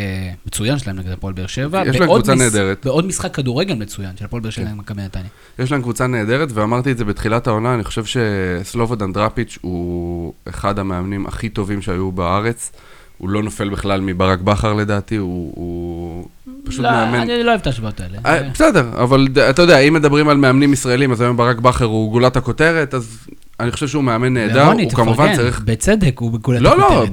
מצוין 0.47 0.79
שלהם 0.79 0.97
נגד 0.97 1.11
הפועל 1.11 1.35
באר 1.35 1.47
שבע. 1.47 1.83
יש 1.87 1.97
להם 1.97 2.09
קבוצה 2.09 2.35
מש... 2.35 2.41
נהדרת. 2.41 2.87
ועוד 2.87 3.07
משחק 3.07 3.35
כדורגל 3.35 3.75
מצוין 3.75 4.17
של 4.17 4.25
הפועל 4.25 4.43
באר 4.43 4.51
שבע 4.51 4.65
כן. 4.65 4.71
נגד 4.71 4.81
מכבי 4.81 5.03
נתניה. 5.03 5.27
יש 5.59 5.73
להם 5.73 5.83
קבוצה 5.83 6.07
נהדרת, 6.07 6.49
ואמרתי 6.55 6.93
את 6.93 6.99
זה 6.99 7.05
בתחילת 7.05 7.47
העונה, 7.47 7.75
אני 7.75 7.85
חושב 7.85 8.05
שסלובודן 8.05 9.13
דראפיץ' 9.13 9.59
הוא 9.61 10.33
אחד 10.49 10.79
המאמנים 10.79 11.27
הכי 11.27 11.49
טובים 11.49 11.83
שהיו 11.83 12.13
בארץ. 12.13 12.73
הוא 13.19 13.29
לא 13.29 13.43
נופל 13.43 13.69
בכלל 13.69 14.01
מברק 14.01 14.41
בכר 14.41 14.75
לדעתי, 14.75 15.17
הוא, 15.17 15.53
הוא 15.57 16.29
פשוט 16.65 16.85
לא, 16.85 16.91
מאמן... 16.91 17.21
אני 17.21 17.43
לא 17.43 17.51
אוהב 17.51 17.61
את 17.61 17.67
ההשוואות 17.67 18.01
האלה. 18.01 18.19
אה, 18.27 18.49
בסדר, 18.51 19.03
אבל 19.03 19.29
אתה 19.51 19.63
יודע, 19.63 19.79
אם 19.79 19.95
מדברים 19.95 20.29
על 20.29 20.37
מאמנים 20.37 20.73
ישראלים, 20.73 21.13
אז 21.13 21.21
היום 21.21 21.37
ברק 21.37 21.59
בכר 21.59 21.85
הוא 21.85 22.11
גולת 22.11 22.37
הכותרת, 22.37 22.95
אז 22.95 23.27
אני 23.61 23.71
חושב 23.71 23.89
שהוא 23.89 24.05
מאמן 24.05 24.35
נהדר, 24.35 24.73
הוא 24.73 24.91
כמובן 24.91 25.37
צריך... 25.37 25.61
בצדק, 25.61 26.19
הוא 26.19 26.37
הכותרת. 26.37 26.63
לא, 26.63 26.79
לא, 26.79 27.05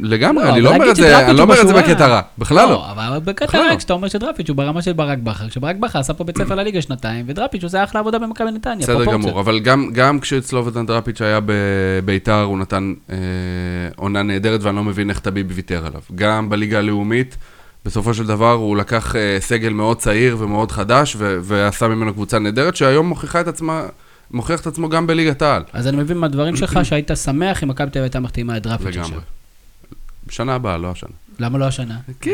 לגמרי, 0.00 0.44
לא, 0.44 0.50
אני 0.50 0.60
לא 0.60 0.74
אומר 0.74 0.90
את 0.90 0.96
זה, 0.96 1.26
אני 1.28 1.36
לא 1.36 1.42
אומר 1.42 1.60
את 1.60 1.68
זה 1.68 1.74
בקטע 1.74 2.06
רע, 2.06 2.20
בכלל 2.38 2.68
לא. 2.68 2.70
לא, 2.70 2.90
אבל 2.90 3.18
בקטע 3.24 3.58
רע, 3.58 3.76
כשאתה 3.76 3.92
אומר 3.92 4.08
שדראפיץ' 4.08 4.48
הוא 4.48 4.56
ברמה 4.56 4.82
של 4.82 4.92
ברק 4.92 5.18
בכר, 5.18 5.48
כשברק 5.48 5.76
בכר 5.76 5.98
עשה 5.98 6.14
פה 6.14 6.24
בית 6.24 6.38
ספר 6.38 6.54
לליגה 6.54 6.82
שנתיים, 6.82 7.24
ודראפיץ' 7.28 7.64
עושה 7.64 7.84
אחלה 7.84 8.00
עבודה 8.00 8.18
במכבי 8.18 8.50
נתניה, 8.50 8.76
בסדר 8.76 9.04
גמור, 9.04 9.40
אבל 9.40 9.60
גם 9.92 10.20
כשסלובדן 10.20 10.86
דראפיץ' 10.86 11.22
היה 11.22 11.40
בביתר, 11.46 12.42
הוא 12.42 12.58
נתן 12.58 12.94
אה, 13.10 13.16
עונה 13.96 14.22
נהדרת, 14.22 14.62
ואני 14.62 14.76
לא 14.76 14.84
מבין 14.84 15.10
איך 15.10 15.18
טביב 15.18 15.46
ויתר 15.50 15.86
עליו. 15.86 16.00
גם 16.14 16.50
בליגה 16.50 16.78
הלאומית, 16.78 17.36
בסופו 17.84 18.14
של 18.14 18.26
דבר 18.26 18.52
הוא 18.52 18.76
לקח 18.76 19.16
אה, 19.16 19.36
סגל 19.40 19.72
מאוד 19.72 19.98
צעיר 19.98 20.36
ומאוד 20.38 20.72
חדש, 20.72 21.16
ועשה 21.18 21.88
ממנו 21.88 22.12
קבוצה 22.12 22.38
נהדרת, 22.38 22.76
שהיום 22.76 23.08
מוכיחה 23.08 23.40
את 23.40 23.48
עצמה... 23.48 23.82
מוכיח 24.30 24.60
את 24.60 24.66
עצמו 24.66 24.88
גם 24.88 25.06
בליגת 25.06 25.42
העל. 25.42 25.62
אז 25.72 25.86
אני 25.88 25.96
מבין 25.96 26.18
מהדברים 26.18 26.56
שלך 26.60 26.78
שהיית 26.82 27.10
שמח 27.24 27.62
אם 27.62 27.68
מכבי 27.68 27.90
תל 27.90 27.98
אביב 27.98 28.02
הייתה 28.02 28.20
מחתימה 28.20 28.56
את 28.56 28.62
דראפיץ' 28.62 28.86
עכשיו. 28.86 29.04
לגמרי. 29.04 29.20
בשנה 30.26 30.54
הבאה, 30.54 30.78
לא 30.78 30.90
השנה. 30.90 31.10
למה 31.38 31.58
לא 31.58 31.64
השנה? 31.64 31.98
כי... 32.20 32.30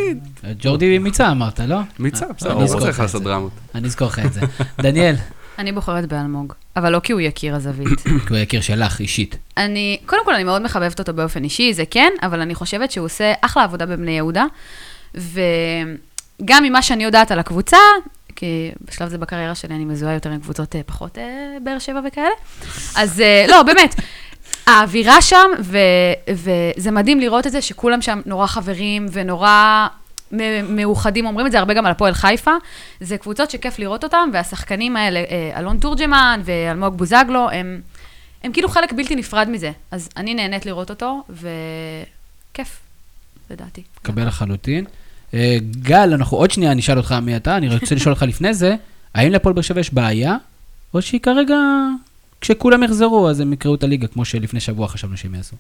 ג'ורדי 0.59 0.99
מיצה 0.99 1.31
אמרת, 1.31 1.61
לא? 1.61 1.79
מיצה, 1.99 2.27
בסדר, 2.37 2.53
הוא 2.53 2.81
צריך 2.81 3.01
לעשות 3.01 3.23
דרמות. 3.23 3.53
אני 3.75 3.87
אזכור 3.87 4.09
לך 4.09 4.19
את 4.19 4.33
זה. 4.33 4.41
דניאל. 4.83 5.15
אני 5.59 5.73
בוחרת 5.73 6.09
באלמוג, 6.09 6.53
אבל 6.77 6.93
לא 6.93 7.01
כי 7.01 7.13
הוא 7.13 7.21
יקיר 7.21 7.55
הזווית. 7.55 8.01
כי 8.27 8.29
הוא 8.29 8.39
יקיר 8.39 8.61
שלך, 8.61 9.01
אישית. 9.01 9.37
אני, 9.57 9.99
קודם 10.07 10.25
כל, 10.25 10.35
אני 10.35 10.45
מאוד 10.45 10.63
מחבבת 10.63 10.99
אותו 10.99 11.13
באופן 11.13 11.45
אישי, 11.45 11.75
זה 11.75 11.85
כן, 11.91 12.13
אבל 12.23 12.41
אני 12.41 12.55
חושבת 12.55 12.91
שהוא 12.91 13.05
עושה 13.05 13.33
אחלה 13.41 13.65
עבודה 13.65 13.87
בבני 13.87 14.11
יהודה, 14.11 14.45
וגם 15.15 16.65
ממה 16.65 16.83
שאני 16.83 17.05
יודעת 17.05 17.31
על 17.31 17.39
הקבוצה, 17.39 17.77
כי 18.37 18.73
בשלב 18.81 19.09
זה 19.09 19.19
בקריירה 19.19 19.55
שלי 19.55 19.75
אני 19.75 19.85
מזוהה 19.85 20.15
יותר 20.15 20.31
עם 20.31 20.41
קבוצות 20.41 20.77
אה, 20.77 20.81
פחות 20.87 21.19
אה, 21.19 21.57
באר 21.63 21.79
שבע 21.79 22.01
וכאלה. 22.07 22.35
אז 22.97 23.21
אה, 23.21 23.45
לא, 23.49 23.63
באמת, 23.63 23.95
האווירה 24.67 25.23
שם, 25.23 25.51
ו, 25.61 25.79
וזה 26.31 26.91
מדהים 26.91 27.21
לראות 27.21 27.47
את 27.47 27.53
זה, 27.53 27.63
שכולם 27.63 28.03
שם 28.03 28.21
נורא 28.27 28.47
חברים 28.47 29.07
ונורא 29.13 29.87
מאוחדים, 30.69 31.27
אומרים 31.27 31.47
את 31.47 31.53
זה 31.53 31.59
הרבה 31.59 31.75
גם 31.75 31.87
על 31.87 31.93
הפועל 31.93 32.15
חיפה. 32.15 32.51
זה 33.01 33.19
קבוצות 33.19 33.51
שכיף 33.51 33.79
לראות 33.79 34.05
אותן, 34.05 34.29
והשחקנים 34.33 34.97
האלה, 34.97 35.21
אלון 35.57 35.79
תורג'מן 35.79 36.41
ואלמוג 36.45 36.99
בוזגלו, 36.99 37.51
הם, 37.51 37.81
הם 38.43 38.53
כאילו 38.53 38.69
חלק 38.69 38.93
בלתי 38.93 39.17
נפרד 39.17 39.49
מזה. 39.49 39.71
אז 39.91 40.09
אני 40.17 40.35
נהנית 40.35 40.67
לראות 40.67 40.91
אותו, 40.91 41.23
וכיף, 41.31 42.81
לדעתי. 43.51 43.83
קבל 44.03 44.27
לחלוטין. 44.27 44.85
אה, 45.35 45.57
גל, 45.83 46.11
אנחנו 46.15 46.37
עוד 46.37 46.51
שנייה 46.51 46.75
נשאל 46.75 46.99
אותך 46.99 47.13
מי 47.23 47.37
אתה, 47.37 47.57
אני 47.57 47.75
רוצה 47.75 47.95
לשאול 47.95 48.13
אותך 48.13 48.23
לפני 48.23 48.55
זה, 48.55 48.75
האם 49.15 49.33
לפועל 49.33 49.55
באר 49.55 49.63
שבע 49.63 49.81
יש 49.81 49.95
בעיה, 49.95 50.37
או 50.95 51.03
שהיא 51.03 51.21
כרגע, 51.21 51.57
כשכולם 52.41 52.83
יחזרו, 52.83 53.31
אז 53.31 53.41
הם 53.41 53.53
יקראו 53.53 53.75
את 53.75 53.83
הליגה, 53.83 54.07
כמו 54.07 54.25
שלפני 54.25 54.61
שבוע 54.61 54.89
חשבנו 54.89 55.17
שהם 55.17 55.35
יעשו. 55.35 55.57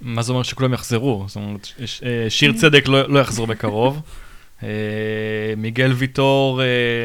מה 0.00 0.22
זה 0.22 0.32
אומר 0.32 0.42
שכולם 0.42 0.74
יחזרו? 0.74 1.24
זאת 1.26 1.36
אומרת, 1.36 1.68
אה, 1.80 2.30
שיר 2.30 2.52
צדק 2.52 2.88
לא, 2.88 3.08
לא 3.08 3.18
יחזור 3.18 3.46
בקרוב. 3.46 4.00
אה, 4.62 4.68
מיגל 5.56 5.92
ויטור, 5.92 6.60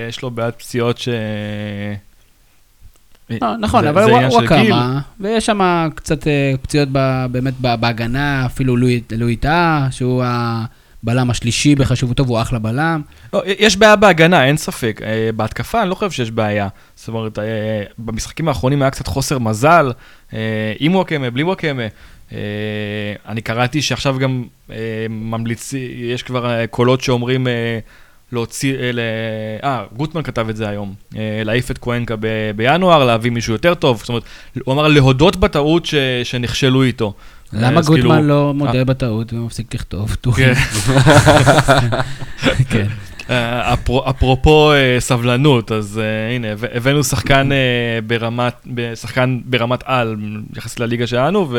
יש 0.10 0.22
לו 0.22 0.32
בעיית 0.32 0.56
פציעות 0.56 0.98
ש... 0.98 1.10
נכון, 3.60 3.88
אבל 3.88 4.04
הוא 4.04 4.42
הקמה, 4.42 5.00
ויש 5.20 5.46
שם 5.46 5.88
קצת 5.96 6.28
פציעות 6.62 6.90
באמת 7.32 7.54
בהגנה, 7.60 8.46
אפילו 8.46 8.78
לואי 9.12 9.36
טאה, 9.36 9.88
שהוא 9.92 10.24
ה... 10.24 10.66
בלם 11.04 11.30
השלישי 11.30 11.76
בחשיבותו, 11.76 12.26
והוא 12.26 12.42
אחלה 12.42 12.60
בלם. 12.60 13.02
לא, 13.34 13.44
יש 13.46 13.78
בעיה 13.78 13.96
בהגנה, 13.96 14.46
אין 14.46 14.58
ספק. 14.58 15.02
אה, 15.04 15.30
בהתקפה 15.36 15.82
אני 15.82 15.90
לא 15.90 15.96
חושב 15.96 16.12
שיש 16.12 16.32
בעיה. 16.32 16.68
זאת 16.96 17.08
אומרת, 17.08 17.40
אה, 17.40 17.44
במשחקים 17.98 18.48
האחרונים 18.48 18.82
היה 18.82 18.92
קצת 18.92 19.08
חוסר 19.08 19.40
מזל, 19.40 19.92
אה, 20.34 20.74
עם 20.80 20.96
וואקמה, 20.96 21.30
בלי 21.30 21.44
וואקמה. 21.44 21.88
אני 23.28 23.42
קראתי 23.42 23.82
שעכשיו 23.82 24.16
גם 24.20 24.44
ממליץ, 25.10 25.74
יש 26.14 26.24
כבר 26.24 26.66
קולות 26.66 27.02
שאומרים 27.02 27.48
להוציא, 28.32 28.76
אה, 29.64 29.84
גוטמן 29.96 30.24
כתב 30.24 30.50
את 30.50 30.56
זה 30.56 30.70
היום, 30.70 30.94
להעיף 31.46 31.72
את 31.72 31.78
קוונקה 31.78 32.16
בינואר, 32.56 33.06
להביא 33.06 33.32
מישהו 33.32 33.54
יותר 33.54 33.74
טוב. 33.74 34.00
זאת 34.00 34.10
אומרת, 34.10 34.24
הוא 34.66 34.74
אמר 34.74 34.88
להודות 34.88 35.36
בטעות 35.36 35.88
שנכשלו 36.24 36.84
איתו. 36.84 37.14
למה 37.54 37.82
גוטמן 37.82 38.16
כאילו- 38.16 38.22
לא 38.22 38.54
מודה 38.54 38.84
בטעות 38.84 39.34
ומפסיק 39.34 39.74
לכתוב 39.74 40.16
טורים? 40.22 40.54
כן. 42.70 42.88
אה, 43.30 43.74
אפרופו 44.10 44.72
אה, 44.72 45.00
סבלנות, 45.00 45.72
אז 45.72 46.00
אה, 46.04 46.36
הנה, 46.36 46.48
הבאנו 46.74 47.04
שחקן 47.04 47.50
ברמת, 48.08 48.68
שחקן 48.96 49.40
ברמת 49.46 49.84
על, 49.86 50.16
יחסית 50.58 50.80
לליגה 50.80 51.08
שלנו, 51.08 51.50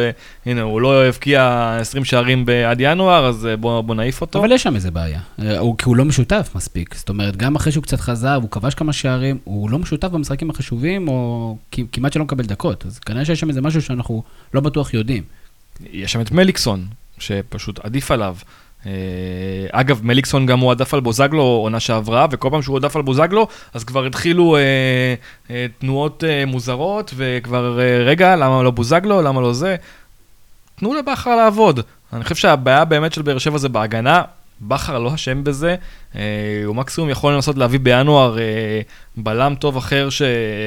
והנה, 0.47 0.63
הוא 0.63 0.81
לא 0.81 1.05
הבקיע 1.05 1.77
20 1.81 2.05
שערים 2.05 2.47
עד 2.67 2.77
ינואר, 2.81 3.27
אז 3.27 3.49
בואו 3.61 3.95
נעיף 3.95 4.21
אותו. 4.21 4.39
אבל 4.39 4.53
יש 4.53 4.63
שם 4.63 4.75
איזה 4.75 4.91
בעיה, 4.91 5.21
כי 5.79 5.85
הוא 5.85 5.97
לא 5.97 6.05
משותף 6.05 6.51
מספיק. 6.55 6.95
זאת 6.95 7.09
אומרת, 7.09 7.37
גם 7.37 7.57
אחרי 7.57 7.73
שהוא 7.73 7.83
קצת 7.83 8.01
חזר, 8.01 8.39
והוא 8.41 8.51
כבש 8.51 8.75
כמה 8.75 8.93
שערים, 8.93 9.39
הוא 9.45 9.71
לא 9.71 9.79
משותף 9.79 10.09
במשחקים 10.09 10.51
החשובים, 10.51 11.09
או 11.09 11.57
כמעט 11.93 12.13
שלא 12.13 12.25
מקבל 12.25 12.45
דקות. 12.45 12.87
אז 12.87 12.99
כנראה 12.99 13.25
שיש 13.25 13.41
שם 13.41 13.49
איזה 13.49 13.61
משהו 13.61 13.83
שאנחנו 13.83 14.23
לא 14.55 14.61
בטוח 14.61 14.95
יודעים. 14.95 15.23
יש 15.93 16.13
שם 16.13 16.21
את 16.21 16.33
מליקסון, 16.33 16.87
שפשוט 17.19 17.79
עדיף 17.85 18.11
עליו. 18.11 18.37
אה, 18.87 18.93
אגב, 19.73 20.01
מליקסון 20.03 20.47
גם 20.47 20.61
הועדף 20.61 20.95
על 20.95 21.01
בוזגלו 21.01 21.43
עונה 21.43 21.81
שעברה, 21.81 22.27
וכל 22.31 22.49
פעם 22.51 22.63
שהוא 22.63 22.73
הועדף 22.73 22.97
על 22.97 23.03
בוזגלו, 23.03 23.49
אז 23.75 23.85
כבר 23.85 24.07
התחילו 24.07 24.57
אה, 24.57 24.61
אה, 25.51 25.67
תנועות 25.79 26.25
אה, 26.25 26.47
מוזרות, 26.47 27.15
וכבר, 27.17 27.81
אה, 27.81 27.99
רגע, 28.05 28.37
למה 28.37 28.63
לא 28.63 28.71
בוזגלו, 28.71 29.23
למה 29.23 29.41
לא 29.41 29.53
זה? 29.53 29.77
תנו 30.75 30.95
לבכר 30.95 31.37
לעבוד. 31.37 31.81
אני 32.13 32.23
חושב 32.23 32.35
שהבעיה 32.35 32.85
באמת 32.85 33.13
של 33.13 33.23
באר 33.23 33.39
שבע 33.39 33.59
זה 33.59 33.69
בהגנה, 33.69 34.23
בכר 34.61 34.99
לא 34.99 35.15
אשם 35.15 35.45
בזה, 35.45 35.77
אה, 36.17 36.21
הוא 36.65 36.77
מקסימום 36.77 37.11
יכול 37.11 37.35
לנסות 37.35 37.59
להביא 37.59 37.79
בינואר 37.81 38.39
אה, 38.39 38.81
בלם 39.17 39.55
טוב 39.55 39.77
אחר 39.77 40.11
ש... 40.11 40.23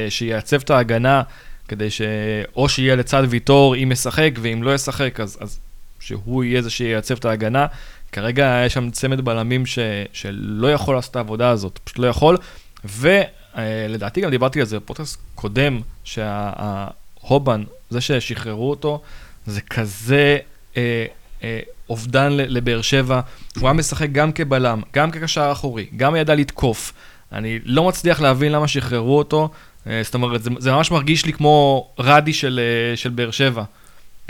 שייצב 0.10 0.62
את 0.62 0.70
ההגנה, 0.70 1.22
כדי 1.68 1.90
שאו 1.90 2.70
שיהיה 2.70 2.96
לצד 2.96 3.24
ויטור 3.30 3.76
אם 3.76 3.92
ישחק, 3.92 4.32
ואם 4.42 4.64
לא 4.64 4.76
ישחק, 4.76 5.20
אז, 5.20 5.38
אז 5.42 5.60
שהוא 6.00 6.44
יהיה 6.44 6.62
זה 6.62 6.70
שייצב 6.70 7.18
את 7.18 7.26
ההגנה. 7.26 7.66
כרגע 8.12 8.64
יש 8.66 8.74
שם 8.74 8.92
צמד 8.92 9.22
בלמים 9.22 9.66
ש... 9.66 9.80
שלא 10.14 10.72
יכול 10.72 10.96
לעשות 10.96 11.12
את 11.12 11.16
העבודה 11.16 11.50
הזאת, 11.50 11.80
פשוט 11.84 12.00
לא 12.00 12.08
יכול. 12.08 12.38
ולדעתי 12.84 14.22
גם 14.22 14.30
דיברתי 14.30 14.60
על 14.60 14.66
זה 14.66 14.80
בפודקאסט 14.80 15.20
קודם, 15.36 15.82
שההובן, 16.04 17.64
זה 17.90 18.02
ששחררו 18.02 18.70
אותו, 18.70 19.02
זה 19.46 19.62
כזה 19.62 20.38
אה, 20.78 21.06
אה, 21.44 21.60
אובדן 21.90 22.32
לבאר 22.32 22.82
שבע. 22.82 23.22
הוא 23.60 23.68
היה 23.68 23.74
משחק 23.74 24.10
גם 24.12 24.32
כבלם, 24.32 24.82
גם 24.94 25.12
כקשר 25.12 25.50
אחורי, 25.52 25.88
גם 25.96 26.16
ידע 26.16 26.36
לתקוף. 26.36 26.94
אני 27.32 27.60
לא 27.66 27.88
מצליח 27.88 28.22
להבין 28.22 28.52
למה 28.52 28.68
שחררו 28.68 29.18
אותו. 29.18 29.50
אה, 29.88 30.02
זאת 30.04 30.14
אומרת, 30.14 30.44
זה, 30.44 30.50
זה 30.60 30.72
ממש 30.72 30.92
מרגיש 30.92 31.26
לי 31.26 31.34
כמו 31.34 31.88
רדי 32.00 32.34
של, 32.34 32.60
אה, 32.92 32.98
של 32.98 33.10
באר 33.10 33.32
שבע. 33.32 33.64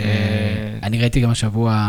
אה, 0.00 0.06
אני 0.82 0.98
ראיתי 1.00 1.20
גם 1.20 1.30
השבוע, 1.30 1.86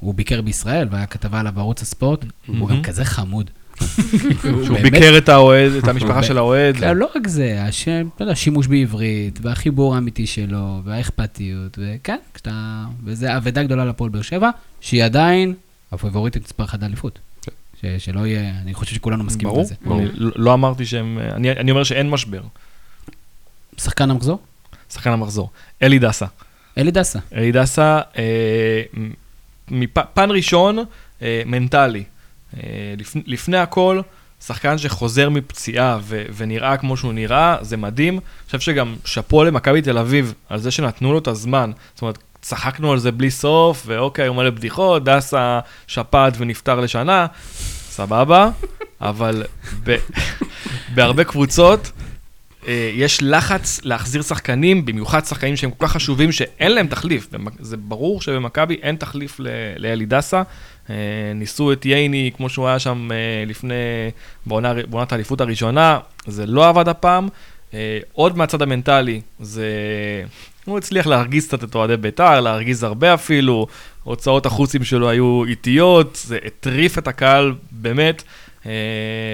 הוא 0.00 0.14
ביקר 0.14 0.42
בישראל, 0.42 0.88
והיה 0.90 1.06
כתבה 1.06 1.40
עליו 1.40 1.52
בערוץ 1.52 1.82
הספורט, 1.82 2.24
הוא 2.46 2.68
גם 2.68 2.82
כזה 2.82 3.04
חמוד. 3.04 3.50
שהוא 4.64 4.78
ביקר 4.82 5.18
את 5.18 5.28
האוהד, 5.28 5.72
את 5.72 5.88
המשפחה 5.88 6.22
של 6.22 6.38
האוהד. 6.38 6.76
כן, 6.76 6.96
לא 6.96 7.08
רק 7.16 7.28
זה, 7.28 7.62
השם, 7.62 8.08
לא 8.20 8.24
יודע, 8.24 8.32
השימוש 8.32 8.66
בעברית, 8.66 9.38
והחיבור 9.42 9.94
האמיתי 9.94 10.26
שלו, 10.26 10.80
והאכפתיות, 10.84 11.78
וכן, 11.82 12.16
כשאתה... 12.34 12.84
וזה 13.04 13.36
אבדה 13.36 13.62
גדולה 13.62 13.84
לפועל 13.84 14.10
באר 14.10 14.22
שבע, 14.22 14.50
שהיא 14.80 15.04
עדיין 15.04 15.54
הפייבוריטית 15.92 16.44
מספר 16.44 16.64
אחת 16.64 16.82
לאליפות. 16.82 17.18
ש- 17.82 17.84
שלא 17.98 18.26
יהיה, 18.26 18.52
אני 18.62 18.74
חושב 18.74 18.94
שכולנו 18.94 19.24
מסכימים 19.24 19.48
ברור, 19.54 19.62
לזה. 19.62 19.74
אני 19.90 20.06
לא- 20.14 20.30
לא 20.36 20.54
אמרתי 20.54 20.86
שהם, 20.86 21.18
אני 21.36 21.70
אומר 21.70 21.84
שאין 21.84 22.10
משבר. 22.10 22.40
שחקן 23.78 24.10
המחזור? 24.10 24.38
שחקן 24.92 25.10
המחזור. 25.10 25.50
אלי 25.82 25.98
דסה. 25.98 26.26
אלי 26.78 26.90
דסה. 26.90 27.18
אלי 27.34 27.52
דסה, 27.52 28.00
אה, 28.18 28.82
מפ- 29.70 30.06
פן 30.14 30.30
ראשון, 30.30 30.78
אה, 31.22 31.42
מנטלי. 31.46 32.04
אה, 32.56 32.60
לפ, 32.98 33.12
לפני 33.26 33.56
הכל, 33.56 34.00
שחקן 34.46 34.78
שחוזר 34.78 35.28
מפציעה 35.30 35.98
ו, 36.02 36.22
ונראה 36.36 36.76
כמו 36.76 36.96
שהוא 36.96 37.12
נראה, 37.12 37.56
זה 37.60 37.76
מדהים. 37.76 38.14
אני 38.14 38.20
חושב 38.46 38.60
שגם 38.60 38.96
שאפו 39.04 39.44
למכבי 39.44 39.82
תל 39.82 39.98
אביב 39.98 40.34
על 40.48 40.58
זה 40.58 40.70
שנתנו 40.70 41.12
לו 41.12 41.18
את 41.18 41.28
הזמן. 41.28 41.70
זאת 41.94 42.02
אומרת, 42.02 42.18
צחקנו 42.42 42.92
על 42.92 42.98
זה 42.98 43.12
בלי 43.12 43.30
סוף, 43.30 43.82
ואוקיי, 43.86 44.26
הוא 44.26 44.36
מלא 44.36 44.50
בדיחות, 44.50 45.04
דסה 45.04 45.60
שפט 45.86 46.32
ונפטר 46.38 46.80
לשנה, 46.80 47.26
סבבה, 47.90 48.50
אבל 49.00 49.44
ב, 49.84 49.96
בהרבה 50.94 51.24
קבוצות, 51.24 51.92
יש 52.94 53.22
לחץ 53.22 53.80
להחזיר 53.84 54.22
שחקנים, 54.22 54.84
במיוחד 54.84 55.24
שחקנים 55.24 55.56
שהם 55.56 55.70
כל 55.70 55.86
כך 55.86 55.92
חשובים 55.92 56.32
שאין 56.32 56.72
להם 56.72 56.86
תחליף. 56.86 57.28
זה 57.58 57.76
ברור 57.76 58.20
שבמכבי 58.20 58.74
אין 58.82 58.96
תחליף 58.96 59.40
לאלי 59.76 60.06
דסה. 60.06 60.42
אה, 60.90 60.94
ניסו 61.34 61.72
את 61.72 61.86
ייני 61.86 62.30
כמו 62.36 62.48
שהוא 62.48 62.68
היה 62.68 62.78
שם 62.78 63.08
אה, 63.12 63.44
לפני, 63.46 63.74
בעונת 64.46 65.12
האליפות 65.12 65.40
הראשונה, 65.40 65.98
זה 66.26 66.46
לא 66.46 66.68
עבד 66.68 66.88
הפעם. 66.88 67.28
אה, 67.74 67.98
עוד 68.12 68.36
מהצד 68.36 68.62
המנטלי, 68.62 69.20
זה... 69.40 69.66
הוא 70.64 70.78
הצליח 70.78 71.06
להרגיז 71.06 71.46
קצת 71.46 71.64
את 71.64 71.74
אוהדי 71.74 71.96
בית"ר, 71.96 72.40
להרגיז 72.40 72.82
הרבה 72.82 73.14
אפילו, 73.14 73.66
הוצאות 74.04 74.46
החוצים 74.46 74.84
שלו 74.84 75.08
היו 75.08 75.44
איטיות, 75.44 76.22
זה 76.24 76.38
הטריף 76.44 76.98
את 76.98 77.08
הקהל 77.08 77.54
באמת. 77.70 78.22
אה, 78.66 78.72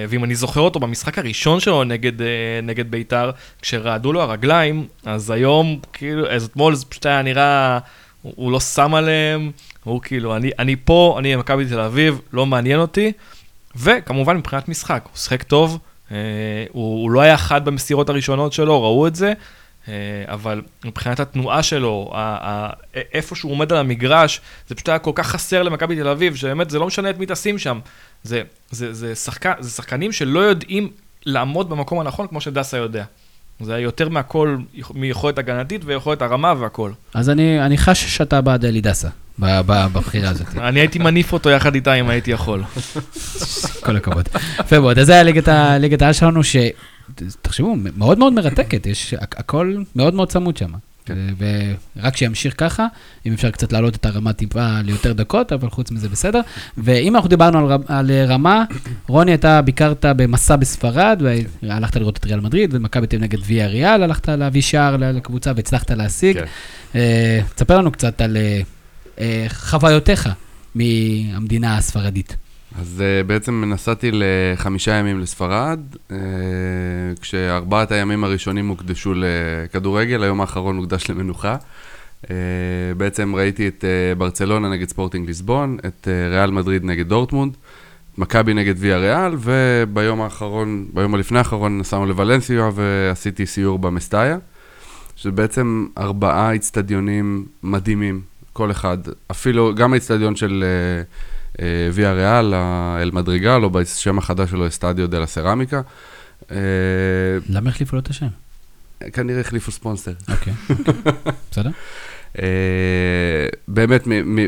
ואם 0.08 0.24
אני 0.24 0.34
זוכר 0.34 0.60
אותו 0.60 0.80
במשחק 0.80 1.18
הראשון 1.18 1.60
שלו 1.60 1.84
נגד, 1.84 2.22
אה, 2.22 2.26
נגד 2.62 2.90
בית"ר, 2.90 3.30
כשרעדו 3.62 4.12
לו 4.12 4.22
הרגליים, 4.22 4.86
אז 5.04 5.30
היום, 5.30 5.78
כאילו, 5.92 6.30
אז 6.30 6.44
אתמול 6.44 6.74
זה 6.74 6.84
פשוט 6.84 7.06
היה 7.06 7.22
נראה, 7.22 7.78
הוא, 8.22 8.32
הוא 8.36 8.52
לא 8.52 8.60
שם 8.60 8.94
עליהם, 8.94 9.50
הוא 9.84 10.00
כאילו, 10.02 10.36
אני, 10.36 10.50
אני 10.58 10.76
פה, 10.84 11.16
אני 11.18 11.36
במכבי 11.36 11.66
תל 11.66 11.80
אביב, 11.80 12.20
לא 12.32 12.46
מעניין 12.46 12.80
אותי. 12.80 13.12
וכמובן 13.76 14.36
מבחינת 14.36 14.68
משחק, 14.68 15.04
הוא 15.04 15.18
שיחק 15.18 15.42
טוב, 15.42 15.78
אה, 16.12 16.16
הוא, 16.72 17.02
הוא 17.02 17.10
לא 17.10 17.20
היה 17.20 17.36
חד 17.36 17.64
במסירות 17.64 18.08
הראשונות 18.08 18.52
שלו, 18.52 18.82
ראו 18.82 19.06
את 19.06 19.14
זה, 19.14 19.32
אבל 20.26 20.62
מבחינת 20.84 21.20
התנועה 21.20 21.62
שלו, 21.62 22.12
איפה 22.94 23.36
שהוא 23.36 23.52
עומד 23.52 23.72
על 23.72 23.78
המגרש, 23.78 24.40
זה 24.68 24.74
פשוט 24.74 24.88
היה 24.88 24.98
כל 24.98 25.12
כך 25.14 25.26
חסר 25.26 25.62
למכבי 25.62 25.96
תל 25.96 26.08
אביב, 26.08 26.34
שבאמת 26.34 26.70
זה 26.70 26.78
לא 26.78 26.86
משנה 26.86 27.10
את 27.10 27.18
מי 27.18 27.26
תשים 27.28 27.58
שם. 27.58 27.78
זה, 28.22 28.42
זה, 28.70 28.92
זה, 28.92 29.14
שחקן, 29.14 29.52
זה 29.60 29.70
שחקנים 29.70 30.12
שלא 30.12 30.40
יודעים 30.40 30.90
לעמוד 31.26 31.70
במקום 31.70 32.00
הנכון 32.00 32.26
כמו 32.26 32.40
שדסה 32.40 32.76
יודע. 32.76 33.04
זה 33.60 33.78
יותר 33.78 34.08
מהכל, 34.08 34.56
מיכולת 34.94 35.38
הגנתית 35.38 35.82
ויכולת 35.84 36.22
הרמה 36.22 36.54
והכל. 36.58 36.90
אז 37.14 37.30
אני, 37.30 37.60
אני 37.60 37.78
חש 37.78 38.16
שאתה 38.16 38.40
בעד 38.40 38.64
אלי 38.64 38.80
דסה, 38.80 39.08
בבחירה 39.38 40.30
הזאת. 40.30 40.46
אני 40.68 40.80
הייתי 40.80 40.98
מניף 40.98 41.32
אותו 41.32 41.50
יחד 41.50 41.74
איתה 41.74 41.94
אם 41.94 42.08
הייתי 42.08 42.30
יכול. 42.30 42.62
כל 43.80 43.96
הכבוד. 43.96 44.28
יפה 44.60 44.80
מאוד, 44.80 44.98
אז 44.98 45.06
זה 45.06 45.12
היה 45.12 45.22
ליגת 45.78 46.02
העל 46.02 46.12
שלנו, 46.12 46.40
שתחשבו, 47.30 47.76
מאוד 47.96 48.18
מאוד 48.18 48.32
מרתקת, 48.32 48.86
יש 48.86 49.14
הכ- 49.14 49.18
הכל 49.36 49.76
מאוד 49.96 50.14
מאוד 50.14 50.28
צמוד 50.28 50.56
שם. 50.56 50.70
כן. 51.06 51.14
ורק 51.96 52.16
שימשיך 52.16 52.54
ככה, 52.56 52.86
אם 53.26 53.32
אפשר 53.32 53.50
קצת 53.50 53.72
להעלות 53.72 53.94
את 53.96 54.06
הרמה 54.06 54.32
טיפה 54.32 54.80
ליותר 54.84 55.12
דקות, 55.12 55.52
אבל 55.52 55.70
חוץ 55.70 55.90
מזה 55.90 56.08
בסדר. 56.08 56.40
ואם 56.78 57.16
אנחנו 57.16 57.28
דיברנו 57.28 57.70
על, 57.88 58.10
רמה, 58.26 58.64
רוני, 59.08 59.34
אתה 59.34 59.62
ביקרת 59.62 60.04
במסע 60.08 60.56
בספרד, 60.56 61.22
והלכת 61.62 61.96
לראות 61.96 62.16
את 62.16 62.24
ריאל 62.24 62.40
מדריד, 62.40 62.70
ומכבי 62.74 63.06
תל 63.06 63.18
נגד 63.18 63.38
ויה 63.46 63.66
ריאל, 63.66 64.02
הלכת 64.02 64.28
להביא 64.28 64.62
שער 64.62 64.96
לקבוצה 64.96 65.52
והצלחת 65.56 65.90
להשיג. 65.90 66.38
כן. 66.38 66.44
אה, 66.94 67.40
תספר 67.54 67.78
לנו 67.78 67.90
קצת 67.92 68.20
על 68.20 68.36
אה, 68.36 68.60
אה, 69.20 69.46
חוויותיך 69.48 70.28
מהמדינה 70.74 71.76
הספרדית. 71.76 72.36
אז 72.78 73.02
uh, 73.02 73.26
בעצם 73.26 73.64
נסעתי 73.66 74.10
לחמישה 74.12 74.92
ימים 74.92 75.20
לספרד, 75.20 75.80
uh, 75.94 76.12
כשארבעת 77.20 77.92
הימים 77.92 78.24
הראשונים 78.24 78.68
הוקדשו 78.68 79.12
לכדורגל, 79.16 80.22
היום 80.22 80.40
האחרון 80.40 80.76
הוקדש 80.76 81.10
למנוחה. 81.10 81.56
Uh, 82.24 82.28
בעצם 82.96 83.36
ראיתי 83.36 83.68
את 83.68 83.84
uh, 83.84 84.18
ברצלונה 84.18 84.70
נגד 84.70 84.88
ספורטינג 84.88 85.26
ליסבון, 85.26 85.76
את 85.86 86.08
uh, 86.08 86.30
ריאל 86.30 86.50
מדריד 86.50 86.84
נגד 86.84 87.08
דורטמונד, 87.08 87.56
מכבי 88.18 88.54
נגד 88.54 88.74
ויה 88.76 88.98
ריאל, 88.98 89.32
וביום 89.38 90.20
האחרון, 90.20 90.86
ביום 90.92 91.14
הלפני 91.14 91.38
האחרון 91.38 91.78
נסענו 91.78 92.06
לוולנסיה 92.06 92.70
ועשיתי 92.74 93.46
סיור 93.46 93.78
במסטאיה, 93.78 94.38
שזה 95.16 95.30
בעצם 95.30 95.86
ארבעה 95.98 96.52
איצטדיונים 96.52 97.44
מדהימים, 97.62 98.20
כל 98.52 98.70
אחד. 98.70 98.98
אפילו, 99.30 99.74
גם 99.74 99.92
האיצטדיון 99.92 100.36
של... 100.36 100.64
Uh, 100.64 101.33
ויה 101.92 102.12
ריאל, 102.12 102.54
אל 103.02 103.10
מדריגל, 103.10 103.60
או 103.62 103.70
בשם 103.70 104.18
החדש 104.18 104.50
שלו, 104.50 104.66
אסטדיו 104.66 105.06
דה 105.06 105.18
לה 105.18 105.26
סרמיקה. 105.26 105.80
אה, 106.50 106.56
למה 107.48 107.70
החליפו 107.70 107.96
לו 107.96 108.02
את 108.02 108.08
השם? 108.08 108.26
כנראה 109.12 109.40
החליפו 109.40 109.72
ספונסר. 109.72 110.12
אוקיי, 110.28 110.52
בסדר? 111.50 111.70
אה, 112.42 113.46
באמת, 113.68 114.02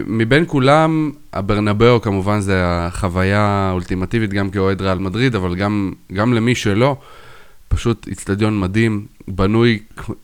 מבין 0.07 0.45
כולם, 0.47 1.11
הברנבאו 1.33 2.01
כמובן 2.01 2.41
זה 2.41 2.63
החוויה 2.67 3.41
האולטימטיבית, 3.41 4.31
גם 4.31 4.51
כאוהד 4.51 4.83
ריאל 4.83 4.99
מדריד, 4.99 5.35
אבל 5.35 5.55
גם, 5.55 5.93
גם 6.13 6.35
למי 6.35 6.55
שלא, 6.55 6.97
פשוט 7.69 8.09
איצטדיון 8.09 8.61
מדהים, 8.61 9.07
בנוי 9.29 9.79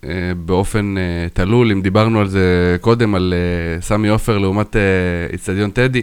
אה, 0.04 0.10
באופן 0.44 0.94
אה, 0.98 1.28
תלול, 1.32 1.72
אם 1.72 1.82
דיברנו 1.82 2.20
על 2.20 2.28
זה 2.28 2.76
קודם, 2.80 3.14
על 3.14 3.34
אה, 3.36 3.80
סמי 3.80 4.08
עופר 4.08 4.38
לעומת 4.38 4.76
אה, 4.76 4.80
איצטדיון 5.32 5.70
טדי, 5.70 6.02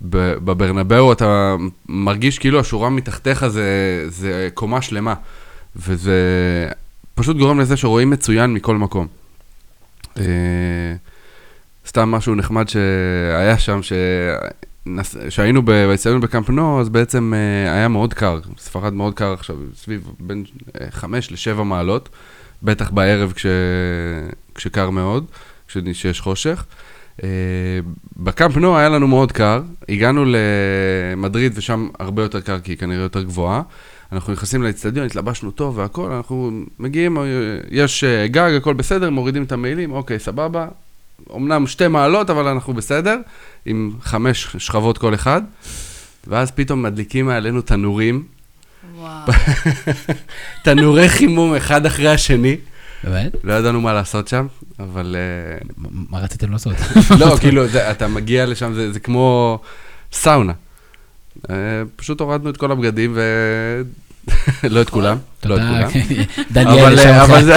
בברנבאו 0.00 1.12
אתה 1.12 1.56
מרגיש 1.88 2.38
כאילו 2.38 2.60
השורה 2.60 2.90
מתחתיך 2.90 3.46
זה, 3.46 4.04
זה 4.08 4.48
קומה 4.54 4.82
שלמה, 4.82 5.14
וזה 5.76 6.20
פשוט 7.14 7.36
גורם 7.36 7.60
לזה 7.60 7.76
שרואים 7.76 8.10
מצוין 8.10 8.54
מכל 8.54 8.76
מקום. 8.76 9.06
אה, 10.18 10.24
סתם 11.86 12.10
משהו 12.10 12.34
נחמד 12.34 12.68
שהיה 12.68 13.58
שם, 13.58 13.80
שנס... 13.82 15.16
שהיינו 15.28 15.62
באצטדיון 15.62 16.20
בקמפ 16.20 16.50
נו, 16.50 16.80
אז 16.80 16.88
בעצם 16.88 17.32
אה, 17.36 17.72
היה 17.72 17.88
מאוד 17.88 18.14
קר, 18.14 18.40
ספרד 18.58 18.92
מאוד 18.92 19.14
קר 19.14 19.32
עכשיו, 19.32 19.56
סביב 19.74 20.10
בין 20.20 20.44
אה, 20.80 20.86
חמש 20.90 21.32
לשבע 21.32 21.62
מעלות, 21.62 22.08
בטח 22.62 22.90
בערב 22.90 23.32
כש... 23.32 23.46
כשקר 24.54 24.90
מאוד, 24.90 25.24
כש... 25.68 25.78
כשיש 25.92 26.20
חושך. 26.20 26.64
אה, 27.24 27.28
בקאמפ 28.16 28.56
נו 28.56 28.78
היה 28.78 28.88
לנו 28.88 29.08
מאוד 29.08 29.32
קר, 29.32 29.62
הגענו 29.88 30.24
למדריד 30.26 31.52
ושם 31.56 31.88
הרבה 31.98 32.22
יותר 32.22 32.40
קר 32.40 32.60
כי 32.60 32.72
היא 32.72 32.78
כנראה 32.78 33.02
יותר 33.02 33.22
גבוהה. 33.22 33.62
אנחנו 34.12 34.32
נכנסים 34.32 34.62
לאצטדיון, 34.62 35.06
התלבשנו 35.06 35.50
טוב 35.50 35.78
והכל, 35.78 36.12
אנחנו 36.12 36.50
מגיעים, 36.78 37.18
אה, 37.18 37.22
יש 37.70 38.04
אה, 38.04 38.26
גג, 38.26 38.50
הכל 38.56 38.74
בסדר, 38.74 39.10
מורידים 39.10 39.42
את 39.42 39.52
המעילים, 39.52 39.92
אוקיי, 39.92 40.18
סבבה. 40.18 40.68
אמנם 41.36 41.66
שתי 41.66 41.88
מעלות, 41.88 42.30
אבל 42.30 42.48
אנחנו 42.48 42.74
בסדר, 42.74 43.18
עם 43.66 43.92
חמש 44.02 44.56
שכבות 44.58 44.98
כל 44.98 45.14
אחד. 45.14 45.42
ואז 46.26 46.50
פתאום 46.50 46.82
מדליקים 46.82 47.26
מעלינו 47.26 47.62
תנורים, 47.62 48.22
וואו. 48.96 49.32
תנורי 50.64 51.08
חימום 51.08 51.54
אחד 51.54 51.86
אחרי 51.86 52.08
השני. 52.08 52.56
באמת? 53.06 53.36
לא 53.44 53.52
ידענו 53.52 53.80
מה 53.80 53.92
לעשות 53.92 54.28
שם, 54.28 54.46
אבל... 54.80 55.16
אה, 55.18 55.58
מה 55.76 56.18
רציתם 56.18 56.52
לעשות? 56.52 56.74
לא, 57.20 57.36
כאילו, 57.40 57.64
אתה 57.90 58.08
מגיע 58.08 58.46
לשם, 58.46 58.72
זה, 58.92 59.00
כמו 59.00 59.58
סאונה. 60.12 60.52
אה, 61.50 61.54
פשוט 61.96 62.20
הורדנו 62.20 62.50
את 62.50 62.56
כל 62.56 62.72
הבגדים 62.72 63.12
ו... 63.14 63.20
לא 64.70 64.82
את 64.82 64.90
כולם, 64.90 65.16
לא 65.44 65.56
את 65.56 65.60
כולם. 65.60 66.02
דניאל 66.52 66.98
אה, 66.98 67.42
זה, 67.42 67.56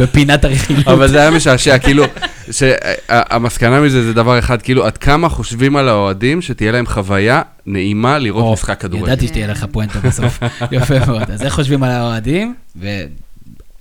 בפינת 0.00 0.44
הרכילות. 0.44 0.88
אבל 0.88 1.08
זה 1.08 1.20
היה 1.20 1.30
משעשע, 1.30 1.78
כאילו, 1.78 2.04
שהמסקנה 2.50 3.80
מזה 3.80 4.04
זה 4.04 4.12
דבר 4.12 4.38
אחד, 4.38 4.62
כאילו, 4.62 4.86
עד 4.86 4.98
כמה 4.98 5.28
חושבים 5.28 5.76
על 5.76 5.88
האוהדים 5.88 6.42
שתהיה 6.42 6.72
להם 6.72 6.86
חוויה 6.86 7.42
נעימה 7.66 8.18
לראות 8.18 8.44
או, 8.44 8.52
משחק 8.52 8.80
כדורגל. 8.80 9.06
ידעתי 9.06 9.28
שתהיה 9.28 9.46
לך 9.46 9.66
פואנטה 9.72 9.98
בסוף. 10.00 10.38
יפה 10.72 11.06
מאוד. 11.06 11.30
אז 11.30 11.42
איך 11.42 11.54
חושבים 11.54 11.82
על 11.82 11.90
האוהדים? 11.90 12.54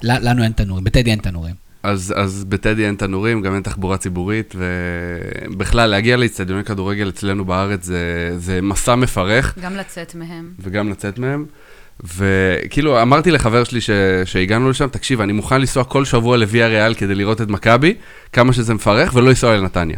ולנו 0.04 0.44
אין 0.44 0.52
תנורים, 0.52 0.84
בטדי 0.84 1.12
אין 1.12 1.20
תנורים. 1.20 1.56
אז, 1.84 2.14
אז 2.18 2.46
בטדי 2.50 2.86
אין 2.86 2.96
תנורים, 2.96 3.42
גם 3.42 3.56
אין 3.56 3.64
תחבורה 3.64 3.98
ציבורית, 3.98 4.56
ובכלל, 4.58 5.90
להגיע 5.90 6.18
לאצטדיוני 6.18 6.64
כדורגל 6.64 7.10
אצלנו 7.10 7.46
בארץ 7.46 7.84
זה, 7.84 8.34
זה 8.38 8.62
מסע 8.62 8.96
מפרך, 8.96 9.58
גם 9.62 9.76
לצאת 9.76 10.16
מהם. 10.16 10.52
וגם 10.60 10.90
לצאת 10.90 11.20
מהם. 11.20 11.46
וכאילו, 12.16 13.02
אמרתי 13.02 13.32
לחבר 13.32 13.64
שלי 13.64 13.82
ש... 13.82 13.90
שהגענו 14.26 14.70
לשם, 14.70 14.88
תקשיב, 14.88 15.22
אני 15.22 15.34
מוכן 15.34 15.60
לנסוע 15.60 15.84
כל 15.84 16.06
שבוע 16.06 16.38
לוויה 16.38 16.68
ריאל 16.68 16.94
כדי 16.94 17.16
לראות 17.16 17.42
את 17.42 17.48
מכבי, 17.48 17.94
כמה 18.34 18.54
שזה 18.54 18.74
מפרך, 18.74 19.16
ולא 19.16 19.28
לנסוע 19.28 19.58
לנתניה. 19.58 19.98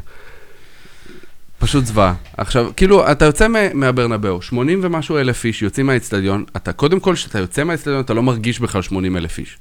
פשוט 1.59 1.85
זוועה. 1.85 2.13
עכשיו, 2.37 2.71
כאילו, 2.75 3.11
אתה 3.11 3.25
יוצא 3.25 3.47
מהברנבאו, 3.73 4.41
80 4.41 4.79
ומשהו 4.83 5.17
אלף 5.17 5.45
איש 5.45 5.61
יוצאים 5.61 5.85
מהאצטדיון, 5.85 6.43
אתה, 6.55 6.73
קודם 6.73 6.99
כל, 6.99 7.13
כשאתה 7.13 7.39
יוצא 7.39 7.63
מהאצטדיון, 7.63 7.99
אתה 7.99 8.13
לא 8.13 8.23
מרגיש 8.23 8.59
בכלל 8.59 8.81
80 8.81 9.17
אלף 9.17 9.37
איש. 9.37 9.57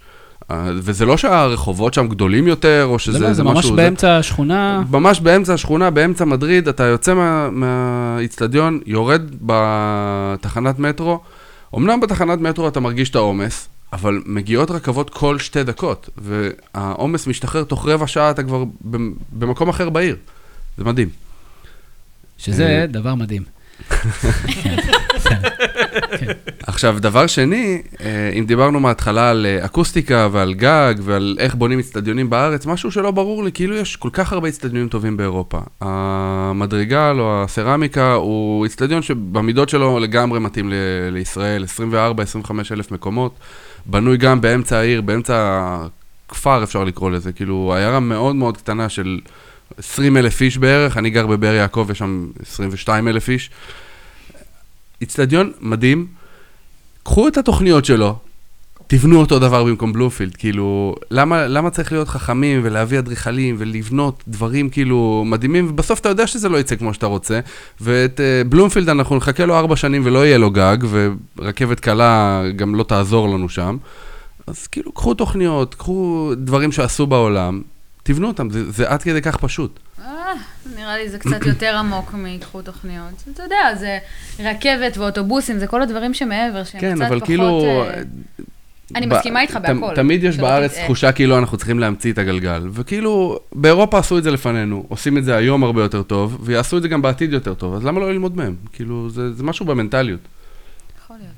וזה 0.74 1.06
לא 1.06 1.16
שהרחובות 1.16 1.94
שם 1.94 2.08
גדולים 2.08 2.46
יותר, 2.46 2.84
או 2.88 2.98
שזה 2.98 3.18
זה 3.18 3.24
לא, 3.24 3.32
זה 3.32 3.42
ממש 3.42 3.58
משהו... 3.58 3.76
באמצע 3.76 4.16
השכונה. 4.18 4.82
ממש 4.90 5.20
באמצע 5.20 5.54
השכונה, 5.54 5.90
באמצע 5.90 6.24
מדריד, 6.24 6.68
אתה 6.68 6.84
יוצא 6.84 7.14
מה- 7.14 7.50
מהאיצטדיון, 7.50 8.80
יורד 8.86 9.22
בתחנת 9.40 10.78
מטרו. 10.78 11.20
אמנם 11.76 12.00
בתחנת 12.00 12.38
מטרו 12.40 12.68
אתה 12.68 12.80
מרגיש 12.80 13.10
את 13.10 13.14
העומס, 13.16 13.68
אבל 13.92 14.22
מגיעות 14.26 14.70
רכבות 14.70 15.10
כל 15.10 15.38
שתי 15.38 15.64
דקות, 15.64 16.08
והעומס 16.18 17.26
משתחרר 17.26 17.64
תוך 17.64 17.88
רבע 17.88 18.06
שעה, 18.06 18.30
אתה 18.30 18.42
כבר 18.42 18.64
במ- 18.80 19.12
במקום 19.32 19.68
אחר 19.68 19.90
בעיר. 19.90 20.16
זה 20.78 20.84
מדהים. 20.84 21.08
שזה 22.38 22.66
אה, 22.66 22.86
דבר 22.86 23.14
מדהים. 23.14 23.42
עכשיו, 26.66 26.96
דבר 27.00 27.26
שני, 27.26 27.82
אה, 28.00 28.30
אם 28.38 28.46
דיברנו 28.46 28.80
מההתחלה 28.80 29.30
על 29.30 29.46
אה, 29.46 29.64
אקוסטיקה 29.64 30.28
ועל 30.32 30.54
גג 30.54 30.94
ועל 31.02 31.36
איך 31.38 31.54
בונים 31.54 31.78
אצטדיונים 31.78 32.30
בארץ, 32.30 32.66
משהו 32.66 32.90
שלא 32.90 33.10
ברור 33.10 33.44
לי, 33.44 33.52
כאילו 33.52 33.76
יש 33.76 33.96
כל 33.96 34.08
כך 34.12 34.32
הרבה 34.32 34.48
אצטדיונים 34.48 34.88
טובים 34.88 35.16
באירופה. 35.16 35.58
המדרגל 35.80 37.16
או 37.18 37.44
הסרמיקה 37.44 38.12
הוא 38.12 38.66
אצטדיון 38.66 39.02
שבמידות 39.02 39.68
שלו 39.68 39.98
לגמרי 39.98 40.40
מתאים 40.40 40.70
ל- 40.70 40.74
לישראל, 41.10 41.64
24-25 42.44 42.50
אלף 42.72 42.92
מקומות, 42.92 43.34
בנוי 43.86 44.16
גם 44.16 44.40
באמצע 44.40 44.78
העיר, 44.78 45.00
באמצע 45.00 45.60
הכפר 46.28 46.62
אפשר 46.62 46.84
לקרוא 46.84 47.10
לזה, 47.10 47.32
כאילו 47.32 47.74
עיירה 47.76 48.00
מאוד 48.00 48.36
מאוד 48.36 48.56
קטנה 48.56 48.88
של 48.88 49.20
20 49.78 50.16
אלף 50.16 50.40
איש 50.40 50.58
בערך, 50.58 50.96
אני 50.96 51.10
גר 51.10 51.26
בבאר 51.26 51.54
יעקב, 51.54 51.88
יש 51.90 51.98
שם 51.98 52.26
22 52.42 53.08
אלף 53.08 53.28
איש. 53.28 53.50
איצטדיון 55.02 55.52
מדהים, 55.60 56.06
קחו 57.02 57.28
את 57.28 57.36
התוכניות 57.36 57.84
שלו, 57.84 58.16
תבנו 58.86 59.20
אותו 59.20 59.38
דבר 59.38 59.64
במקום 59.64 59.92
בלומפילד, 59.92 60.36
כאילו, 60.36 60.94
למה, 61.10 61.46
למה 61.46 61.70
צריך 61.70 61.92
להיות 61.92 62.08
חכמים 62.08 62.60
ולהביא 62.64 62.98
אדריכלים 62.98 63.56
ולבנות 63.58 64.22
דברים 64.28 64.70
כאילו 64.70 65.22
מדהימים, 65.26 65.66
ובסוף 65.70 66.00
אתה 66.00 66.08
יודע 66.08 66.26
שזה 66.26 66.48
לא 66.48 66.58
יצא 66.58 66.76
כמו 66.76 66.94
שאתה 66.94 67.06
רוצה, 67.06 67.40
ואת 67.80 68.20
uh, 68.20 68.48
בלומפילד 68.48 68.88
אנחנו 68.88 69.16
נחכה 69.16 69.44
לו 69.44 69.58
ארבע 69.58 69.76
שנים 69.76 70.02
ולא 70.04 70.26
יהיה 70.26 70.38
לו 70.38 70.50
גג, 70.50 70.76
ורכבת 71.38 71.80
קלה 71.80 72.42
גם 72.56 72.74
לא 72.74 72.82
תעזור 72.82 73.28
לנו 73.28 73.48
שם, 73.48 73.76
אז 74.46 74.66
כאילו, 74.66 74.92
קחו 74.92 75.14
תוכניות, 75.14 75.74
קחו 75.74 76.30
דברים 76.36 76.72
שעשו 76.72 77.06
בעולם, 77.06 77.62
תבנו 78.02 78.28
אותם, 78.28 78.50
זה, 78.50 78.70
זה 78.70 78.88
עד 78.88 79.02
כדי 79.02 79.22
כך 79.22 79.36
פשוט. 79.36 79.80
אה, 80.04 80.32
נראה 80.76 80.98
לי 80.98 81.08
זה 81.08 81.18
קצת 81.18 81.46
יותר 81.46 81.76
עמוק 81.76 82.14
מקחו 82.14 82.62
תוכניות. 82.62 83.24
אתה 83.34 83.42
יודע, 83.42 83.74
זה 83.78 83.98
רכבת 84.38 84.96
ואוטובוסים, 84.98 85.58
זה 85.58 85.66
כל 85.66 85.82
הדברים 85.82 86.14
שמעבר, 86.14 86.64
שהם 86.64 86.80
כן, 86.80 86.94
קצת 86.94 87.02
אבל 87.06 87.16
פחות... 87.16 87.26
כאילו... 87.26 87.64
אה, 87.64 88.02
אני 88.96 89.06
ב- 89.06 89.14
מסכימה 89.14 89.40
איתך 89.40 89.56
ת- 89.56 89.60
בהכל. 89.60 89.94
תמיד 89.94 90.24
יש 90.24 90.34
שלא 90.34 90.44
בארץ. 90.44 90.78
תחושה 90.84 91.12
כאילו 91.12 91.38
אנחנו 91.38 91.56
צריכים 91.56 91.78
להמציא 91.78 92.12
את 92.12 92.18
הגלגל. 92.18 92.68
וכאילו, 92.72 93.38
באירופה 93.52 93.98
עשו 93.98 94.18
את 94.18 94.22
זה 94.22 94.30
לפנינו, 94.30 94.84
עושים 94.88 95.18
את 95.18 95.24
זה 95.24 95.36
היום 95.36 95.64
הרבה 95.64 95.82
יותר 95.82 96.02
טוב, 96.02 96.38
ויעשו 96.40 96.76
את 96.76 96.82
זה 96.82 96.88
גם 96.88 97.02
בעתיד 97.02 97.32
יותר 97.32 97.54
טוב, 97.54 97.74
אז 97.74 97.84
למה 97.84 98.00
לא 98.00 98.12
ללמוד 98.12 98.36
מהם? 98.36 98.54
כאילו, 98.72 99.10
זה, 99.10 99.32
זה 99.32 99.42
משהו 99.42 99.66
במנטליות. 99.66 100.20
יכול 101.04 101.16
להיות. 101.16 101.32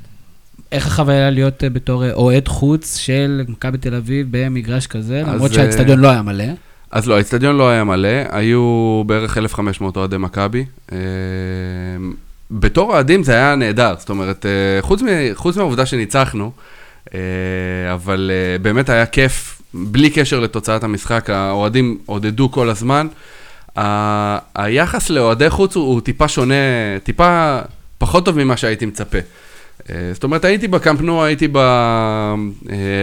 איך 0.73 0.87
החוויה 0.87 1.31
להיות 1.31 1.65
אה, 1.65 1.71
בתור 1.71 2.05
אה, 2.05 2.12
אוהד 2.12 2.49
חוץ 2.49 2.97
של 2.97 3.45
מכבי 3.49 3.79
תל 3.79 3.95
אביב 3.95 4.27
במגרש 4.31 4.87
כזה, 4.87 5.23
למרות 5.27 5.51
אה, 5.51 5.57
שהאצטדיון 5.57 5.99
לא 5.99 6.09
היה 6.11 6.23
מלא? 6.23 6.45
אז 6.95 7.09
לא, 7.09 7.16
האצטדיון 7.16 7.57
לא 7.57 7.68
היה 7.68 7.84
מלא, 7.84 8.09
היו 8.30 9.03
בערך 9.07 9.38
1,500 9.38 9.97
אוהדי 9.97 10.16
מכבי. 10.18 10.64
אה, 10.92 10.99
בתור 12.51 12.90
אוהדים 12.92 13.22
זה 13.22 13.32
היה 13.32 13.55
נהדר, 13.55 13.95
זאת 13.99 14.11
אומרת, 14.11 14.47
אה, 14.47 14.82
חוץ, 14.82 15.03
מ, 15.03 15.07
חוץ 15.34 15.57
מהעובדה 15.57 15.86
שניצחנו, 15.86 16.51
אה, 17.14 17.20
אבל 17.95 18.30
באמת 18.62 18.88
היה 18.88 19.07
כיף, 19.07 19.62
בלי 19.74 20.11
קשר 20.11 20.40
לתוצאת 20.40 20.84
המשחק, 20.84 21.30
האוהדים 21.30 21.99
עודדו 22.07 22.51
כל 22.51 22.70
הזמן. 22.70 23.07
ה- 23.78 24.38
היחס 24.55 25.11
לאוהדי 25.11 25.51
חוץ 25.51 25.76
הוא, 25.76 25.84
הוא 25.84 26.01
טיפה 26.01 26.28
שונה, 26.28 26.55
טיפה 27.05 27.59
פחות 27.99 28.24
טוב 28.24 28.38
ממה 28.38 28.57
שהייתי 28.57 28.86
מצפה. 28.86 29.18
אה, 29.91 30.11
זאת 30.12 30.25
אומרת, 30.25 30.45
הייתי 30.45 30.68
בקמפ 30.68 31.01
נו, 31.01 31.25
הייתי 31.25 31.49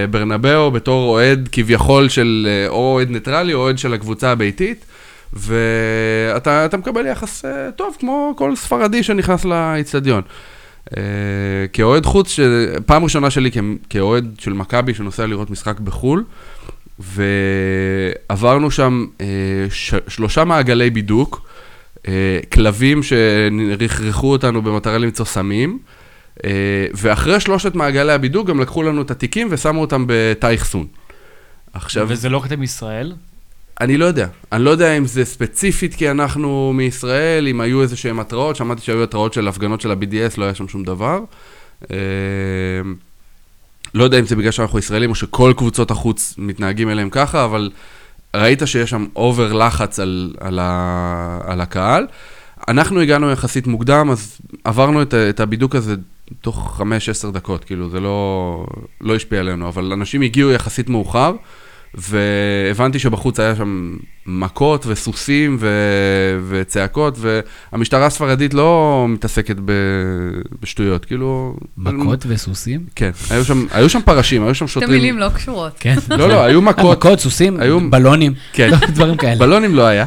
בברנבאו 0.09 0.71
בתור 0.71 1.09
אוהד 1.09 1.49
כביכול 1.51 2.09
של 2.09 2.47
אה, 2.49 2.67
או 2.67 2.93
אוהד 2.93 3.09
ניטרלי 3.09 3.53
או 3.53 3.59
אוהד 3.59 3.77
של 3.77 3.93
הקבוצה 3.93 4.31
הביתית, 4.31 4.85
ואתה 5.33 6.65
אתה 6.65 6.77
מקבל 6.77 7.05
יחס 7.05 7.45
אה, 7.45 7.71
טוב, 7.71 7.95
כמו 7.99 8.33
כל 8.37 8.55
ספרדי 8.55 9.03
שנכנס 9.03 9.45
לאיצטדיון. 9.45 10.21
אה, 10.97 11.03
כאוהד 11.73 12.05
חוץ, 12.05 12.39
פעם 12.85 13.03
ראשונה 13.03 13.29
שלי 13.29 13.51
כאוהד 13.89 14.35
של 14.39 14.53
מכבי 14.53 14.93
שנוסע 14.93 15.25
לראות 15.25 15.49
משחק 15.49 15.79
בחו"ל, 15.79 16.23
ועברנו 16.99 18.71
שם 18.71 19.05
אה, 19.21 19.25
שלושה 20.07 20.43
מעגלי 20.43 20.89
בידוק, 20.89 21.41
אה, 22.07 22.39
כלבים 22.53 23.01
שרכרכו 23.03 24.31
אותנו 24.31 24.61
במטרה 24.61 24.97
למצוא 24.97 25.25
סמים, 25.25 25.79
אה, 25.81 26.00
ואחרי 26.93 27.39
שלושת 27.39 27.75
מעגלי 27.75 28.13
הבידוק 28.13 28.47
גם 28.47 28.59
לקחו 28.59 28.83
לנו 28.83 29.01
את 29.01 29.11
התיקים 29.11 29.47
ושמו 29.51 29.81
אותם 29.81 30.05
בתא 30.07 30.55
אחסון. 30.55 30.87
עכשיו, 31.73 32.05
וזה 32.09 32.29
לא 32.29 32.39
כתם 32.39 32.63
ישראל? 32.63 33.13
אני 33.81 33.97
לא 33.97 34.05
יודע. 34.05 34.27
אני 34.51 34.63
לא 34.63 34.69
יודע 34.69 34.97
אם 34.97 35.05
זה 35.05 35.25
ספציפית 35.25 35.95
כי 35.95 36.11
אנחנו 36.11 36.73
מישראל, 36.73 37.47
אם 37.47 37.61
היו 37.61 37.81
איזה 37.81 37.95
שהם 37.95 38.19
התראות, 38.19 38.55
שמעתי 38.55 38.81
שהיו 38.81 39.03
התראות 39.03 39.33
של 39.33 39.47
הפגנות 39.47 39.81
של 39.81 39.91
ה-BDS, 39.91 40.33
לא 40.37 40.45
היה 40.45 40.55
שם 40.55 40.67
שום 40.67 40.83
דבר. 40.83 41.19
אה, 41.91 41.97
לא 43.93 44.03
יודע 44.03 44.19
אם 44.19 44.25
זה 44.25 44.35
בגלל 44.35 44.51
שאנחנו 44.51 44.79
ישראלים 44.79 45.09
או 45.09 45.15
שכל 45.15 45.53
קבוצות 45.57 45.91
החוץ 45.91 46.35
מתנהגים 46.37 46.89
אליהם 46.89 47.09
ככה, 47.09 47.45
אבל 47.45 47.71
ראית 48.35 48.61
שיש 48.65 48.89
שם 48.89 49.05
אובר 49.15 49.53
לחץ 49.53 49.99
על, 49.99 50.33
על, 50.39 50.59
ה, 50.61 51.39
על 51.45 51.61
הקהל. 51.61 52.07
אנחנו 52.67 53.01
הגענו 53.01 53.31
יחסית 53.31 53.67
מוקדם, 53.67 54.09
אז 54.11 54.37
עברנו 54.63 55.01
את, 55.01 55.13
את 55.13 55.39
הבידוק 55.39 55.75
הזה 55.75 55.95
תוך 56.41 56.81
5-10 57.27 57.31
דקות, 57.31 57.63
כאילו 57.63 57.89
זה 57.89 57.99
לא, 57.99 58.65
לא 59.01 59.15
השפיע 59.15 59.39
עלינו, 59.39 59.67
אבל 59.67 59.91
אנשים 59.93 60.21
הגיעו 60.21 60.51
יחסית 60.51 60.89
מאוחר, 60.89 61.31
והבנתי 61.95 62.99
שבחוץ 62.99 63.39
היה 63.39 63.55
שם 63.55 63.95
מכות 64.25 64.85
וסוסים 64.87 65.57
ו... 65.59 65.69
וצעקות, 66.49 67.17
והמשטרה 67.19 68.05
הספרדית 68.05 68.53
לא 68.53 69.05
מתעסקת 69.09 69.55
ב... 69.65 69.71
בשטויות, 70.61 71.05
כאילו... 71.05 71.55
מכות 71.77 72.25
וסוסים? 72.27 72.85
כן, 72.95 73.11
היו 73.29 73.45
שם, 73.45 73.65
היו 73.71 73.89
שם 73.89 73.99
פרשים, 74.05 74.43
היו 74.43 74.55
שם 74.55 74.67
שוטרים. 74.67 74.91
מילים 74.91 75.19
לא 75.19 75.29
קשורות. 75.29 75.71
כן. 75.79 75.95
לא, 76.09 76.29
לא, 76.29 76.43
היו 76.43 76.61
מכות. 76.61 76.97
מכות, 76.97 77.19
סוסים, 77.19 77.59
היו- 77.59 77.89
בלונים, 77.89 78.33
כן. 78.53 78.69
לא, 78.71 78.77
דברים 78.95 79.17
כאלה. 79.17 79.35
בלונים 79.39 79.75
לא 79.75 79.85
היה. 79.85 80.05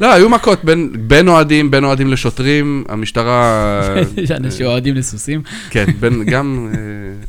לא, 0.00 0.12
היו 0.12 0.28
מכות 0.28 0.64
בין, 0.64 0.92
בין 0.98 1.28
אוהדים, 1.28 1.70
בין 1.70 1.84
אוהדים 1.84 2.08
לשוטרים, 2.12 2.84
המשטרה... 2.88 3.80
יש 4.16 4.30
אנשים 4.30 4.66
אוהדים 4.66 4.94
לסוסים. 4.94 5.42
כן, 5.70 5.84
בין, 6.00 6.24
גם... 6.24 6.68
אה, 6.74 6.78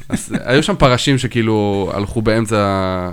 אז, 0.10 0.36
היו 0.44 0.64
שם 0.64 0.76
פרשים 0.76 1.18
שכאילו 1.18 1.92
הלכו 1.94 2.22
באמצע 2.22 3.10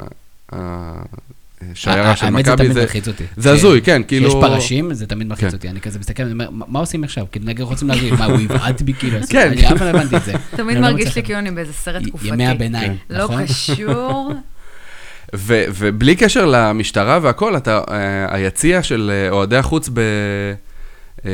השיירה 1.72 2.16
של 2.16 2.24
האמת 2.26 2.44
זה 2.44 2.52
מכבי. 2.52 2.64
תמיד 2.68 2.78
מלחיץ 2.78 3.08
אותי. 3.08 3.24
זה 3.36 3.52
הזוי, 3.52 3.82
כן, 3.82 4.02
כאילו... 4.08 4.28
כשיש 4.28 4.40
פרשים, 4.40 4.94
זה 4.94 5.06
תמיד 5.06 5.26
מלחיץ 5.26 5.48
כן. 5.48 5.56
אותי. 5.56 5.68
אני 5.68 5.80
כזה 5.80 5.98
מסתכל, 5.98 6.22
אני 6.22 6.32
אומר, 6.32 6.50
"מה- 6.50 6.64
מה 6.68 6.78
עושים 6.78 7.04
עכשיו? 7.04 7.24
כאילו, 7.32 7.46
נגד 7.46 7.60
רוצים 7.60 7.88
להגיד, 7.88 8.14
מה, 8.14 8.24
הוא 8.24 8.40
יבעט 8.40 8.82
בי? 8.82 8.92
כאילו, 8.92 9.18
כן. 9.28 9.48
אני 9.52 9.66
אף 9.72 9.78
פעם 9.78 9.92
לא 9.92 9.98
הבנתי 9.98 10.16
את 10.16 10.24
זה. 10.24 10.32
תמיד 10.56 10.76
לא 10.76 10.82
מרגיש 10.82 11.16
לי 11.16 11.22
כאילו 11.22 11.38
אני 11.38 11.50
באיזה 11.50 11.72
סרט 11.72 12.02
תקופתי. 12.02 12.28
ימי 12.28 12.46
הביניים, 12.46 12.96
לא 13.10 13.24
נכון? 13.24 13.44
קשור. 13.46 14.32
ו- 15.34 15.64
ובלי 15.78 16.16
קשר 16.16 16.44
למשטרה 16.46 17.18
והכל, 17.22 17.56
אתה, 17.56 17.80
אה, 17.90 18.34
היציע 18.34 18.82
של 18.82 19.10
אה, 19.14 19.30
אוהדי 19.30 19.56
החוץ 19.56 19.88
ב- 19.92 20.00
אה, 21.26 21.30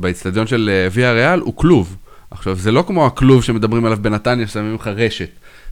באצטדיון 0.00 0.46
של 0.46 0.70
ויה 0.92 1.12
ריאל 1.12 1.40
הוא 1.40 1.56
כלוב. 1.56 1.96
עכשיו, 2.30 2.56
זה 2.56 2.72
לא 2.72 2.84
כמו 2.86 3.06
הכלוב 3.06 3.44
שמדברים 3.44 3.84
עליו 3.84 3.98
בנתניה, 4.02 4.46
ששמים 4.46 4.74
לך 4.74 4.86
רשת. 4.86 5.28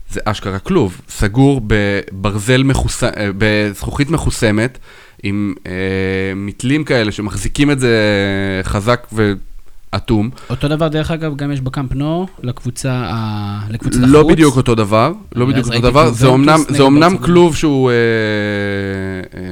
זה 0.09 0.19
אשכרה 0.25 0.59
כלוב, 0.59 1.01
סגור 1.09 1.61
בברזל 1.67 2.63
מחוס... 2.63 3.03
בזכוכית 3.37 4.09
מחוסמת, 4.09 4.77
עם 5.23 5.53
אה, 5.67 5.71
מתלים 6.35 6.83
כאלה 6.83 7.11
שמחזיקים 7.11 7.71
את 7.71 7.79
זה 7.79 7.97
חזק 8.63 9.07
ואטום. 9.93 10.29
אותו 10.49 10.67
דבר, 10.67 10.87
דרך 10.87 11.11
אגב, 11.11 11.35
גם 11.35 11.51
יש 11.51 11.61
בקאמפ 11.61 11.93
נו 11.93 12.27
לקבוצה 12.43 12.91
ה- 12.93 13.61
לקבוצת 13.69 13.97
החוץ. 13.99 14.09
לא 14.11 14.27
בדיוק 14.27 14.57
אותו 14.57 14.75
דבר, 14.75 15.11
לא 15.35 15.45
בדיוק 15.45 15.67
אותו 15.67 15.79
דבר, 15.79 16.11
זה 16.11 16.27
אומנם, 16.27 17.11
זה. 17.11 17.17
כלוב 17.25 17.55
שהוא 17.55 17.91
אה, 17.91 17.95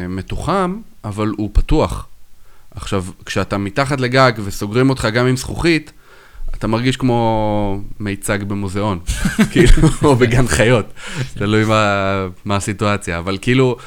אה, 0.01 0.07
מתוחם, 0.07 0.75
אבל 1.03 1.31
הוא 1.37 1.49
פתוח. 1.53 2.07
עכשיו, 2.75 3.03
כשאתה 3.25 3.57
מתחת 3.57 4.01
לגג 4.01 4.31
וסוגרים 4.43 4.89
אותך 4.89 5.07
גם 5.13 5.25
עם 5.27 5.37
זכוכית, 5.37 5.91
אתה 6.57 6.67
מרגיש 6.67 6.97
כמו 6.97 7.79
מיצג 7.99 8.43
במוזיאון, 8.43 8.99
כאילו, 9.51 9.71
או 10.03 10.15
בגן 10.15 10.47
חיות, 10.47 10.85
תלוי 11.33 11.63
מה, 11.65 11.93
מה 12.45 12.55
הסיטואציה, 12.55 13.19
אבל 13.19 13.37
כאילו, 13.41 13.77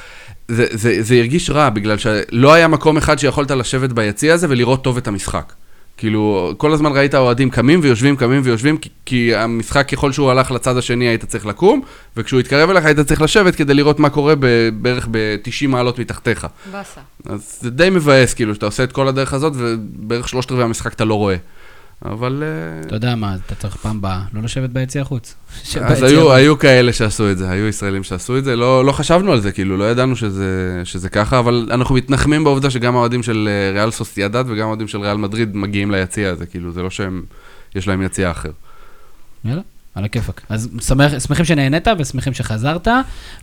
זה, 0.47 0.65
זה, 0.71 1.03
זה 1.03 1.15
הרגיש 1.15 1.49
רע, 1.49 1.69
בגלל 1.69 1.97
שלא 1.97 2.53
היה 2.53 2.67
מקום 2.67 2.97
אחד 2.97 3.19
שיכולת 3.19 3.51
לשבת 3.51 3.91
ביציע 3.91 4.33
הזה 4.33 4.47
ולראות 4.49 4.83
טוב 4.83 4.97
את 4.97 5.07
המשחק. 5.07 5.53
כאילו, 6.01 6.53
כל 6.57 6.73
הזמן 6.73 6.91
ראית 6.91 7.15
אוהדים 7.15 7.49
קמים 7.49 7.79
ויושבים, 7.83 8.15
קמים 8.15 8.41
ויושבים, 8.43 8.77
כי, 8.77 8.89
כי 9.05 9.35
המשחק, 9.35 9.89
ככל 9.89 10.11
שהוא 10.11 10.31
הלך 10.31 10.51
לצד 10.51 10.77
השני, 10.77 11.07
היית 11.07 11.25
צריך 11.25 11.45
לקום, 11.45 11.81
וכשהוא 12.17 12.39
התקרב 12.39 12.69
אליך, 12.69 12.85
היית 12.85 12.99
צריך 12.99 13.21
לשבת 13.21 13.55
כדי 13.55 13.73
לראות 13.73 13.99
מה 13.99 14.09
קורה 14.09 14.35
ב, 14.39 14.69
בערך 14.73 15.07
ב-90 15.11 15.67
מעלות 15.67 15.99
מתחתיך. 15.99 16.47
באסה. 16.71 17.01
אז 17.25 17.57
זה 17.61 17.69
די 17.69 17.89
מבאס, 17.89 18.33
כאילו, 18.33 18.55
שאתה 18.55 18.65
עושה 18.65 18.83
את 18.83 18.91
כל 18.91 19.07
הדרך 19.07 19.33
הזאת, 19.33 19.53
ובערך 19.55 20.29
שלושת 20.29 20.51
רבעי 20.51 20.63
המשחק 20.63 20.93
אתה 20.93 21.05
לא 21.05 21.13
רואה. 21.13 21.35
אבל... 22.05 22.43
אה, 22.45 22.81
אתה 22.87 22.95
יודע 22.95 23.15
מה, 23.15 23.35
אתה 23.45 23.55
צריך 23.55 23.75
פעם 23.75 23.97
הבאה 23.97 24.21
לא 24.33 24.41
לשבת 24.41 24.69
ביציע 24.69 25.01
החוץ. 25.01 25.35
אז 25.81 26.03
היו, 26.03 26.33
היו 26.33 26.59
כאלה 26.59 26.93
שעשו 26.93 27.31
את 27.31 27.37
זה, 27.37 27.49
היו 27.49 27.67
ישראלים 27.67 28.03
שעשו 28.03 28.37
את 28.37 28.43
זה, 28.43 28.55
לא, 28.55 28.85
לא 28.85 28.91
חשבנו 28.91 29.31
על 29.31 29.41
זה, 29.41 29.51
כאילו, 29.51 29.77
לא 29.77 29.91
ידענו 29.91 30.15
שזה, 30.15 30.81
שזה 30.83 31.09
ככה, 31.09 31.39
אבל 31.39 31.67
אנחנו 31.71 31.95
מתנחמים 31.95 32.43
בעובדה 32.43 32.69
שגם 32.69 32.95
האוהדים 32.95 33.23
של 33.23 33.49
אה, 33.51 33.73
ריאל 33.73 33.91
סוסיידד 33.91 34.43
וגם 34.47 34.65
האוהדים 34.65 34.87
של 34.87 35.01
ריאל 35.01 35.17
מדריד 35.17 35.55
מגיעים 35.55 35.91
ליציע 35.91 36.29
הזה, 36.29 36.45
כאילו, 36.45 36.71
זה 36.71 36.81
לא 36.81 36.89
שהם, 36.89 37.23
יש 37.75 37.87
להם 37.87 38.01
יציע 38.01 38.31
אחר. 38.31 38.51
יאללה, 39.45 39.61
על 39.95 40.05
הכיפאק. 40.05 40.41
אז 40.49 40.69
שמח, 40.81 41.19
שמחים 41.19 41.45
שנהנית 41.45 41.87
ושמחים 41.99 42.33
שחזרת, 42.33 42.87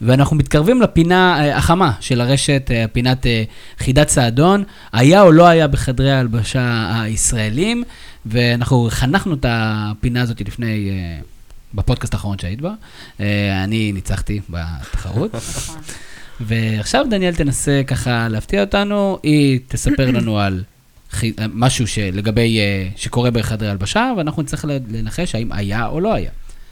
ואנחנו 0.02 0.36
מתקרבים 0.36 0.82
לפינה 0.82 1.40
אה, 1.40 1.56
החמה 1.56 1.92
של 2.00 2.20
הרשת, 2.20 2.70
אה, 2.70 2.84
פינת 2.92 3.26
אה, 3.26 3.42
חידת 3.78 4.09
סעדון. 4.09 4.64
היה 4.92 5.22
או 5.22 5.32
לא 5.32 5.46
היה 5.46 5.68
בחדרי 5.68 6.12
ההלבשה 6.12 6.90
הישראלים, 7.02 7.84
ואנחנו 8.26 8.88
חנכנו 8.90 9.34
את 9.34 9.46
הפינה 9.48 10.22
הזאת 10.22 10.40
לפני, 10.40 10.90
אה, 10.90 11.20
בפודקאסט 11.74 12.14
האחרון 12.14 12.38
שהיית 12.38 12.60
בה. 12.60 12.72
אה, 13.20 13.64
אני 13.64 13.92
ניצחתי 13.92 14.40
בתחרות. 14.50 15.34
נכון. 15.34 15.76
ועכשיו 16.40 17.06
דניאל 17.10 17.34
תנסה 17.34 17.82
ככה 17.86 18.28
להפתיע 18.28 18.60
אותנו, 18.60 19.18
היא 19.22 19.60
תספר 19.68 20.10
לנו 20.10 20.38
על 20.38 20.62
חי- 21.10 21.32
משהו 21.54 21.86
שלגבי, 21.86 22.58
אה, 22.58 22.88
שקורה 22.96 23.30
בחדרי 23.30 23.68
הלבשה, 23.70 24.12
ואנחנו 24.16 24.42
נצטרך 24.42 24.64
לנחש 24.88 25.34
האם 25.34 25.52
היה 25.52 25.86
או 25.86 26.00
לא 26.00 26.14
היה. 26.14 26.30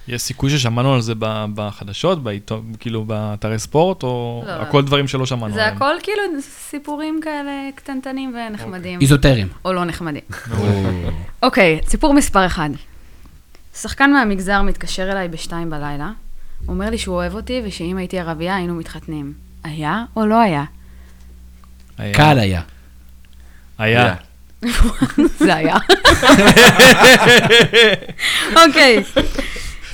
יש 0.09 0.23
סיכוי 0.23 0.51
ששמענו 0.51 0.95
על 0.95 1.01
זה 1.01 1.13
בחדשות, 1.55 2.23
בעיתון, 2.23 2.73
כאילו 2.81 3.05
באתרי 3.05 3.59
ספורט, 3.59 4.03
או 4.03 4.45
לא. 4.47 4.53
הכל 4.53 4.85
דברים 4.85 5.09
שלא 5.09 5.27
שמענו 5.27 5.55
זה 5.55 5.63
עליהם? 5.63 5.77
הכל 5.77 5.95
כאילו 6.03 6.23
סיפורים 6.71 7.21
כאלה 7.23 7.53
קטנטנים 7.75 8.37
ונחמדים. 8.37 9.01
איזוטרים. 9.01 9.49
או 9.65 9.73
לא 9.73 9.85
נחמדים. 9.85 10.23
אוקיי, 11.43 11.81
סיפור 11.87 12.15
מספר 12.15 12.47
אחד. 12.47 12.71
שחקן 13.75 14.13
מהמגזר 14.13 14.63
מתקשר 14.63 15.13
אליי 15.13 15.29
בשתיים 15.29 15.71
בלילה, 15.71 16.11
אומר 16.69 16.91
לי 16.91 16.99
שהוא 16.99 17.17
אוהב 17.17 17.35
אותי 17.35 17.63
ושאם 17.65 17.97
הייתי 17.97 18.19
ערבייה 18.19 18.57
היינו 18.57 18.75
מתחתנים. 18.75 19.33
היה 19.65 20.05
או 20.17 20.27
לא 20.27 20.41
היה? 20.41 20.65
היה. 21.99 22.15
קל 22.15 22.39
היה. 22.39 22.61
היה. 23.79 24.15
זה 25.39 25.55
היה. 25.55 25.77
אוקיי. 28.67 29.03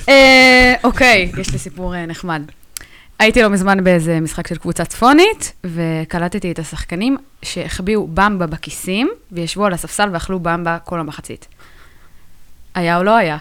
אה, 0.09 0.73
אוקיי, 0.83 1.31
יש 1.37 1.51
לי 1.51 1.57
סיפור 1.57 1.95
אה, 1.95 2.05
נחמד. 2.05 2.41
הייתי 3.19 3.41
לא 3.41 3.49
מזמן 3.49 3.83
באיזה 3.83 4.19
משחק 4.19 4.47
של 4.47 4.57
קבוצה 4.57 4.85
צפונית, 4.85 5.53
וקלטתי 5.63 6.51
את 6.51 6.59
השחקנים 6.59 7.17
שהחביאו 7.41 8.07
במבה 8.07 8.47
בכיסים, 8.47 9.09
וישבו 9.31 9.65
על 9.65 9.73
הספסל 9.73 10.09
ואכלו 10.13 10.39
במבה 10.39 10.77
כל 10.83 10.99
המחצית. 10.99 11.47
היה 12.75 12.97
או 12.97 13.03
לא 13.03 13.15
היה? 13.15 13.37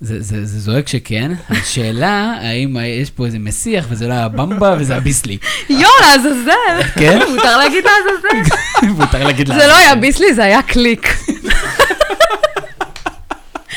זה, 0.00 0.22
זה, 0.22 0.44
זה 0.44 0.60
זועק 0.60 0.88
שכן. 0.88 1.32
השאלה, 1.50 2.34
האם 2.40 2.76
יש 3.02 3.10
פה 3.10 3.26
איזה 3.26 3.38
מסיח 3.38 3.86
וזה 3.88 4.08
לא 4.08 4.12
היה 4.12 4.28
במבה 4.28 4.76
וזה 4.78 4.92
היה 4.92 5.00
ביסלי. 5.00 5.38
יואו, 5.70 5.92
לעזאזל! 6.00 6.82
כן? 6.94 7.18
מותר 7.30 7.56
להגיד 7.56 7.84
לעזאזל? 7.84 8.54
מותר 8.98 9.24
להגיד 9.24 9.48
לה. 9.48 9.58
זה 9.58 9.66
לא 9.66 9.76
היה 9.76 9.94
ביסלי, 9.94 10.34
זה 10.34 10.44
היה 10.44 10.62
קליק. 10.62 11.08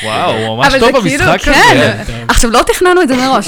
וואו, 0.04 0.32
הוא 0.32 0.58
ממש 0.58 0.68
אבל 0.68 0.80
טוב 0.80 1.02
זה 1.04 1.10
כאילו, 1.10 1.26
במשחק 1.26 1.42
כן. 1.42 1.96
הזה. 2.02 2.24
עכשיו, 2.28 2.52
לא 2.52 2.64
תכננו 2.68 3.02
את 3.02 3.08
זה 3.08 3.16
מראש. 3.16 3.48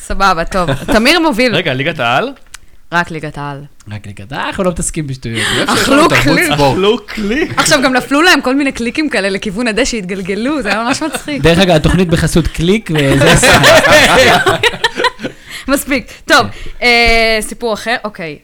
סבבה, 0.00 0.44
טוב. 0.44 0.70
תמיר 0.84 1.20
מוביל. 1.20 1.54
רגע, 1.54 1.74
ליגת 1.74 2.00
העל? 2.00 2.32
רק 2.92 3.10
ליגת 3.10 3.38
העל. 3.38 3.64
רק 3.90 4.06
לקראת, 4.06 4.32
אה, 4.32 4.46
אנחנו 4.46 4.64
לא 4.64 4.70
מתעסקים 4.70 5.06
בשטויות. 5.06 5.46
אכלו 5.66 6.08
קליק. 6.08 6.50
אכלו 6.50 6.98
קליק. 7.06 7.58
עכשיו, 7.58 7.82
גם 7.82 7.92
נפלו 7.92 8.22
להם 8.22 8.40
כל 8.40 8.54
מיני 8.54 8.72
קליקים 8.72 9.10
כאלה 9.10 9.28
לכיוון 9.28 9.68
הדשא, 9.68 9.96
התגלגלו, 9.96 10.62
זה 10.62 10.68
היה 10.68 10.82
ממש 10.82 11.02
מצחיק. 11.02 11.42
דרך 11.42 11.58
אגב, 11.58 11.76
התוכנית 11.76 12.08
בחסות 12.08 12.46
קליק, 12.46 12.90
וזה 12.94 13.32
הסם. 13.32 13.62
מספיק. 15.68 16.12
טוב, 16.24 16.46
אה, 16.82 17.38
סיפור 17.40 17.74
אחר, 17.74 17.96
אוקיי. 18.04 18.38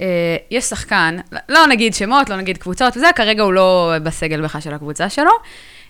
אה, 0.00 0.06
יש 0.50 0.64
שחקן, 0.64 1.16
לא 1.48 1.66
נגיד 1.66 1.94
שמות, 1.94 2.30
לא 2.30 2.36
נגיד 2.36 2.58
קבוצות 2.58 2.96
וזה, 2.96 3.06
כרגע 3.16 3.42
הוא 3.42 3.52
לא 3.52 3.92
בסגל 4.02 4.40
בכלל 4.40 4.60
של 4.60 4.74
הקבוצה 4.74 5.08
שלו. 5.08 5.30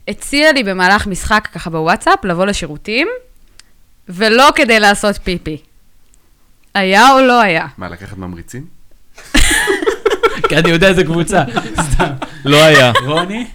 הציע 0.09 0.53
לי 0.53 0.63
במהלך 0.63 1.07
משחק 1.07 1.49
ככה 1.53 1.71
בוואטסאפ 1.71 2.25
לבוא 2.25 2.47
לשירותים, 2.47 3.09
ולא 4.09 4.49
כדי 4.55 4.81
לעשות 4.81 5.19
פיפי. 5.25 5.57
היה 6.75 7.13
או 7.13 7.21
לא 7.21 7.41
היה? 7.41 7.67
מה, 7.79 7.89
לקחת 7.89 8.17
ממריצים? 8.17 8.67
כי 10.49 10.57
אני 10.57 10.71
יודע 10.71 10.89
איזה 10.89 11.05
קבוצה. 11.05 11.45
סתם. 11.81 12.13
לא 12.45 12.65
היה. 12.65 12.93
רוני? 13.07 13.47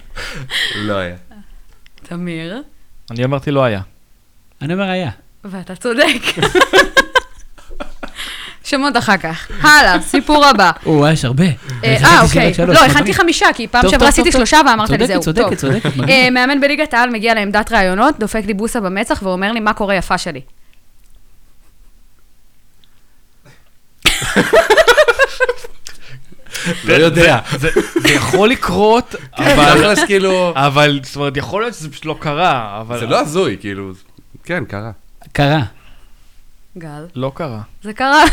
לא 0.74 0.94
היה. 0.94 1.16
תמיר, 2.02 2.62
אני 3.10 3.24
אמרתי 3.24 3.50
לא 3.50 3.64
היה. 3.64 3.80
אני 4.62 4.72
אומר 4.72 4.88
היה. 4.88 5.10
ואתה 5.44 5.76
צודק. 5.76 6.22
שמות 8.72 8.96
אחר 8.96 9.16
כך. 9.16 9.48
הלאה, 9.62 10.00
סיפור 10.00 10.44
הבא. 10.44 10.70
או, 10.86 11.08
יש 11.08 11.24
הרבה. 11.24 11.44
אה, 11.84 11.96
אה, 12.04 12.22
אוקיי. 12.22 12.52
לא. 12.66 12.84
הכנתי 12.84 13.14
חמישה, 13.14 13.46
כי 13.54 13.66
פעם 13.66 13.88
שעברה 13.88 14.08
עשיתי 14.08 14.32
שלושה 14.32 14.60
ואמרת 14.66 14.90
לי 14.90 14.98
צודקת, 14.98 15.12
זהו. 15.12 15.20
צודקת. 15.20 15.58
צודקת, 15.58 15.96
מגניב. 15.96 16.10
אה, 16.10 16.30
מאמן 16.30 16.60
בליגת 16.60 16.94
העל 16.94 17.10
מגיע 17.10 17.34
לעמדת 17.34 17.72
ראיונות, 17.72 18.18
דופק 18.18 18.42
לי 18.46 18.54
בוסה 18.54 18.80
במצח 18.80 19.20
ואומר 19.22 19.52
לי, 19.52 19.60
מה 19.60 19.72
קורה 19.72 19.94
יפה 19.94 20.18
שלי? 20.18 20.40
לא 26.88 26.94
יודע. 26.94 27.38
זה 27.56 27.68
יכול 28.16 28.48
לקרות, 28.48 29.14
אבל... 29.36 29.50
אבל... 29.50 29.94
כאילו... 30.06 30.52
אבל, 30.56 31.00
זאת 31.02 31.16
אומרת, 31.16 31.36
יכול 31.36 31.62
להיות 31.62 31.74
שזה 31.74 31.90
פשוט 31.90 32.04
לא 32.04 32.16
קרה, 32.20 32.80
אבל... 32.80 32.98
זה 32.98 33.06
לא 33.06 33.20
הזוי, 33.20 33.56
כאילו... 33.60 33.92
כן, 34.44 34.64
קרה. 34.64 34.90
קרה. 35.32 35.62
גל, 36.78 37.06
לא 37.14 37.32
קרה. 37.34 37.60
זה 37.82 37.92
קרה. 37.92 38.24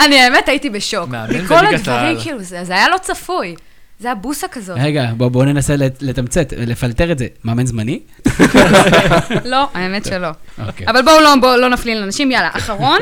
אני 0.00 0.20
האמת 0.20 0.48
הייתי 0.48 0.70
בשוק. 0.70 1.08
מכל 1.44 1.66
הדברים. 1.66 2.16
כאילו, 2.22 2.38
זה 2.42 2.64
זה 2.64 2.72
היה 2.74 2.88
לא 2.88 2.98
צפוי. 2.98 3.54
זה 3.98 4.08
היה 4.08 4.14
בוסה 4.14 4.48
כזאת. 4.48 4.76
רגע, 4.80 5.10
בוא- 5.16 5.28
בואו 5.28 5.44
ננסה 5.44 5.76
לת- 5.76 6.02
לתמצת, 6.02 6.52
לפלטר 6.56 7.12
את 7.12 7.18
זה. 7.18 7.26
מאמן 7.44 7.66
זמני? 7.66 8.00
לא, 9.44 9.68
האמת 9.74 10.04
שלא. 10.04 10.28
אוקיי. 10.66 10.86
אבל 10.88 11.02
בואו 11.02 11.20
לא, 11.20 11.34
בואו 11.40 11.56
לא 11.56 11.68
נפליל 11.70 11.98
לאנשים, 12.00 12.30
יאללה, 12.30 12.50
אחרון. 12.52 12.98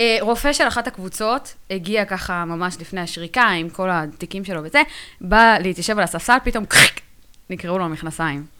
אה, 0.00 0.16
רופא 0.20 0.52
של 0.52 0.68
אחת 0.68 0.86
הקבוצות 0.86 1.54
הגיע 1.70 2.04
ככה 2.04 2.44
ממש 2.44 2.76
לפני 2.80 3.00
השריקה 3.00 3.42
עם 3.42 3.68
כל 3.68 3.88
התיקים 3.92 4.44
שלו 4.44 4.60
וזה, 4.64 4.82
בא 5.20 5.56
להתיישב 5.60 5.98
על 5.98 6.04
הספסל, 6.04 6.36
פתאום 6.44 6.64
נקראו 7.50 7.78
לו 7.78 7.84
המכנסיים. 7.84 8.57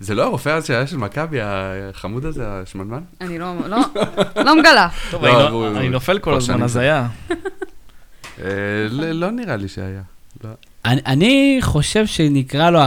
זה 0.00 0.14
לא 0.14 0.22
הרופא 0.22 0.48
אז 0.48 0.66
שהיה 0.66 0.86
של 0.86 0.96
מכבי, 0.96 1.38
החמוד 1.42 2.24
הזה, 2.24 2.42
השמנמן? 2.46 3.00
אני 3.20 3.38
לא, 3.38 3.54
לא, 3.68 3.78
לא 4.44 4.56
מגלה. 4.58 4.88
טוב, 5.10 5.24
לא, 5.24 5.68
אני 5.76 5.88
נופל 5.88 6.18
כל 6.18 6.34
הזמן, 6.34 6.62
אז. 6.62 6.76
היה. 6.76 7.06
אה, 8.42 8.46
לא 8.90 9.30
נראה 9.30 9.56
לי 9.56 9.68
שהיה. 9.68 10.00
לא. 10.44 10.50
אני- 10.84 11.00
אני 11.06 11.58
חושב 11.62 12.06
שנקרא 12.06 12.70
לו, 12.70 12.80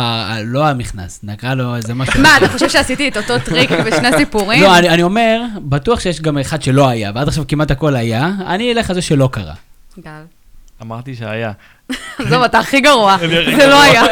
לא 0.45 0.67
המכנס, 0.67 1.19
נקרא 1.23 1.53
לו 1.53 1.75
איזה 1.75 1.93
משהו. 1.93 2.21
מה, 2.21 2.37
אתה 2.37 2.47
חושב 2.49 2.69
שעשיתי 2.69 3.07
את 3.07 3.17
אותו 3.17 3.39
טריק 3.39 3.71
בשני 3.71 4.17
סיפורים? 4.17 4.61
לא, 4.63 4.77
אני 4.77 4.89
אני 4.89 5.03
אומר, 5.03 5.41
בטוח 5.57 5.99
שיש 5.99 6.21
גם 6.21 6.37
אחד 6.37 6.61
שלא 6.61 6.87
היה, 6.87 7.11
ועד 7.15 7.27
עכשיו 7.27 7.43
כמעט 7.47 7.71
הכל 7.71 7.95
היה, 7.95 8.29
אני 8.47 8.71
אלך 8.73 8.89
על 8.89 8.95
זה 8.95 9.01
שלא 9.01 9.29
קרה. 9.31 9.53
גל. 9.99 10.11
אמרתי 10.81 11.15
שהיה. 11.15 11.51
עזוב, 12.19 12.43
אתה 12.43 12.59
הכי 12.59 12.81
גרוע. 12.81 13.17
זה. 13.19 13.67
לא 13.67 13.81
היה. 13.81 14.03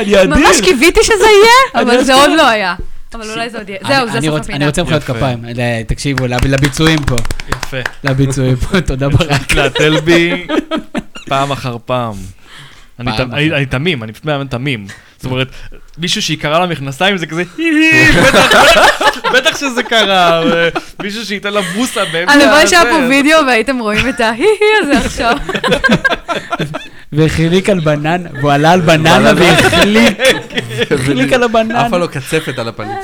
אני 0.00 0.26
ממש 0.26 0.60
קיוויתי 0.60 1.00
שזה 1.02 1.14
יהיה, 1.26 1.82
אבל 1.84 1.94
אני 1.94 2.04
זה. 2.04 2.14
עוד 2.14 2.30
לא 2.36 2.46
היה. 2.48 2.74
אבל 3.14 3.30
אולי 3.30 3.50
זה 3.50 3.58
עוד 3.58 3.68
יהיה. 3.68 3.78
זהו, 3.86 4.06
זה 4.12 4.20
סוף 4.26 4.40
הפינה. 4.40 4.56
אני 4.56 4.66
רוצה 4.66 4.82
מחיאות. 4.82 5.04
כפיים, 5.04 5.38
תקשיבו, 5.86 6.26
לב- 6.26 6.46
לביצועים 6.46 6.98
פה, 7.06 7.16
יפה. 7.48 7.76
לביצועים 8.04 8.56
פה, 8.56 8.80
תודה 8.86 9.08
ברק. 9.08 9.52
להתל 9.54 10.00
בי 10.00 10.46
פעם 11.28 11.50
אחר 11.52 11.76
פעם. 11.84 12.14
אני 13.00 13.66
תמים, 13.66 14.02
אני 14.02 14.12
פשוט 14.12 14.24
מאמן 14.24 14.46
תמים. 14.46 14.86
זאת 15.16 15.24
אומרת, 15.24 15.48
מישהו 15.98 16.22
שיקרא 16.22 16.58
לה 16.58 16.66
מכנסיים 16.66 17.16
זה 17.16 17.26
כזה, 17.26 17.42
"הי, 17.58 17.64
הי, 17.64 18.12
בטח- 19.34 19.56
שזה 19.58 19.82
קרה, 19.82 20.42
מישהו 21.02 21.24
שייתן 21.26 21.52
לה 21.52 21.60
בוסה 21.62 22.04
באמצע 22.12 22.32
הלוואי 22.32 22.66
שהיה 22.66 22.82
פה. 22.84 22.96
וידאו 23.08 23.46
והייתם 23.46 23.78
רואים 23.78 24.08
את 24.08 24.20
ההי-הי 24.20 24.46
הזה 24.82 24.98
עכשיו. 24.98 25.36
והחליק 27.12 27.68
על 27.70 27.80
בננה, 27.80 28.28
והוא 28.40 28.50
עלה 28.52 28.72
על 28.72 28.80
בננה 28.80 29.32
והחליק, 29.36 30.18
החליק 30.94 31.32
על 31.32 31.42
הבננה. 31.42 31.86
עפה 31.86 31.98
לו 31.98 32.08
קצפת 32.08 32.58
על 32.58 32.68
הפנים. 32.68 32.96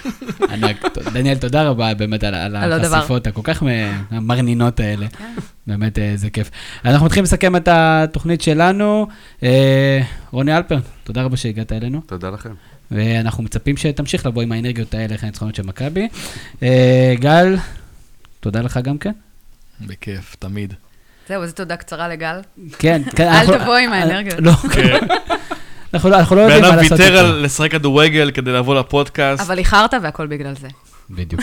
ענק. 0.52 0.84
דניאל, 1.12 1.36
תודה 1.38 1.62
רבה 1.68 1.94
באמת 1.94 2.24
על. 2.24 2.56
החשיפות 2.56 3.26
הכל 3.26 3.40
כך 3.44 3.62
מ- 3.62 3.66
המרנינות 4.10 4.80
האלה. 4.80 5.06
באמת, 5.66 5.98
אה, 5.98 6.12
זה 6.16 6.30
כיף. 6.30 6.50
אנחנו 6.84 7.06
מתחילים 7.06 7.24
לסכם 7.24 7.56
את 7.56 7.68
התוכנית 7.72 8.40
שלנו. 8.40 9.06
אה, 9.42 10.00
רוני 10.30 10.56
אלפר, 10.56 10.78
תודה 11.04 11.22
רבה 11.22 11.36
שהגעת 11.36 11.72
אלינו, 11.72 12.00
תודה 12.06 12.30
לכם. 12.30 12.50
ואנחנו 12.90 13.42
מצפים 13.42 13.76
שתמשיך 13.76 14.26
לבוא 14.26 14.42
עם 14.42 14.52
האנרגיות 14.52 14.94
האלה 14.94 15.14
אחרי 15.14 15.26
הניצחונות 15.26 15.54
של 15.54 15.62
מכבי. 15.62 16.08
אה, 16.62 17.14
גל, 17.18 17.56
תודה 18.40 18.60
לך 18.60 18.80
גם 18.82 18.98
כן. 18.98 19.12
בכיף, 19.80 20.36
תמיד. 20.38 20.74
זהו, 21.30 21.46
זו 21.46 21.52
תודה 21.52 21.76
קצרה 21.76 22.08
לגל. 22.08 22.36
כן, 22.78 23.02
כן. 23.16 23.28
אל 23.28 23.58
תבוא 23.58 23.74
עם 23.76 23.92
האנרגיות. 23.92 24.38
לא, 24.40 24.52
כן. 24.52 24.98
אנחנו 25.94 26.10
לא- 26.10 26.16
אנחנו 26.18 26.36
לא 26.36 26.40
יודעים 26.40 26.62
בן 26.62 26.68
מה 26.68 26.74
אדם 26.74 26.82
לעשות 26.82 27.00
ויתר 27.00 27.14
איתו. 27.14 27.26
על 27.26 27.42
לשחק 27.44 27.70
כדורגל 27.72 28.30
כדי 28.34 28.52
לבוא 28.52 28.74
לפודקאסט. 28.74 29.42
אבל 29.42 29.58
איחרת 29.58 29.94
והכל 30.02 30.26
בגלל 30.26 30.54
זה. 30.60 30.68
בדיוק. 31.10 31.42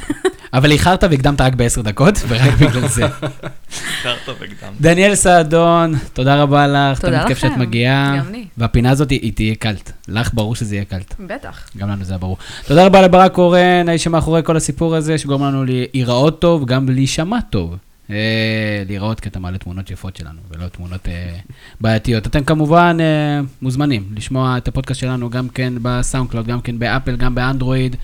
אבל 0.54 0.72
איחרת 0.72 1.04
והקדמת 1.04 1.42
רק 1.42 1.54
בעשר 1.56 1.82
דקות, 1.82 2.16
ורק 2.28 2.54
בגלל 2.54 2.88
זה. 2.88 3.06
הכרת 3.06 4.30
והקדמת. 4.40 4.82
דניאל 4.82 5.16
סעדון, 5.16 5.94
תודה 6.14 6.36
רבה 6.42 6.68
לך, 6.68 7.00
תודה 7.00 7.14
תמיד 7.18 7.28
כיף 7.28 7.38
לכם. 7.38 7.50
שאת 7.50 7.58
מגיעה. 7.58 8.16
גם 8.20 8.32
לי. 8.32 8.46
והפינה 8.58 8.92
הזאת 8.92 9.10
היא 9.10 9.34
תהיה 9.34 9.56
קלט. 9.56 9.92
לך 10.08 10.30
ברור 10.34 10.56
שזה 10.56 10.76
יהיה 10.76 10.86
קלט. 10.86 11.14
בטח. 11.20 11.70
גם 11.78 11.90
לנו 11.90 12.04
זה 12.04 12.14
היה 12.14 12.18
ברור. 12.20 12.38
תודה 12.68 12.86
רבה 12.86 13.02
לברק 13.02 13.32
קורן, 13.32 13.90
האיש 13.90 14.04
שמאחורי 14.04 14.42
כל 14.44 14.58
הסיפור 14.58 14.96
הזה, 14.96 15.18
שגורם 15.18 15.44
לנו 15.44 15.64
להיראות 15.66 16.42
טוב, 16.42 16.66
גם 16.66 16.90
להישמע 16.90 17.38
טוב. 17.50 17.76
אה, 18.10 18.84
להיראות 18.88 19.20
כי 19.20 19.30
אתה 19.30 19.40
מעלה 19.40 19.58
תמונות 19.58 19.92
יפות 19.92 20.16
שלנו, 20.16 20.40
ולא 20.50 20.68
תמונות 20.68 21.08
אה, 21.08 21.38
בעייתיות. 21.82 22.28
אתם 22.28 22.44
כמובן 22.44 22.98
אה, 23.00 23.42
מוזמנים 23.62 24.10
לשמוע 24.16 24.58
את 24.58 24.68
הפודקאסט 24.68 25.00
שלנו 25.00 25.30
גם 25.30 25.50
כן 25.50 25.74
בסאונד 25.82 26.30
קלאוד, 26.30 26.48
גם 26.48 26.62
כן 26.62 26.80
באפל, 26.80 27.16
גם 27.16 27.36
באנדרואיד. 27.36 27.96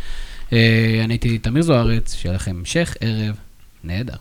אני 1.03 1.13
הייתי 1.13 1.37
תמיר 1.37 1.63
זוארץ, 1.63 2.13
שיהיה 2.13 2.35
לכם 2.35 2.55
המשך 2.59 2.95
ערב 3.01 3.35
נהדר. 3.83 4.15